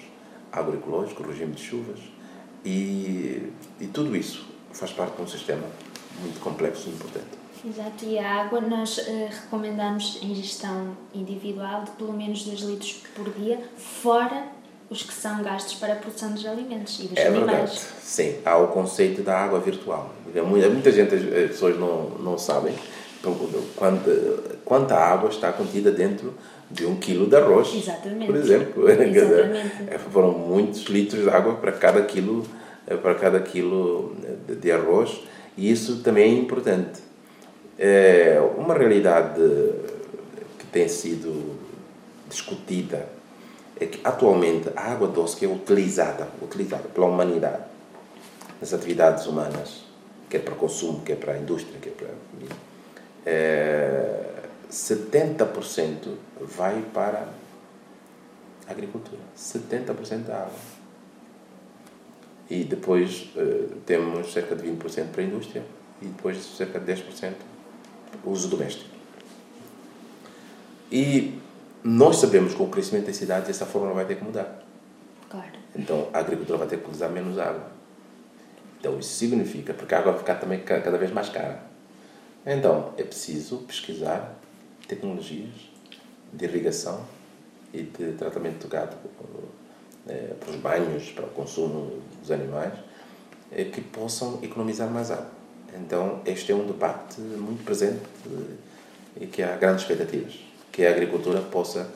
agroecológicos, 0.53 1.25
o 1.25 1.29
regime 1.29 1.53
de 1.53 1.63
chuvas, 1.63 2.01
e, 2.65 3.53
e 3.81 3.87
tudo 3.87 4.15
isso 4.17 4.47
faz 4.73 4.93
parte 4.93 5.17
de 5.17 5.23
um 5.23 5.29
sistema 5.29 5.65
muito 6.21 6.41
complexo 6.41 6.89
e 6.89 6.93
importante. 6.93 7.40
Exato, 7.65 8.05
e 8.05 8.19
a 8.19 8.43
água 8.43 8.61
nós 8.61 8.99
uh, 8.99 9.29
recomendamos 9.29 10.19
ingestão 10.23 10.97
individual 11.15 11.85
de 11.85 11.91
pelo 11.93 12.13
menos 12.13 12.45
2 12.45 12.61
litros 12.61 13.03
por 13.15 13.31
dia, 13.33 13.59
fora 13.77 14.45
os 14.89 15.03
que 15.03 15.13
são 15.13 15.43
gastos 15.43 15.75
para 15.75 15.93
a 15.93 15.97
produção 15.97 16.33
dos 16.33 16.45
alimentos 16.45 16.99
e 16.99 17.09
dos 17.09 17.17
é 17.17 17.29
animais. 17.29 17.47
Verdade. 17.49 17.81
Sim, 18.03 18.39
há 18.45 18.57
o 18.57 18.69
conceito 18.69 19.23
da 19.23 19.39
água 19.39 19.61
virtual. 19.61 20.13
Muita 20.49 20.91
gente, 20.91 21.15
as 21.15 21.51
pessoas 21.51 21.79
não, 21.79 22.11
não 22.19 22.37
sabem 22.37 22.75
quanta, 23.77 24.11
quanta 24.65 24.97
água 24.97 25.31
está 25.31 25.53
contida 25.53 25.93
dentro 25.93 26.35
de 26.69 26.87
um 26.87 26.97
quilo 26.97 27.29
de 27.29 27.37
arroz. 27.37 27.73
Exatamente. 27.73 28.27
Por 28.27 28.37
exemplo. 28.37 28.91
Exatamente. 28.91 29.99
Foram 30.11 30.33
muitos 30.33 30.85
litros 30.87 31.23
de 31.23 31.31
água 31.31 31.55
para 31.55 31.73
cada 31.73 32.03
quilo, 32.03 32.45
para 33.01 33.15
cada 33.15 33.39
quilo 33.39 34.17
de 34.49 34.73
arroz 34.73 35.21
e 35.57 35.71
isso 35.71 35.99
também 36.03 36.25
é 36.25 36.35
importante. 36.35 37.10
É 37.83 38.39
uma 38.59 38.75
realidade 38.75 39.41
que 40.59 40.67
tem 40.67 40.87
sido 40.87 41.59
discutida 42.29 43.09
é 43.81 43.87
que 43.87 43.99
atualmente 44.05 44.69
a 44.77 44.93
água 44.93 45.09
doce 45.09 45.35
que 45.37 45.47
é 45.47 45.49
utilizada, 45.49 46.29
utilizada 46.43 46.89
pela 46.89 47.07
humanidade 47.07 47.63
nas 48.61 48.75
atividades 48.75 49.27
humanas, 49.27 49.87
quer 50.29 50.41
para 50.41 50.55
consumo, 50.55 51.01
quer 51.01 51.17
para 51.17 51.33
a 51.33 51.39
indústria, 51.39 51.81
quer 51.81 51.93
para 51.93 52.09
é, 53.25 54.27
70% 54.71 56.15
vai 56.41 56.83
para 56.93 57.29
a 58.69 58.71
agricultura. 58.71 59.23
70% 59.35 60.25
da 60.27 60.37
água. 60.37 60.53
E 62.51 62.65
depois 62.65 63.31
uh, 63.37 63.77
temos 63.87 64.33
cerca 64.33 64.55
de 64.55 64.69
20% 64.69 65.09
para 65.13 65.23
a 65.23 65.25
indústria 65.25 65.63
e 66.03 66.07
depois 66.07 66.37
cerca 66.57 66.79
de 66.79 66.93
10% 66.93 67.33
uso 68.25 68.49
doméstico. 68.49 68.91
E 70.91 71.39
nós 71.83 72.17
sabemos 72.17 72.53
que 72.53 72.59
com 72.59 72.65
o 72.65 72.69
crescimento 72.69 73.07
das 73.07 73.17
cidades 73.17 73.49
essa 73.49 73.65
fórmula 73.65 73.95
vai 73.95 74.05
ter 74.05 74.17
que 74.17 74.25
mudar. 74.25 74.63
Claro. 75.29 75.53
Então 75.75 76.09
a 76.13 76.19
agricultura 76.19 76.59
vai 76.59 76.69
ter 76.69 76.79
que 76.79 76.91
usar 76.91 77.09
menos 77.09 77.39
água. 77.39 77.71
Então 78.79 78.99
isso 78.99 79.15
significa, 79.15 79.73
porque 79.75 79.95
a 79.95 79.99
água 79.99 80.13
vai 80.13 80.21
ficar 80.21 80.37
também 80.37 80.61
cada 80.61 80.97
vez 80.99 81.13
mais 81.13 81.29
cara. 81.29 81.63
Então 82.45 82.93
é 82.97 83.03
preciso 83.03 83.59
pesquisar 83.59 84.35
tecnologias 84.89 85.51
de 86.33 86.45
irrigação 86.45 87.05
e 87.73 87.83
de 87.83 88.13
tratamento 88.13 88.65
de 88.65 88.69
gado 88.69 88.97
é, 90.09 90.35
para 90.39 90.51
os 90.51 90.57
banhos, 90.57 91.11
para 91.11 91.27
o 91.27 91.31
consumo 91.31 92.01
dos 92.21 92.31
animais, 92.31 92.73
é, 93.53 93.65
que 93.65 93.81
possam 93.81 94.39
economizar 94.43 94.91
mais 94.91 95.11
água. 95.11 95.40
Então 95.75 96.21
este 96.27 96.53
é 96.53 96.55
um 96.55 96.67
debate 96.67 97.21
muito 97.21 97.65
presente 97.65 98.01
e 99.21 99.27
que 99.27 99.43
há 99.43 99.57
grandes 99.57 99.83
expectativas 99.83 100.39
que 100.73 100.87
a 100.87 100.91
agricultura 100.91 101.41
possa 101.41 101.89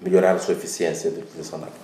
melhorar 0.00 0.34
a 0.34 0.38
sua 0.38 0.54
eficiência 0.54 1.10
de 1.10 1.20
utilização 1.20 1.58
da 1.58 1.66
água. 1.66 1.78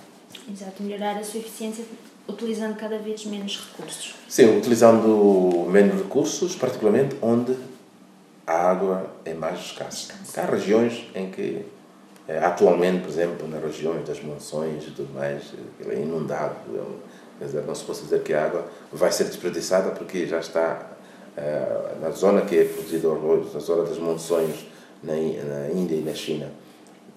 Exato, 0.49 0.83
melhorar 0.83 1.17
a 1.17 1.23
sua 1.23 1.39
eficiência 1.39 1.83
utilizando 2.27 2.75
cada 2.75 2.97
vez 2.97 3.25
menos 3.25 3.59
recursos. 3.59 4.15
Sim, 4.29 4.57
utilizando 4.57 5.67
menos 5.69 6.01
recursos, 6.01 6.55
particularmente 6.55 7.15
onde 7.21 7.55
a 8.45 8.53
água 8.53 9.11
é 9.25 9.33
mais 9.33 9.59
escassa. 9.59 10.13
Há 10.37 10.45
regiões 10.45 11.05
em 11.15 11.31
que, 11.31 11.65
eh, 12.27 12.39
atualmente, 12.39 13.01
por 13.01 13.09
exemplo, 13.09 13.47
nas 13.47 13.61
regiões 13.61 14.07
das 14.07 14.21
monções 14.21 14.83
e 14.83 14.91
tudo 14.91 15.13
mais, 15.13 15.53
é 15.85 15.95
inundado. 15.95 16.55
Quer 17.39 17.45
dizer, 17.45 17.63
não 17.63 17.75
se 17.75 17.83
pode 17.83 18.01
dizer 18.01 18.21
que 18.21 18.33
a 18.33 18.45
água 18.45 18.67
vai 18.91 19.11
ser 19.11 19.25
desperdiçada 19.25 19.91
porque 19.91 20.27
já 20.27 20.39
está 20.39 20.92
na 22.01 22.09
zona 22.11 22.41
que 22.41 22.57
é 22.57 22.63
produzido 22.65 23.11
arroz, 23.11 23.53
na 23.53 23.59
zona 23.59 23.83
das 23.83 23.97
monções, 23.97 24.67
na, 25.01 25.13
na 25.13 25.69
Índia 25.69 25.95
e 25.95 26.01
na 26.01 26.13
China, 26.13 26.51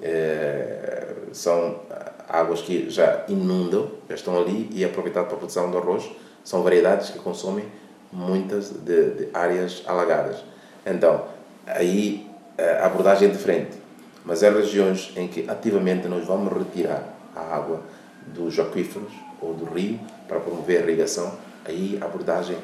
é, 0.03 1.15
são 1.33 1.81
águas 2.29 2.61
que 2.61 2.91
já 2.91 3.25
inundam, 3.29 3.91
já 4.09 4.15
estão 4.15 4.39
ali 4.39 4.69
e 4.73 4.83
é 4.83 4.87
aproveitadas 4.87 5.29
para 5.29 5.37
a 5.37 5.39
produção 5.39 5.71
de 5.71 5.77
arroz. 5.77 6.11
São 6.45 6.63
variedades 6.63 7.11
que 7.11 7.19
consomem 7.19 7.67
muitas 8.13 8.71
de, 8.71 9.11
de 9.11 9.29
áreas 9.35 9.83
alagadas. 9.87 10.45
Então, 10.85 11.25
aí 11.67 12.27
a 12.59 12.87
abordagem 12.87 13.29
é 13.29 13.33
diferente. 13.33 13.77
Mas 14.25 14.43
há 14.43 14.51
regiões 14.51 15.13
em 15.17 15.29
que 15.29 15.49
ativamente 15.49 16.09
nós 16.09 16.25
vamos 16.27 16.53
retirar 16.53 17.15
a 17.35 17.57
água 17.57 17.81
dos 18.27 18.59
aquíferos 18.59 19.13
ou 19.41 19.55
do 19.55 19.65
rio 19.67 20.01
para 20.27 20.41
promover 20.41 20.79
a 20.79 20.87
irrigação, 20.87 21.33
aí 21.65 21.99
a 22.01 22.07
abordagem 22.07 22.57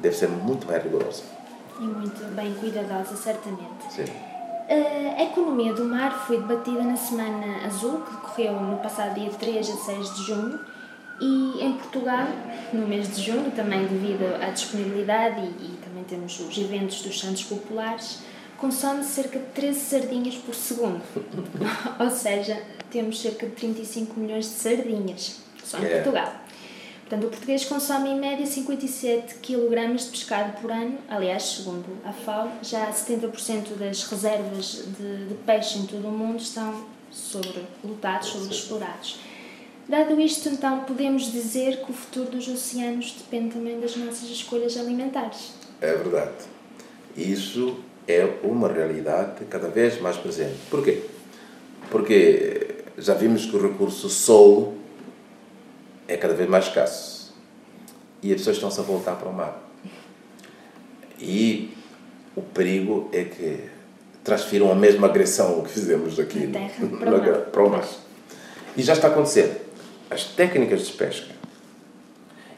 deve 0.00 0.14
ser 0.14 0.28
muito 0.28 0.66
mais 0.66 0.82
rigorosa. 0.82 1.22
E 1.78 1.82
muito 1.82 2.24
bem 2.34 2.54
cuidadosa, 2.54 3.16
certamente. 3.16 3.90
Sim. 3.90 4.04
A 5.18 5.22
economia 5.22 5.74
do 5.74 5.84
mar 5.84 6.26
foi 6.26 6.38
debatida 6.38 6.82
na 6.82 6.96
Semana 6.96 7.66
Azul, 7.66 8.00
que 8.00 8.12
decorreu 8.12 8.60
no 8.60 8.78
passado 8.78 9.14
dia 9.14 9.30
3 9.30 9.68
a 9.68 9.76
6 9.76 10.14
de 10.14 10.22
junho, 10.22 10.60
e 11.20 11.62
em 11.62 11.74
Portugal, 11.74 12.26
no 12.72 12.86
mês 12.86 13.14
de 13.14 13.22
junho, 13.22 13.50
também 13.52 13.86
devido 13.86 14.24
à 14.42 14.50
disponibilidade 14.50 15.40
e, 15.40 15.64
e 15.64 15.78
também 15.84 16.02
temos 16.04 16.40
os 16.40 16.56
eventos 16.58 17.02
dos 17.02 17.20
Santos 17.20 17.44
Populares, 17.44 18.20
consome 18.58 19.04
cerca 19.04 19.38
de 19.38 19.46
13 19.46 19.80
sardinhas 19.80 20.34
por 20.36 20.54
segundo. 20.54 21.02
Ou 22.00 22.10
seja, 22.10 22.60
temos 22.90 23.20
cerca 23.20 23.46
de 23.46 23.52
35 23.52 24.18
milhões 24.18 24.46
de 24.46 24.52
sardinhas, 24.52 25.40
só 25.62 25.78
em 25.78 25.84
é. 25.84 25.94
Portugal. 25.96 26.32
Portanto, 27.14 27.26
o 27.26 27.30
português 27.30 27.64
consome 27.64 28.10
em 28.10 28.18
média 28.18 28.44
57 28.44 29.36
kg 29.36 29.94
de 29.96 30.04
pescado 30.06 30.60
por 30.60 30.72
ano. 30.72 30.98
Aliás, 31.08 31.44
segundo 31.44 31.84
a 32.04 32.12
FAO, 32.12 32.50
já 32.60 32.90
70% 32.90 33.76
das 33.78 34.02
reservas 34.02 34.84
de, 34.98 35.26
de, 35.28 35.34
peixe 35.46 35.78
em 35.78 35.86
todo 35.86 36.08
o 36.08 36.10
mundo 36.10 36.40
estão 36.40 36.84
sobrelotados, 37.12 38.30
sobreexplorados. 38.30 39.20
Dado 39.88 40.20
isto, 40.20 40.48
então, 40.48 40.80
podemos 40.80 41.30
dizer 41.30 41.84
que 41.84 41.92
o 41.92 41.94
futuro 41.94 42.30
dos 42.30 42.48
oceanos 42.48 43.14
depende 43.16 43.54
também 43.54 43.78
das 43.78 43.94
nossas 43.94 44.28
escolhas 44.30 44.76
alimentares. 44.76 45.52
É 45.80 45.94
verdade. 45.94 46.32
Isso 47.16 47.76
é 48.08 48.28
uma 48.42 48.66
realidade 48.66 49.44
cada 49.44 49.68
vez 49.68 50.00
mais 50.00 50.16
presente. 50.16 50.56
Porquê? 50.68 51.04
Porque 51.92 52.74
já 52.98 53.14
vimos 53.14 53.46
que 53.46 53.54
o 53.54 53.62
recurso 53.62 54.08
solo 54.08 54.83
é 56.08 56.16
cada 56.16 56.34
vez 56.34 56.48
mais 56.48 56.66
escasso. 56.66 57.34
E 58.22 58.32
as 58.32 58.38
pessoas 58.38 58.56
estão-se 58.56 58.80
a 58.80 58.82
voltar 58.82 59.16
para 59.16 59.28
o 59.28 59.32
mar. 59.32 59.60
E 61.18 61.76
o 62.34 62.42
perigo 62.42 63.08
é 63.12 63.24
que 63.24 63.68
transfiram 64.22 64.72
a 64.72 64.74
mesma 64.74 65.06
agressão 65.06 65.62
que 65.62 65.70
fizemos 65.70 66.18
aqui 66.18 66.46
no, 66.46 66.98
para, 66.98 67.16
o 67.16 67.18
mar. 67.18 67.38
para 67.40 67.64
o 67.64 67.70
mar. 67.70 67.88
E 68.76 68.82
já 68.82 68.94
está 68.94 69.08
acontecendo. 69.08 69.60
As 70.10 70.24
técnicas 70.24 70.86
de 70.86 70.92
pesca 70.92 71.34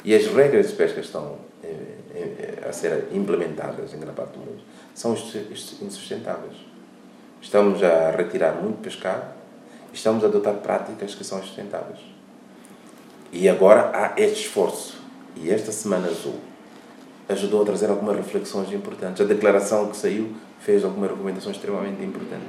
e 0.05 0.15
as 0.15 0.27
regras 0.27 0.69
de 0.69 0.75
pesca 0.75 1.01
estão 1.01 1.39
eh, 1.63 1.69
eh, 2.15 2.69
a 2.69 2.73
ser 2.73 3.09
implementadas 3.13 3.93
em 3.93 3.99
grande 3.99 4.17
parte 4.17 4.33
do 4.33 4.39
mundo 4.39 4.63
são 4.97 5.13
insustentáveis. 5.13 6.57
Estamos 7.43 7.83
a 7.83 8.11
retirar 8.13 8.53
muito 8.53 8.81
pescado 8.81 9.27
e 9.93 9.95
estamos 9.95 10.25
a 10.25 10.27
adotar 10.27 10.55
práticas 10.55 11.15
que 11.15 11.23
são 11.23 11.41
sustentáveis. 11.43 12.16
E 13.33 13.49
agora 13.49 13.91
há 13.93 14.21
este 14.21 14.43
esforço. 14.43 15.01
E 15.37 15.51
esta 15.51 15.73
Semana 15.73 16.09
Azul 16.09 16.37
ajudou 17.29 17.63
a 17.63 17.65
trazer 17.65 17.91
algumas 17.91 18.17
reflexões 18.17 18.73
importantes. 18.73 19.21
A 19.21 19.25
declaração 19.25 19.89
que 19.89 19.97
saiu 19.97 20.33
fez 20.61 20.85
algumas 20.85 21.11
recomendações 21.11 21.57
extremamente 21.57 22.03
importantes 22.03 22.49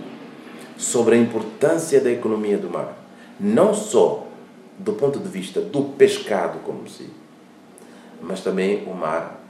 sobre 0.77 1.15
a 1.15 1.17
importância 1.17 1.99
da 1.99 2.11
economia 2.11 2.57
do 2.57 2.69
mar. 2.69 2.95
Não 3.39 3.73
só 3.73 4.27
do 4.77 4.93
ponto 4.93 5.19
de 5.19 5.27
vista 5.27 5.59
do 5.59 5.83
pescado 5.83 6.59
como 6.59 6.87
si, 6.87 7.09
mas 8.21 8.41
também 8.41 8.83
o 8.85 8.93
mar 8.93 9.41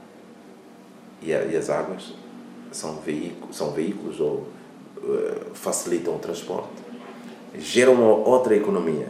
e, 1.22 1.32
as 1.32 1.68
águas 1.68 2.14
são 2.72 2.96
veículos, 2.96 3.56
são 3.56 3.72
veículos 3.72 4.20
ou 4.20 4.46
uh, 4.96 5.54
facilitam 5.54 6.16
o 6.16 6.18
transporte, 6.18 6.68
geram 7.58 7.94
uma 7.94 8.28
outra 8.28 8.56
economia 8.56 9.08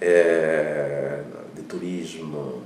é, 0.00 1.22
de 1.54 1.62
turismo, 1.62 2.62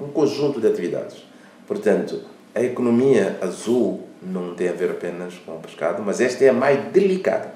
um 0.00 0.08
conjunto 0.08 0.60
de 0.60 0.66
atividades. 0.66 1.24
Portanto, 1.66 2.22
a 2.54 2.62
economia 2.62 3.38
azul 3.40 4.08
não 4.22 4.54
tem 4.54 4.68
a 4.68 4.72
ver 4.72 4.90
apenas 4.90 5.34
com 5.34 5.56
o 5.56 5.60
pescado, 5.60 6.02
mas 6.02 6.20
esta 6.20 6.44
é 6.44 6.48
a 6.48 6.52
mais 6.52 6.92
delicada. 6.92 7.52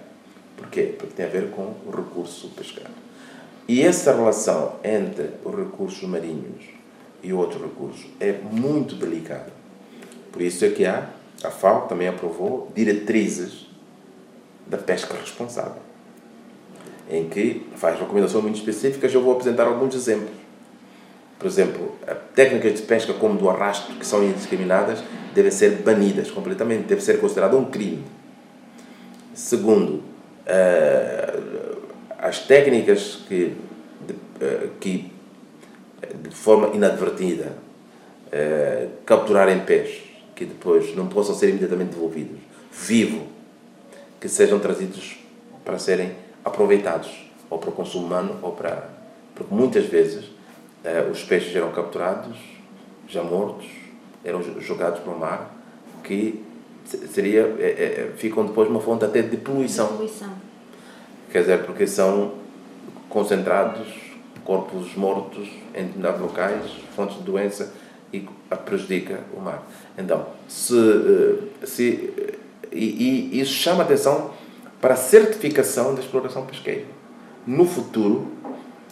Porquê? 0.57 0.95
Porque 0.99 1.15
tem 1.15 1.27
a 1.27 1.29
ver 1.29 1.51
com 1.51 1.75
o 1.87 1.91
recurso 1.95 2.49
pescado. 2.51 2.91
E 3.67 3.83
essa 3.83 4.15
relação 4.15 4.77
entre 4.83 5.31
os 5.45 5.55
recursos 5.55 6.03
marinhos 6.09 6.65
e 7.23 7.33
outros 7.33 7.63
recursos 7.63 8.07
é 8.19 8.33
muito 8.33 8.95
delicada. 8.95 9.53
Por 10.33 10.43
isso 10.43 10.65
é 10.65 10.71
que 10.71 10.85
há, 10.85 11.11
a 11.45 11.51
FAO 11.51 11.87
também 11.87 12.09
aprovou 12.09 12.71
diretrizes 12.75 13.67
da 14.67 14.79
pesca 14.79 15.15
responsável 15.15 15.88
em 17.09 17.29
que 17.29 17.67
faz 17.77 17.99
recomendações 17.99 18.43
muito 18.43 18.59
específicas. 18.59 19.13
Eu 19.13 19.23
vou 19.23 19.33
apresentar 19.33 19.65
alguns 19.65 19.95
exemplos. 19.95 20.35
Por 21.39 21.47
exemplo, 21.47 21.95
técnicas 22.35 22.75
de 22.75 22.83
pesca 22.83 23.13
como 23.13 23.39
do 23.39 23.49
arrasto, 23.49 23.93
que 23.95 24.05
são 24.05 24.25
indiscriminadas, 24.25 24.99
devem 25.35 25.53
ser 25.53 25.71
banidas 25.83 26.31
completamente, 26.31 26.87
deve 26.87 27.01
ser 27.01 27.21
considerado 27.21 27.57
um 27.57 27.65
crime. 27.65 28.05
Segundo, 29.35 30.03
eh, 30.45 31.39
as 32.19 32.41
técnicas 32.41 33.21
que, 33.29 33.55
eh, 34.41 34.69
que 34.81 35.13
de 36.29 36.35
forma 36.35 36.75
inadvertida 36.75 37.53
eh, 38.33 38.89
capturarem 39.07 39.61
peixes 39.61 40.03
que 40.35 40.45
depois 40.45 40.95
não 40.97 41.07
possam 41.07 41.35
ser 41.35 41.51
imediatamente 41.51 41.91
devolvidos, 41.91 42.39
vivo, 42.73 43.27
que 44.21 44.29
sejam 44.29 44.59
trazidos 44.59 45.19
para 45.65 45.79
serem 45.79 46.13
aproveitados, 46.45 47.31
ou 47.51 47.59
para 47.59 47.71
o 47.71 47.73
consumo 47.73 48.07
humano, 48.07 48.39
ou 48.43 48.53
para. 48.53 48.89
Porque 49.35 49.55
muitas 49.55 49.87
vezes 49.87 50.25
os 51.11 51.23
peixes 51.25 51.55
eram 51.55 51.71
capturados, 51.73 52.37
já 53.07 53.23
mortos, 53.23 53.67
eram 54.25 54.43
jogados 54.61 55.05
no 55.05 55.17
mar, 55.17 55.55
que 56.03 56.45
seria, 56.85 57.43
é, 57.59 58.11
é, 58.11 58.13
ficam 58.17 58.47
depois 58.47 58.69
uma 58.69 58.81
fonte 58.81 59.05
até 59.05 59.23
de 59.23 59.37
poluição. 59.37 59.87
De 59.89 59.93
poluição. 59.95 60.33
Quer 61.31 61.41
dizer, 61.41 61.65
porque 61.65 61.87
são 61.87 62.35
concentrados 63.09 63.87
corpos 64.45 64.95
mortos 64.95 65.47
em 65.75 65.85
determinados 65.85 66.21
locais, 66.21 66.65
fontes 66.97 67.19
de 67.19 67.23
doença 67.23 67.75
e 68.13 68.27
prejudica 68.65 69.21
o 69.37 69.41
mar. 69.41 69.63
Então, 69.97 70.27
se, 70.49 70.75
se 71.65 72.33
e, 72.73 73.31
e 73.33 73.41
isso 73.41 73.53
chama 73.53 73.83
atenção 73.83 74.33
para 74.81 74.95
a 74.95 74.97
certificação 74.97 75.95
da 75.95 76.01
exploração 76.01 76.47
pesqueira. 76.47 76.85
No 77.47 77.65
futuro, 77.67 78.31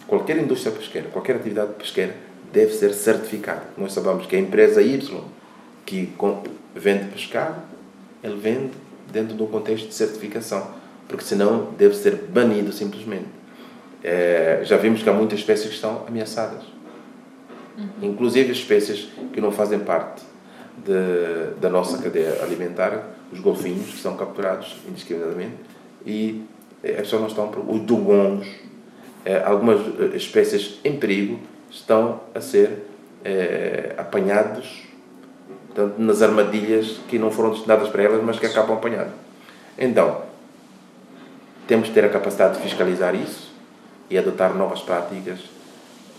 qualquer 0.07 0.37
indústria 0.37 0.71
pesqueira, 0.71 1.09
qualquer 1.09 1.35
atividade 1.35 1.73
pesqueira 1.73 2.15
deve 2.51 2.73
ser 2.73 2.93
certificada. 2.93 3.63
Nós 3.77 3.93
sabemos 3.93 4.25
que 4.25 4.35
a 4.35 4.39
empresa 4.39 4.81
Y 4.81 5.23
que 5.85 6.09
vende 6.75 7.05
pescado, 7.11 7.61
ele 8.23 8.35
vende 8.35 8.71
dentro 9.11 9.35
de 9.35 9.41
um 9.41 9.47
contexto 9.47 9.87
de 9.87 9.93
certificação, 9.93 10.67
porque 11.07 11.23
senão 11.23 11.71
deve 11.77 11.95
ser 11.95 12.15
banido 12.15 12.73
simplesmente. 12.73 13.27
É, 14.03 14.61
já 14.63 14.77
vimos 14.77 15.01
que 15.01 15.09
há 15.09 15.13
muitas 15.13 15.39
espécies 15.39 15.69
que 15.69 15.75
estão 15.75 16.03
ameaçadas, 16.07 16.63
uhum. 17.77 17.87
inclusive 18.01 18.51
espécies 18.51 19.07
que 19.31 19.39
não 19.39 19.51
fazem 19.51 19.79
parte 19.79 20.23
de, 20.77 21.59
da 21.59 21.69
nossa 21.69 21.97
cadeia 21.97 22.43
alimentar, 22.43 23.07
os 23.31 23.39
golfinhos 23.39 23.87
que 23.87 23.99
são 23.99 24.15
capturados 24.15 24.77
indiscriminadamente 24.87 25.55
e 26.07 26.45
é, 26.81 26.91
as 26.91 26.97
pessoas 27.01 27.21
não 27.21 27.27
estão 27.27 27.65
os 27.67 27.81
dugons, 27.81 28.47
é, 29.25 29.43
algumas 29.43 29.81
é, 29.99 30.15
espécies 30.15 30.79
em 30.83 30.97
perigo 30.97 31.39
estão 31.69 32.21
a 32.33 32.39
ser 32.39 32.85
apanhados 33.97 34.83
portanto, 35.67 35.99
nas 35.99 36.21
armadilhas 36.21 37.01
que 37.09 37.19
não 37.19 37.29
foram 37.29 37.49
destinadas 37.49 37.89
para 37.89 38.03
elas, 38.03 38.23
mas 38.23 38.39
que 38.39 38.45
acabam 38.45 38.77
apanhando. 38.77 39.11
Então, 39.77 40.21
temos 41.67 41.89
que 41.89 41.93
ter 41.93 42.05
a 42.05 42.09
capacidade 42.09 42.55
de 42.55 42.63
fiscalizar 42.63 43.13
isso 43.13 43.51
e 44.09 44.17
adotar 44.17 44.55
novas 44.55 44.81
práticas 44.81 45.39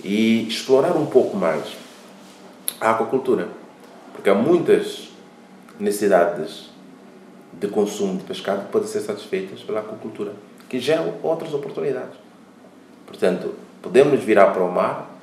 e 0.05 0.47
explorar 0.47 0.95
um 0.99 1.07
pouco 1.07 1.35
mais 1.35 1.79
a 2.79 2.91
aquacultura, 2.91 3.49
porque 4.13 4.29
há 4.29 4.35
muitas 4.35 5.09
necessidades 5.81 6.69
de 7.53 7.69
consumo 7.69 8.19
de 8.19 8.25
pescado 8.25 8.69
podem 8.71 8.89
ser 8.89 9.01
satisfeitas 9.01 9.61
pela 9.61 9.81
aquacultura, 9.81 10.33
que 10.69 10.79
geram 10.79 11.15
outras 11.23 11.53
oportunidades. 11.55 12.17
Portanto, 13.07 13.55
podemos 13.83 14.23
virar 14.23 14.49
para 14.53 14.63
o 14.63 14.71
mar 14.71 15.19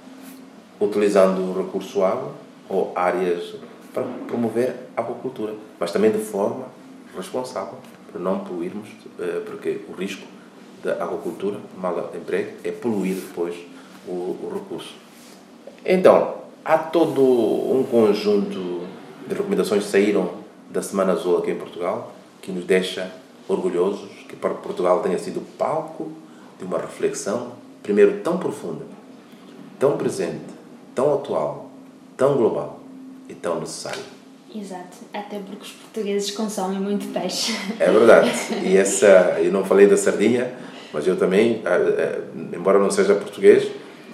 utilizando 0.80 1.40
o 1.42 1.66
recurso 1.66 2.04
água 2.04 2.32
ou 2.68 2.92
áreas 2.96 3.56
para 3.94 4.04
promover 4.28 4.76
a 4.98 5.02
aquacultura, 5.02 5.54
mas 5.80 5.92
também 5.92 6.12
de 6.12 6.18
forma 6.20 6.66
responsável, 7.16 7.78
para 8.12 8.20
não 8.20 8.40
poluirmos, 8.40 8.90
eh, 9.20 9.42
porque 9.46 9.82
o 9.88 9.94
risco 9.94 10.28
da 10.84 10.94
aquacultura, 10.94 11.58
mal 11.78 12.12
emprego, 12.14 12.58
é 12.64 12.72
poluir 12.72 13.16
depois 13.16 13.56
o, 14.08 14.12
o 14.12 14.52
recurso. 14.54 14.94
Então, 15.86 16.36
há 16.64 16.78
todo 16.78 17.22
um 17.22 17.84
conjunto 17.90 18.86
de 19.28 19.34
recomendações 19.34 19.86
que 19.86 19.92
saíram 19.92 20.32
da 20.70 20.82
Semana 20.82 21.14
Azul 21.14 21.38
aqui 21.38 21.52
em 21.52 21.58
Portugal, 21.58 22.15
que 22.46 22.52
nos 22.52 22.64
deixa 22.64 23.12
orgulhosos 23.48 24.08
que 24.30 24.36
para 24.36 24.54
Portugal 24.54 25.02
tenha 25.02 25.18
sido 25.18 25.42
palco 25.58 26.12
de 26.60 26.64
uma 26.64 26.78
reflexão, 26.78 27.54
primeiro 27.82 28.20
tão 28.20 28.38
profunda, 28.38 28.86
tão 29.80 29.98
presente, 29.98 30.46
tão 30.94 31.16
atual, 31.16 31.72
tão 32.16 32.38
global, 32.38 32.80
e 33.28 33.34
tão 33.34 33.60
necessário. 33.60 34.02
Exato, 34.54 34.98
até 35.12 35.40
porque 35.40 35.64
os 35.64 35.72
portugueses 35.72 36.32
consomem 36.32 36.80
muito 36.80 37.12
peixe. 37.12 37.54
É 37.80 37.92
verdade. 37.92 38.32
E 38.64 38.78
essa, 38.78 39.38
eu 39.40 39.52
não 39.52 39.66
falei 39.66 39.88
da 39.88 39.98
sardinha, 39.98 40.54
mas 40.94 41.06
eu 41.08 41.18
também, 41.18 41.64
ah, 41.66 41.76
ah, 41.76 42.22
embora 42.56 42.78
não 42.78 42.92
seja 42.92 43.16
português, 43.16 43.70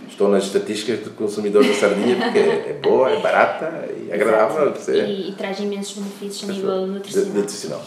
estou 0.09 0.29
nas 0.29 0.45
estatísticas 0.45 1.03
de 1.03 1.09
consumidor 1.11 1.65
da 1.65 1.73
sardinha 1.73 2.15
porque 2.15 2.39
é 2.39 2.79
boa, 2.81 3.11
é 3.11 3.19
barata 3.19 3.87
e 4.07 4.11
agradável. 4.11 4.73
E, 4.87 5.29
e, 5.29 5.35
traz 5.37 5.59
imensos 5.59 5.97
benefícios 5.97 6.49
a 6.49 6.53
nível 6.53 6.87
nutricional. 6.87 7.33
nutricional. 7.33 7.85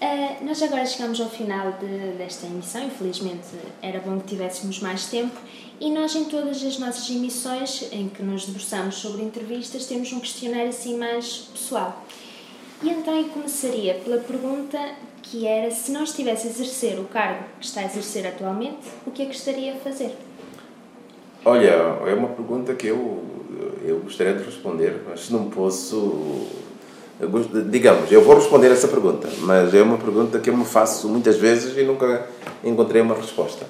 Uh, 0.00 0.44
nós 0.44 0.62
agora 0.62 0.84
chegamos 0.84 1.20
ao 1.20 1.28
final 1.30 1.72
de, 1.72 2.16
desta 2.18 2.46
emissão, 2.46 2.84
infelizmente 2.84 3.46
era 3.80 4.00
bom 4.00 4.18
que 4.18 4.26
tivéssemos 4.26 4.80
mais 4.80 5.06
tempo 5.06 5.36
e 5.80 5.90
nós, 5.90 6.14
em 6.14 6.24
todas 6.24 6.62
as 6.62 6.78
nossas 6.78 7.08
emissões 7.10 7.88
em 7.92 8.08
que 8.08 8.22
nos 8.22 8.46
debruçamos 8.46 8.96
sobre 8.96 9.22
entrevistas, 9.22 9.86
temos 9.86 10.12
um 10.12 10.20
questionário 10.20 10.68
assim 10.68 10.96
mais 10.96 11.48
pessoal. 11.52 12.04
E 12.82 12.90
então 12.90 13.16
eu 13.16 13.24
começaria 13.24 13.94
pela 13.94 14.18
pergunta 14.18 14.78
que 15.22 15.46
era: 15.46 15.70
se 15.70 15.90
não 15.90 16.04
estivesse 16.04 16.46
a 16.46 16.50
exercer 16.50 16.98
o 16.98 17.04
cargo 17.04 17.44
que 17.58 17.66
está 17.66 17.80
a 17.80 17.84
exercer 17.84 18.26
atualmente, 18.26 18.86
o 19.06 19.10
que 19.10 19.22
é 19.22 19.26
que 19.26 19.32
gostaria 19.32 19.72
de 19.72 19.80
fazer? 19.80 20.14
Olha, 21.44 21.70
é 22.06 22.14
uma 22.14 22.28
pergunta 22.28 22.74
que 22.74 22.86
eu, 22.86 23.22
eu 23.84 24.00
gostaria 24.00 24.34
de 24.34 24.44
responder, 24.44 25.02
mas 25.08 25.28
não 25.30 25.50
posso. 25.50 26.46
Digamos, 27.70 28.10
eu 28.10 28.22
vou 28.22 28.34
responder 28.34 28.70
essa 28.70 28.88
pergunta, 28.88 29.28
mas 29.40 29.72
é 29.72 29.82
uma 29.82 29.98
pergunta 29.98 30.38
que 30.38 30.50
eu 30.50 30.56
me 30.56 30.64
faço 30.64 31.08
muitas 31.08 31.36
vezes 31.36 31.76
e 31.76 31.82
nunca 31.82 32.26
encontrei 32.62 33.00
uma 33.00 33.14
resposta. 33.14 33.66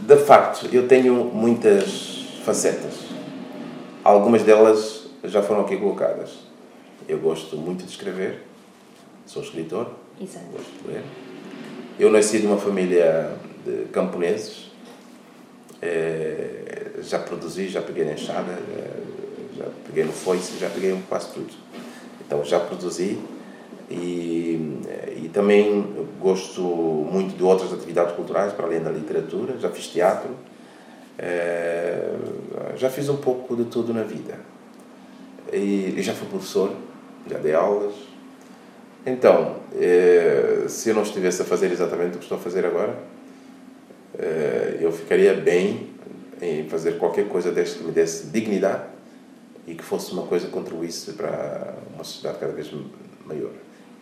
De 0.00 0.16
facto, 0.16 0.68
eu 0.72 0.86
tenho 0.88 1.14
muitas 1.14 2.26
facetas. 2.44 2.94
Algumas 4.02 4.42
delas 4.42 5.06
já 5.24 5.42
foram 5.42 5.62
aqui 5.62 5.76
colocadas. 5.76 6.46
Eu 7.08 7.18
gosto 7.18 7.56
muito 7.56 7.84
de 7.84 7.90
escrever, 7.90 8.42
sou 9.26 9.42
escritor, 9.42 9.90
Exato. 10.20 10.46
gosto 10.52 10.70
de 10.82 10.92
ler. 10.92 11.02
Eu 11.98 12.10
nasci 12.10 12.40
de 12.40 12.46
uma 12.46 12.58
família 12.58 13.30
de 13.64 13.86
camponeses, 13.92 14.70
é, 15.80 16.90
já 17.00 17.18
produzi, 17.18 17.68
já 17.68 17.80
peguei 17.80 18.04
na 18.04 18.12
enxada, 18.12 18.58
já 19.56 19.64
peguei 19.86 20.04
no 20.04 20.12
foice, 20.12 20.58
já 20.58 20.68
peguei 20.68 20.96
quase 21.08 21.28
tudo. 21.32 21.52
Então 22.26 22.44
já 22.44 22.58
produzi 22.58 23.18
e, 23.88 24.82
e 25.16 25.30
também 25.32 25.86
gosto 26.20 26.60
muito 26.60 27.36
de 27.36 27.42
outras 27.42 27.72
atividades 27.72 28.14
culturais, 28.14 28.52
para 28.52 28.66
além 28.66 28.80
da 28.80 28.90
literatura. 28.90 29.56
Já 29.58 29.70
fiz 29.70 29.86
teatro, 29.86 30.30
é, 31.18 32.10
já 32.76 32.90
fiz 32.90 33.08
um 33.08 33.16
pouco 33.16 33.54
de 33.54 33.64
tudo 33.66 33.94
na 33.94 34.02
vida. 34.02 34.38
E, 35.52 35.94
e 35.96 36.02
já 36.02 36.12
fui 36.12 36.28
professor, 36.28 36.72
já 37.30 37.38
dei 37.38 37.54
aulas. 37.54 37.94
Então, 39.04 39.56
é, 39.78 40.64
se 40.66 40.88
eu 40.88 40.94
não 40.94 41.02
estivesse 41.02 41.42
a 41.42 41.44
fazer 41.44 41.70
exatamente 41.70 42.16
o 42.16 42.18
que 42.18 42.24
estou 42.24 42.38
a 42.38 42.40
fazer 42.40 42.66
agora, 42.66 42.98
é, 44.18 44.78
eu 44.80 44.90
ficaria 44.90 45.32
bem 45.32 45.90
em 46.42 46.68
fazer 46.68 46.98
qualquer 46.98 47.28
coisa 47.28 47.52
desde 47.52 47.76
que 47.76 47.84
me 47.84 47.92
desse 47.92 48.26
dignidade 48.26 48.95
e 49.66 49.74
que 49.74 49.82
fosse 49.82 50.12
uma 50.12 50.22
coisa 50.22 50.46
que 50.46 50.52
contribuísse 50.52 51.12
para 51.12 51.74
uma 51.94 52.04
sociedade 52.04 52.38
cada 52.38 52.52
vez 52.52 52.70
maior 53.24 53.50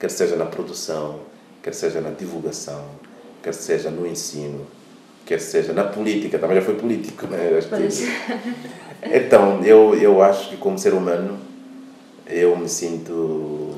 quer 0.05 0.11
seja 0.11 0.37
na 0.37 0.45
produção, 0.45 1.21
quer 1.63 1.73
seja 1.73 2.01
na 2.01 2.11
divulgação, 2.11 2.85
quer 3.43 3.55
seja 3.55 3.91
no 3.91 4.07
ensino, 4.07 4.67
quer 5.25 5.41
seja 5.41 5.73
na 5.73 5.85
política, 5.85 6.39
também 6.39 6.57
já 6.57 6.63
foi 6.63 6.75
político, 6.75 7.27
né? 7.27 7.51
Então, 9.07 9.63
eu, 9.63 9.95
eu 9.95 10.23
acho 10.23 10.49
que 10.49 10.57
como 10.57 10.79
ser 10.79 10.95
humano, 10.95 11.39
eu 12.27 12.57
me 12.57 12.69
sinto 12.69 13.75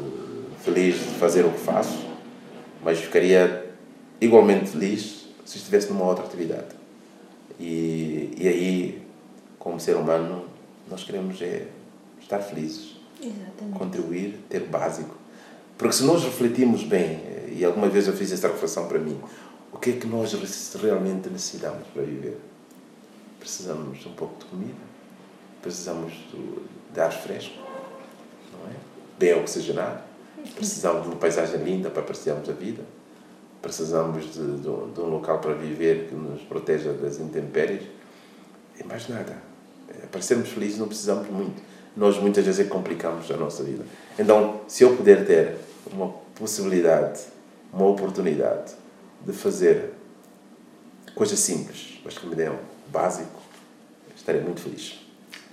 feliz 0.64 0.94
de 0.94 1.18
fazer 1.18 1.44
o 1.44 1.50
que 1.50 1.58
faço, 1.58 2.06
mas 2.82 3.00
ficaria 3.00 3.66
igualmente 4.20 4.70
feliz 4.70 5.26
se 5.44 5.58
estivesse 5.58 5.88
numa 5.92 6.04
outra 6.04 6.24
atividade. 6.24 6.76
E, 7.58 8.34
e 8.36 8.46
aí, 8.46 9.02
como 9.58 9.80
ser 9.80 9.96
humano, 9.96 10.44
nós 10.90 11.04
queremos 11.04 11.40
é 11.42 11.66
estar 12.20 12.38
felizes, 12.40 12.96
Exatamente. 13.20 13.78
contribuir, 13.78 14.40
ter 14.48 14.62
o 14.62 14.66
básico 14.66 15.26
porque 15.78 15.94
se 15.94 16.04
nós 16.04 16.24
refletirmos 16.24 16.84
bem, 16.84 17.20
e 17.48 17.64
alguma 17.64 17.88
vez 17.88 18.06
eu 18.06 18.14
fiz 18.14 18.32
essa 18.32 18.48
reflexão 18.48 18.88
para 18.88 18.98
mim, 18.98 19.20
o 19.72 19.78
que 19.78 19.90
é 19.90 19.92
que 19.94 20.06
nós 20.06 20.32
realmente 20.74 21.28
necessitamos 21.28 21.86
para 21.88 22.02
viver? 22.02 22.38
Precisamos 23.38 23.98
de 23.98 24.08
um 24.08 24.12
pouco 24.12 24.38
de 24.38 24.46
comida, 24.46 24.80
precisamos 25.60 26.14
de 26.94 27.00
ar 27.00 27.12
fresco, 27.12 27.58
não 28.52 28.70
é? 28.70 28.76
bem 29.18 29.34
oxigenado, 29.34 30.00
precisamos 30.54 31.02
de 31.02 31.08
uma 31.08 31.16
paisagem 31.16 31.62
linda 31.62 31.90
para 31.90 32.00
apreciarmos 32.00 32.48
a 32.48 32.52
vida, 32.52 32.82
precisamos 33.60 34.32
de, 34.32 34.56
de, 34.56 34.62
de 34.62 35.00
um 35.00 35.08
local 35.10 35.40
para 35.40 35.52
viver 35.52 36.08
que 36.08 36.14
nos 36.14 36.40
proteja 36.42 36.92
das 36.94 37.20
intempéries 37.20 37.82
e 38.80 38.84
mais 38.84 39.08
nada. 39.08 39.45
É, 39.88 40.06
para 40.06 40.20
sermos 40.20 40.48
felizes 40.48 40.78
não 40.78 40.88
precisamos 40.88 41.28
muito. 41.28 41.62
Nós 41.96 42.18
muitas 42.18 42.44
vezes 42.44 42.66
é 42.66 42.68
complicamos 42.68 43.30
a 43.30 43.36
nossa 43.36 43.62
vida. 43.62 43.84
Então, 44.18 44.60
se 44.68 44.84
eu 44.84 44.96
puder 44.96 45.26
ter 45.26 45.56
uma 45.90 46.08
possibilidade, 46.34 47.20
uma 47.72 47.86
oportunidade 47.86 48.74
de 49.24 49.32
fazer 49.32 49.92
coisas 51.14 51.38
simples, 51.38 51.98
mas 52.04 52.18
que 52.18 52.26
me 52.26 52.34
dêem 52.34 52.52
básico, 52.92 53.40
estarei 54.14 54.42
muito 54.42 54.60
feliz. 54.60 55.00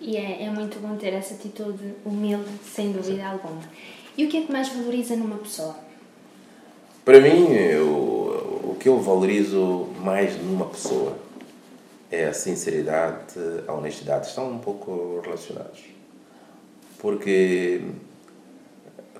E 0.01 0.17
é, 0.17 0.43
é 0.43 0.49
muito 0.49 0.79
bom 0.79 0.97
ter 0.97 1.13
essa 1.13 1.33
atitude 1.33 1.95
humilde, 2.03 2.49
sem 2.63 2.91
dúvida 2.91 3.15
Sim. 3.15 3.23
alguma. 3.23 3.61
E 4.17 4.25
o 4.25 4.29
que 4.29 4.37
é 4.37 4.41
que 4.41 4.51
mais 4.51 4.67
valoriza 4.69 5.15
numa 5.15 5.37
pessoa? 5.37 5.75
Para 7.05 7.19
mim, 7.21 7.51
eu, 7.53 7.87
o 7.87 8.77
que 8.79 8.89
eu 8.89 8.99
valorizo 8.99 9.87
mais 9.99 10.37
numa 10.41 10.65
pessoa 10.65 11.17
é 12.13 12.27
a 12.27 12.33
sinceridade, 12.33 13.33
a 13.67 13.73
honestidade. 13.73 14.27
Estão 14.27 14.51
um 14.51 14.59
pouco 14.59 15.19
relacionados. 15.23 15.79
Porque, 16.99 17.81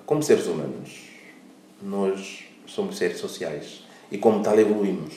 como 0.06 0.22
seres 0.22 0.46
humanos, 0.46 1.10
nós 1.82 2.44
somos 2.66 2.96
seres 2.96 3.18
sociais 3.18 3.82
e, 4.12 4.16
como 4.16 4.42
tal, 4.42 4.58
evoluímos, 4.58 5.12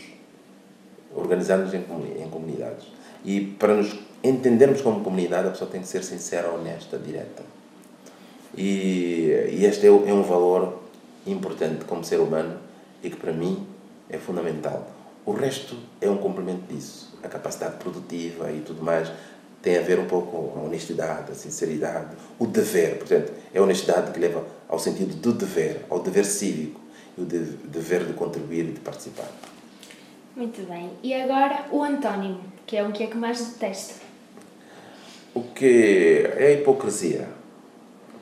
organizando-nos 1.16 1.74
em, 1.76 1.84
comunidades. 2.30 2.88
E 3.24 3.42
para 3.42 3.76
nos 3.76 3.96
entendermos 4.24 4.82
como 4.82 5.04
comunidade, 5.04 5.48
a 5.48 5.52
pessoa 5.52 5.70
tem 5.70 5.82
que 5.82 5.88
ser 5.88 6.04
sincera, 6.04 6.52
honesta, 6.52 6.98
direta. 6.98 7.44
E, 8.58 9.50
e 9.52 9.66
este 9.66 9.86
é, 9.86 9.90
é 9.90 10.14
um 10.14 10.24
valor 10.24 10.82
importante 11.28 11.86
como 11.86 12.04
ser 12.04 12.20
humano 12.20 12.58
e 13.04 13.10
que 13.12 13.18
para 13.18 13.32
mim 13.32 13.68
é 14.10 14.18
fundamental. 14.18 14.97
O 15.28 15.34
resto 15.34 15.76
é 16.00 16.10
um 16.10 16.16
complemento 16.16 16.74
disso. 16.74 17.14
A 17.22 17.28
capacidade 17.28 17.76
produtiva 17.76 18.50
e 18.50 18.62
tudo 18.62 18.82
mais 18.82 19.12
tem 19.62 19.78
a 19.78 19.82
ver 19.82 20.00
um 20.00 20.06
pouco 20.06 20.54
com 20.54 20.60
a 20.62 20.64
honestidade, 20.64 21.30
a 21.30 21.36
sinceridade, 21.36 22.16
o 22.40 22.48
dever. 22.48 22.98
Portanto, 22.98 23.34
é 23.54 23.60
a 23.60 23.62
honestidade 23.62 24.14
que 24.14 24.20
leva 24.22 24.48
ao 24.70 24.80
sentido 24.80 25.16
do 25.16 25.34
dever, 25.34 25.84
ao 25.90 26.00
dever 26.00 26.24
cívico 26.24 26.80
e 27.18 27.22
o 27.22 27.26
dever 27.26 28.06
de 28.06 28.14
contribuir 28.14 28.70
e 28.70 28.72
de 28.72 28.80
participar. 28.80 29.30
Muito 30.34 30.66
bem. 30.66 30.92
E 31.04 31.14
agora 31.14 31.66
o 31.74 31.84
antónimo, 31.84 32.40
que 32.66 32.78
é 32.78 32.88
o 32.88 32.94
que 32.94 33.04
é 33.04 33.08
que 33.08 33.18
mais 33.18 33.46
detesta? 33.46 33.96
O 35.34 35.42
que 35.44 36.24
é 36.38 36.48
a 36.48 36.52
hipocrisia. 36.54 37.28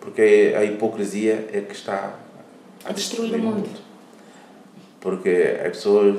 Porque 0.01 0.55
a 0.57 0.63
hipocrisia 0.63 1.49
é 1.53 1.61
que 1.61 1.75
está 1.75 2.17
a, 2.83 2.89
a 2.89 2.93
destruir, 2.93 3.29
destruir, 3.29 3.35
o 3.35 3.43
mundo. 3.43 3.67
mundo. 3.67 3.84
Porque 5.05 5.59
as 5.63 5.67
pessoas 5.67 6.17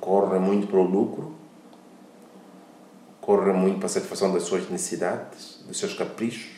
correm 0.00 0.40
muito 0.40 0.66
para 0.66 0.80
o 0.80 0.82
lucro, 0.82 1.36
correm 3.20 3.54
muito 3.54 3.78
para 3.78 3.86
a 3.86 3.88
satisfação 3.88 4.32
das 4.32 4.42
suas 4.42 4.68
necessidades, 4.68 5.62
dos 5.64 5.78
seus 5.78 5.94
caprichos. 5.94 6.50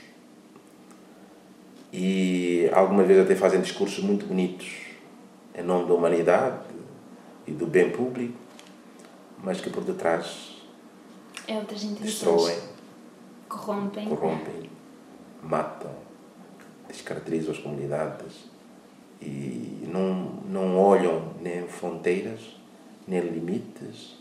E 1.92 2.70
algumas 2.72 3.06
vezes 3.06 3.24
até 3.24 3.36
fazem 3.36 3.60
discursos 3.60 4.02
muito 4.02 4.24
bonitos 4.24 4.66
em 5.54 5.62
nome 5.62 5.86
da 5.86 5.92
humanidade 5.92 6.64
e 7.46 7.50
do 7.50 7.66
bem 7.66 7.90
público, 7.90 8.38
mas 9.44 9.60
que 9.60 9.68
por 9.68 9.84
detrás 9.84 10.56
é 11.46 11.60
destroem, 11.60 12.58
corrompem, 13.50 14.08
corrompem, 14.08 14.70
matam, 15.42 15.94
descaracterizam 16.88 17.52
as 17.52 17.58
comunidades 17.58 18.55
e 19.20 19.86
não, 19.86 20.40
não 20.48 20.78
olham 20.78 21.34
nem 21.40 21.66
fronteiras, 21.66 22.40
nem 23.06 23.20
limites, 23.20 24.16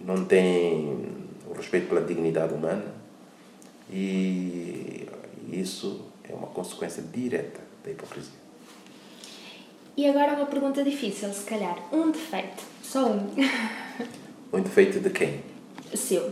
não 0.00 0.24
têm 0.24 1.06
o 1.48 1.54
respeito 1.54 1.88
pela 1.88 2.00
dignidade 2.00 2.54
humana 2.54 2.94
e 3.90 5.06
isso 5.52 6.00
é 6.28 6.34
uma 6.34 6.46
consequência 6.46 7.02
direta 7.02 7.60
da 7.84 7.90
hipocrisia. 7.90 8.42
E 9.96 10.08
agora 10.08 10.32
uma 10.32 10.46
pergunta 10.46 10.82
difícil, 10.82 11.30
se 11.32 11.44
calhar. 11.44 11.76
Um 11.92 12.10
defeito, 12.10 12.62
só 12.82 13.10
um. 13.10 13.28
Um 14.54 14.60
defeito 14.60 15.00
de 15.00 15.08
quem? 15.08 15.40
Seu. 15.94 16.30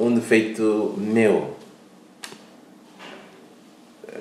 Um 0.00 0.12
defeito 0.12 0.92
meu. 0.96 1.54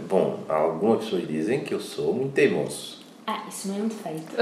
Bom, 0.09 0.39
algumas 0.47 1.03
pessoas 1.03 1.27
dizem 1.27 1.61
que 1.61 1.73
eu 1.73 1.79
sou 1.79 2.13
muito 2.13 2.33
teimoso. 2.33 2.97
Ah, 3.25 3.43
isso 3.49 3.67
não 3.67 3.75
é 3.75 3.79
um 3.79 3.87
defeito. 3.87 4.35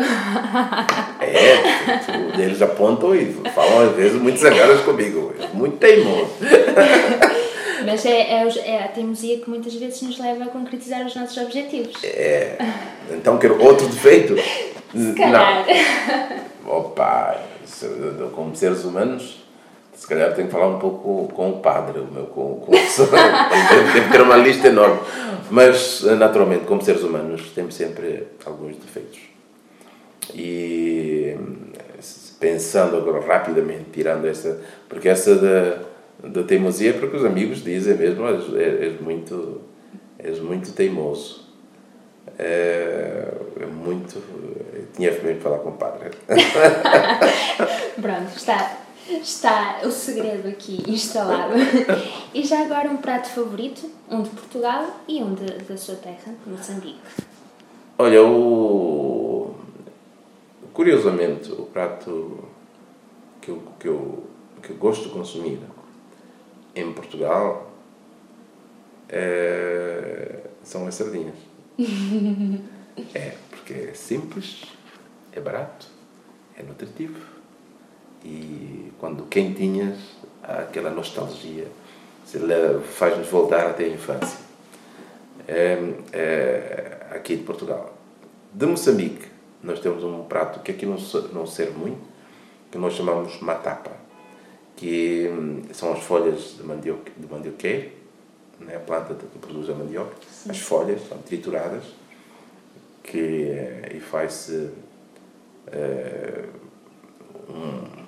É, 1.22 2.42
eles 2.44 2.62
apontam 2.62 3.16
e 3.16 3.34
falam 3.56 3.90
às 3.90 3.96
vezes 3.96 4.22
muito 4.22 4.40
zangadas 4.40 4.82
comigo. 4.82 5.34
Muito 5.54 5.78
teimoso. 5.78 6.30
Mas 7.84 8.06
é, 8.06 8.22
é, 8.22 8.48
é, 8.66 8.84
a 8.84 8.88
teimosia 8.88 9.40
que 9.40 9.50
muitas 9.50 9.74
vezes 9.76 10.02
nos 10.04 10.20
leva 10.20 10.46
a 10.46 10.48
concretizar 10.48 11.06
os 11.06 11.16
nossos 11.16 11.38
objetivos. 11.38 12.04
É. 12.04 12.58
Então 13.10 13.38
quero 13.38 13.64
outro 13.64 13.88
defeito? 13.88 14.36
Se 14.36 15.14
calhar. 15.14 15.66
Não. 16.64 16.78
Opa, 16.78 17.42
como 18.34 18.56
seres 18.56 18.84
humanos, 18.84 19.45
se 19.96 20.06
calhar 20.08 20.34
tenho 20.36 20.48
que 20.48 20.54
falar 20.54 20.68
um 20.68 20.80
pouco 20.80 21.28
com 21.34 21.52
o 21.52 21.60
padre, 21.60 22.00
o 22.00 22.06
meu, 22.06 22.26
com, 22.26 22.60
com 22.60 22.72
o 22.72 22.76
Deve 23.94 24.12
ter 24.12 24.22
uma 24.22 24.36
lista 24.36 24.68
enorme. 24.68 25.00
Mas, 25.50 26.04
naturalmente, 26.04 26.66
como 26.66 26.82
seres 26.82 27.02
humanos, 27.02 27.52
temos 27.56 27.76
sempre 27.76 28.28
alguns 28.46 28.76
defeitos. 28.76 29.20
E 30.34 31.36
pensando 32.40 32.98
agora 32.98 33.26
rapidamente, 33.26 33.86
tirando 33.94 34.26
essa. 34.26 34.60
Porque 34.90 35.08
essa 35.08 35.36
da, 35.36 36.28
da 36.28 36.44
teimosia, 36.44 36.94
porque 36.94 37.16
os 37.16 37.24
amigos 37.24 37.64
dizem 37.64 37.96
mesmo, 37.96 38.28
és, 38.28 38.54
és 38.54 39.00
muito, 39.00 39.62
és 40.20 40.40
muito 40.40 40.74
teimoso. 40.74 41.46
É, 42.38 43.32
é 43.62 43.66
muito. 43.66 44.22
Tinha 44.94 45.12
mesmo 45.12 45.36
que 45.36 45.42
falar 45.42 45.60
com 45.60 45.70
o 45.70 45.74
padre. 45.74 46.10
Pronto, 48.02 48.36
está 48.36 48.85
está 49.10 49.82
o 49.84 49.92
segredo 49.92 50.48
aqui 50.48 50.84
instalado. 50.88 51.54
e 52.34 52.44
já 52.44 52.64
agora 52.64 52.90
um 52.90 52.98
prato 52.98 53.30
favorito, 53.30 53.90
um 54.10 54.22
de 54.22 54.30
Portugal 54.30 55.00
e 55.08 55.22
um 55.22 55.34
de, 55.34 55.46
da 55.46 55.78
sua 55.78 55.96
terra, 55.96 56.34
Moçambique. 56.46 57.00
Olha, 57.98 58.24
o... 58.24 59.56
curiosamente, 60.74 61.52
o 61.52 61.66
prato 61.66 62.44
que 63.42 63.50
eu, 63.50 63.64
que, 63.80 63.88
eu, 63.88 64.24
que 64.62 64.70
eu 64.72 64.78
gosto 64.78 65.04
de 65.04 65.10
consumir 65.10 65.60
em 66.76 66.92
Portugal 66.94 67.72
é... 69.08 70.42
são 70.64 70.88
as 70.88 70.96
sardinhas. 70.96 71.36
é, 73.14 73.36
porque 73.50 73.74
é 73.74 73.94
simples, 73.94 74.64
é 75.32 75.40
barato, 75.40 75.88
é 76.58 76.64
nutritivo 76.64 77.35
e 78.26 78.92
quando 79.00 79.24
quentinhas, 79.28 79.98
aquela 80.42 80.90
nostalgia 80.90 81.68
faz-nos 82.96 83.28
voltar 83.28 83.68
até 83.68 83.86
a 83.86 83.90
infância. 83.90 84.40
É, 85.48 85.78
é, 86.12 87.08
aqui 87.12 87.36
de 87.36 87.44
Portugal. 87.44 87.96
De 88.52 88.66
Moçambique, 88.66 89.28
nós 89.62 89.80
temos 89.80 90.04
um 90.04 90.24
prato 90.24 90.60
que 90.62 90.72
aqui 90.72 90.88
não, 90.88 90.98
não 91.32 91.46
serve 91.46 91.78
muito, 91.78 92.02
que 92.72 92.80
nós 92.80 92.94
chamamos 92.94 93.40
matapa, 93.42 93.92
que 94.76 95.30
hum, 95.32 95.62
são 95.72 95.94
as 95.94 96.00
folhas 96.04 96.56
de, 96.58 96.64
mandioca, 96.64 97.12
de 97.16 97.32
mandioqueiro, 97.32 97.92
né, 98.60 98.76
a 98.76 98.80
planta 98.80 99.14
que 99.14 99.38
produz 99.38 99.70
a 99.70 99.74
mandioca, 99.74 100.16
Sim. 100.32 100.50
as 100.50 100.60
folhas 100.60 101.08
são 101.08 101.20
trituradas, 101.20 101.84
que, 103.04 103.52
e 103.94 104.00
faz-se 104.00 104.72
é, 105.68 106.46
um, 107.50 108.05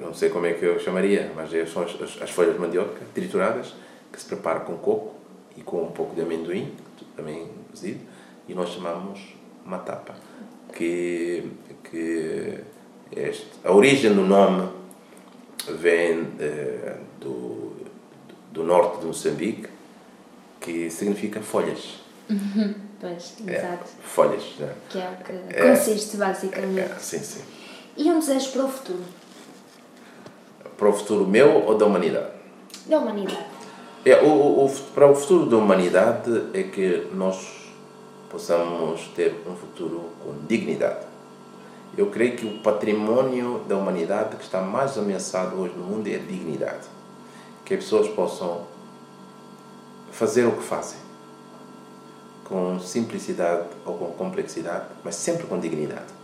não 0.00 0.14
sei 0.14 0.30
como 0.30 0.46
é 0.46 0.52
que 0.52 0.64
eu 0.64 0.78
chamaria, 0.78 1.32
mas 1.34 1.52
é, 1.52 1.66
são 1.66 1.82
as, 1.82 2.00
as, 2.00 2.22
as, 2.22 2.30
folhas 2.30 2.54
de 2.54 2.60
mandioca 2.60 3.00
trituradas 3.14 3.74
que 4.12 4.20
se 4.20 4.26
prepara 4.26 4.60
com 4.60 4.76
coco 4.76 5.14
e 5.56 5.62
com 5.62 5.82
um 5.82 5.90
pouco 5.90 6.14
de 6.14 6.22
amendoim, 6.22 6.72
também 7.16 7.48
cozido, 7.70 8.00
e 8.48 8.54
nós 8.54 8.70
chamamos 8.70 9.34
matapa, 9.64 10.14
que, 10.72 11.50
que 11.82 12.60
este, 13.10 13.48
a 13.64 13.72
origem 13.72 14.14
do 14.14 14.22
nome 14.22 14.68
vem 15.78 16.28
eh, 16.38 16.98
do, 17.20 17.76
do 18.52 18.62
norte 18.62 19.00
de 19.00 19.06
Moçambique, 19.06 19.68
que 20.60 20.90
significa 20.90 21.40
folhas. 21.40 22.00
Uhum, 22.30 22.74
pois, 23.00 23.36
é, 23.46 23.56
exato. 23.56 23.90
Folhas, 24.02 24.44
né? 24.58 24.74
Que 24.88 24.98
é 24.98 25.08
o 25.08 25.24
que 25.24 25.62
consiste, 25.62 26.16
basicamente. 26.16 26.92
É, 26.92 26.98
sim, 26.98 27.18
sim. 27.18 27.42
E 27.96 28.10
um 28.10 28.18
desejo 28.18 28.52
para 28.52 28.64
o 28.64 28.68
futuro? 28.68 29.04
Para 30.76 30.88
o 30.88 30.92
futuro 30.92 31.26
meu 31.26 31.64
ou 31.64 31.76
da 31.76 31.86
humanidade? 31.86 32.30
Da 32.86 32.98
humanidade. 32.98 33.46
É, 34.04 34.22
o, 34.22 34.64
o, 34.64 34.70
para 34.94 35.10
o 35.10 35.14
futuro 35.14 35.46
da 35.46 35.56
humanidade 35.56 36.30
é 36.54 36.62
que 36.62 37.08
nós 37.12 37.72
possamos 38.30 39.08
ter 39.14 39.34
um 39.46 39.54
futuro 39.56 40.10
com 40.22 40.46
dignidade. 40.46 41.06
Eu 41.96 42.06
creio 42.06 42.36
que 42.36 42.46
o 42.46 42.58
patrimônio 42.58 43.62
da 43.66 43.76
humanidade 43.76 44.36
que 44.36 44.44
está 44.44 44.60
mais 44.60 44.98
ameaçado 44.98 45.60
hoje 45.60 45.74
no 45.76 45.84
mundo 45.84 46.06
é 46.08 46.16
a 46.16 46.18
dignidade. 46.18 46.86
Que 47.64 47.74
as 47.74 47.80
pessoas 47.80 48.08
possam 48.08 48.66
fazer 50.12 50.44
o 50.44 50.52
que 50.52 50.62
fazem 50.62 50.98
com 52.44 52.78
simplicidade 52.78 53.66
ou 53.84 53.94
com 53.98 54.06
complexidade, 54.12 54.86
mas 55.02 55.16
sempre 55.16 55.46
com 55.46 55.58
dignidade. 55.58 56.15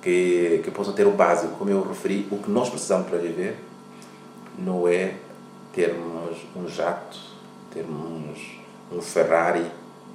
Que, 0.00 0.60
que 0.62 0.70
possam 0.70 0.94
ter 0.94 1.06
o 1.06 1.10
básico, 1.10 1.56
como 1.56 1.70
eu 1.70 1.82
referi, 1.82 2.28
o 2.30 2.38
que 2.38 2.50
nós 2.50 2.70
precisamos 2.70 3.08
para 3.08 3.18
viver 3.18 3.58
não 4.56 4.86
é 4.88 5.16
termos 5.72 6.38
um 6.56 6.68
jato, 6.68 7.18
termos 7.72 8.38
um 8.92 9.00
Ferrari 9.00 9.70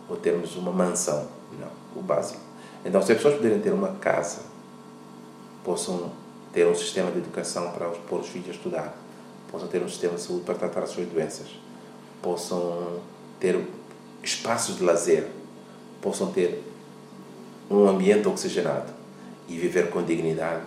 ou 0.09 0.17
termos 0.17 0.55
uma 0.55 0.71
mansão. 0.71 1.27
Não, 1.59 1.69
o 1.95 2.01
básico. 2.01 2.41
Então, 2.85 3.01
se 3.01 3.11
as 3.11 3.17
pessoas 3.17 3.35
puderem 3.35 3.59
ter 3.59 3.71
uma 3.71 3.89
casa, 3.93 4.41
possam 5.63 6.11
ter 6.51 6.67
um 6.67 6.75
sistema 6.75 7.09
de 7.11 7.19
educação 7.19 7.71
para 7.71 7.89
os, 7.89 7.97
pôr 7.99 8.19
os 8.19 8.27
filhos 8.27 8.49
a 8.49 8.51
estudar, 8.51 8.97
possam 9.51 9.67
ter 9.67 9.81
um 9.81 9.87
sistema 9.87 10.15
de 10.15 10.21
saúde 10.21 10.43
para 10.43 10.55
tratar 10.55 10.83
as 10.83 10.89
suas 10.89 11.07
doenças, 11.07 11.47
possam 12.21 12.99
ter 13.39 13.59
espaços 14.21 14.77
de 14.77 14.83
lazer, 14.83 15.27
possam 16.01 16.31
ter 16.31 16.61
um 17.69 17.87
ambiente 17.87 18.27
oxigenado 18.27 19.02
e 19.47 19.57
viver 19.57 19.89
com 19.89 20.03
dignidade, 20.03 20.63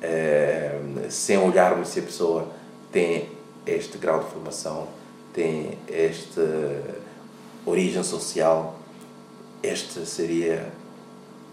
é, 0.00 0.78
sem 1.08 1.38
olharmos 1.38 1.88
se 1.88 2.00
a 2.00 2.02
pessoa 2.02 2.48
tem 2.92 3.28
este 3.66 3.98
grau 3.98 4.20
de 4.20 4.30
formação, 4.30 4.88
tem 5.32 5.78
esta 5.88 6.82
origem 7.64 8.02
social, 8.02 8.78
este 9.62 10.06
seria 10.06 10.72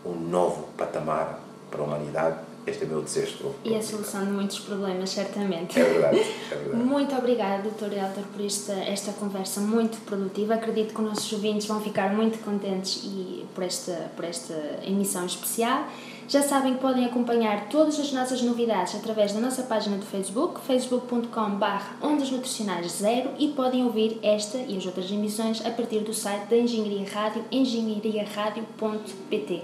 um 0.06 0.14
novo 0.14 0.68
patamar 0.78 1.40
para 1.72 1.82
a 1.82 1.84
humanidade. 1.84 2.38
Este 2.66 2.84
é 2.84 2.86
o 2.86 2.90
meu 2.92 3.02
desejo. 3.02 3.54
E 3.66 3.76
a 3.76 3.82
solução 3.82 4.24
de 4.24 4.32
muitos 4.32 4.60
problemas, 4.60 5.10
certamente. 5.10 5.78
É 5.78 5.84
verdade, 5.84 6.20
é 6.20 6.56
verdade. 6.56 6.76
Muito 6.82 7.14
obrigada, 7.14 7.70
Dr. 7.70 7.92
Helder, 7.92 8.24
por 8.32 8.46
esta, 8.46 8.72
esta 8.72 9.12
conversa 9.12 9.60
muito 9.60 9.98
produtiva. 10.06 10.54
Acredito 10.54 10.94
que 10.94 11.02
os 11.02 11.08
nossos 11.08 11.34
ouvintes 11.34 11.68
vão 11.68 11.82
ficar 11.82 12.14
muito 12.14 12.42
contentes 12.42 13.02
e, 13.04 13.46
por, 13.54 13.66
esta, 13.66 14.12
por 14.16 14.24
esta 14.24 14.54
emissão 14.86 15.26
especial. 15.26 15.90
Já 16.28 16.42
sabem 16.42 16.74
que 16.76 16.80
podem 16.80 17.06
acompanhar 17.06 17.68
todas 17.70 18.00
as 18.00 18.12
nossas 18.12 18.42
novidades 18.42 18.96
através 18.96 19.34
da 19.34 19.40
nossa 19.40 19.62
página 19.64 19.98
do 19.98 20.06
Facebook, 20.06 20.62
facebook.com.br 20.62 21.84
Ondas 22.02 22.32
Nutricionais 22.32 22.94
Zero 22.94 23.32
e 23.38 23.50
podem 23.50 23.84
ouvir 23.84 24.18
esta 24.24 24.58
e 24.58 24.76
as 24.78 24.86
outras 24.86 25.12
emissões 25.12 25.64
a 25.66 25.70
partir 25.70 26.00
do 26.00 26.14
site 26.14 26.46
da 26.46 26.56
Engenharia 26.58 27.06
Rádio, 27.10 27.44
engenhariaradio.pt. 27.52 29.64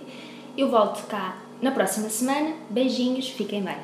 Eu 0.58 0.70
volto 0.70 1.08
cá 1.08 1.38
na 1.62 1.72
próxima 1.72 2.10
semana. 2.10 2.56
Beijinhos, 2.70 3.30
fiquem 3.30 3.64
bem. 3.64 3.80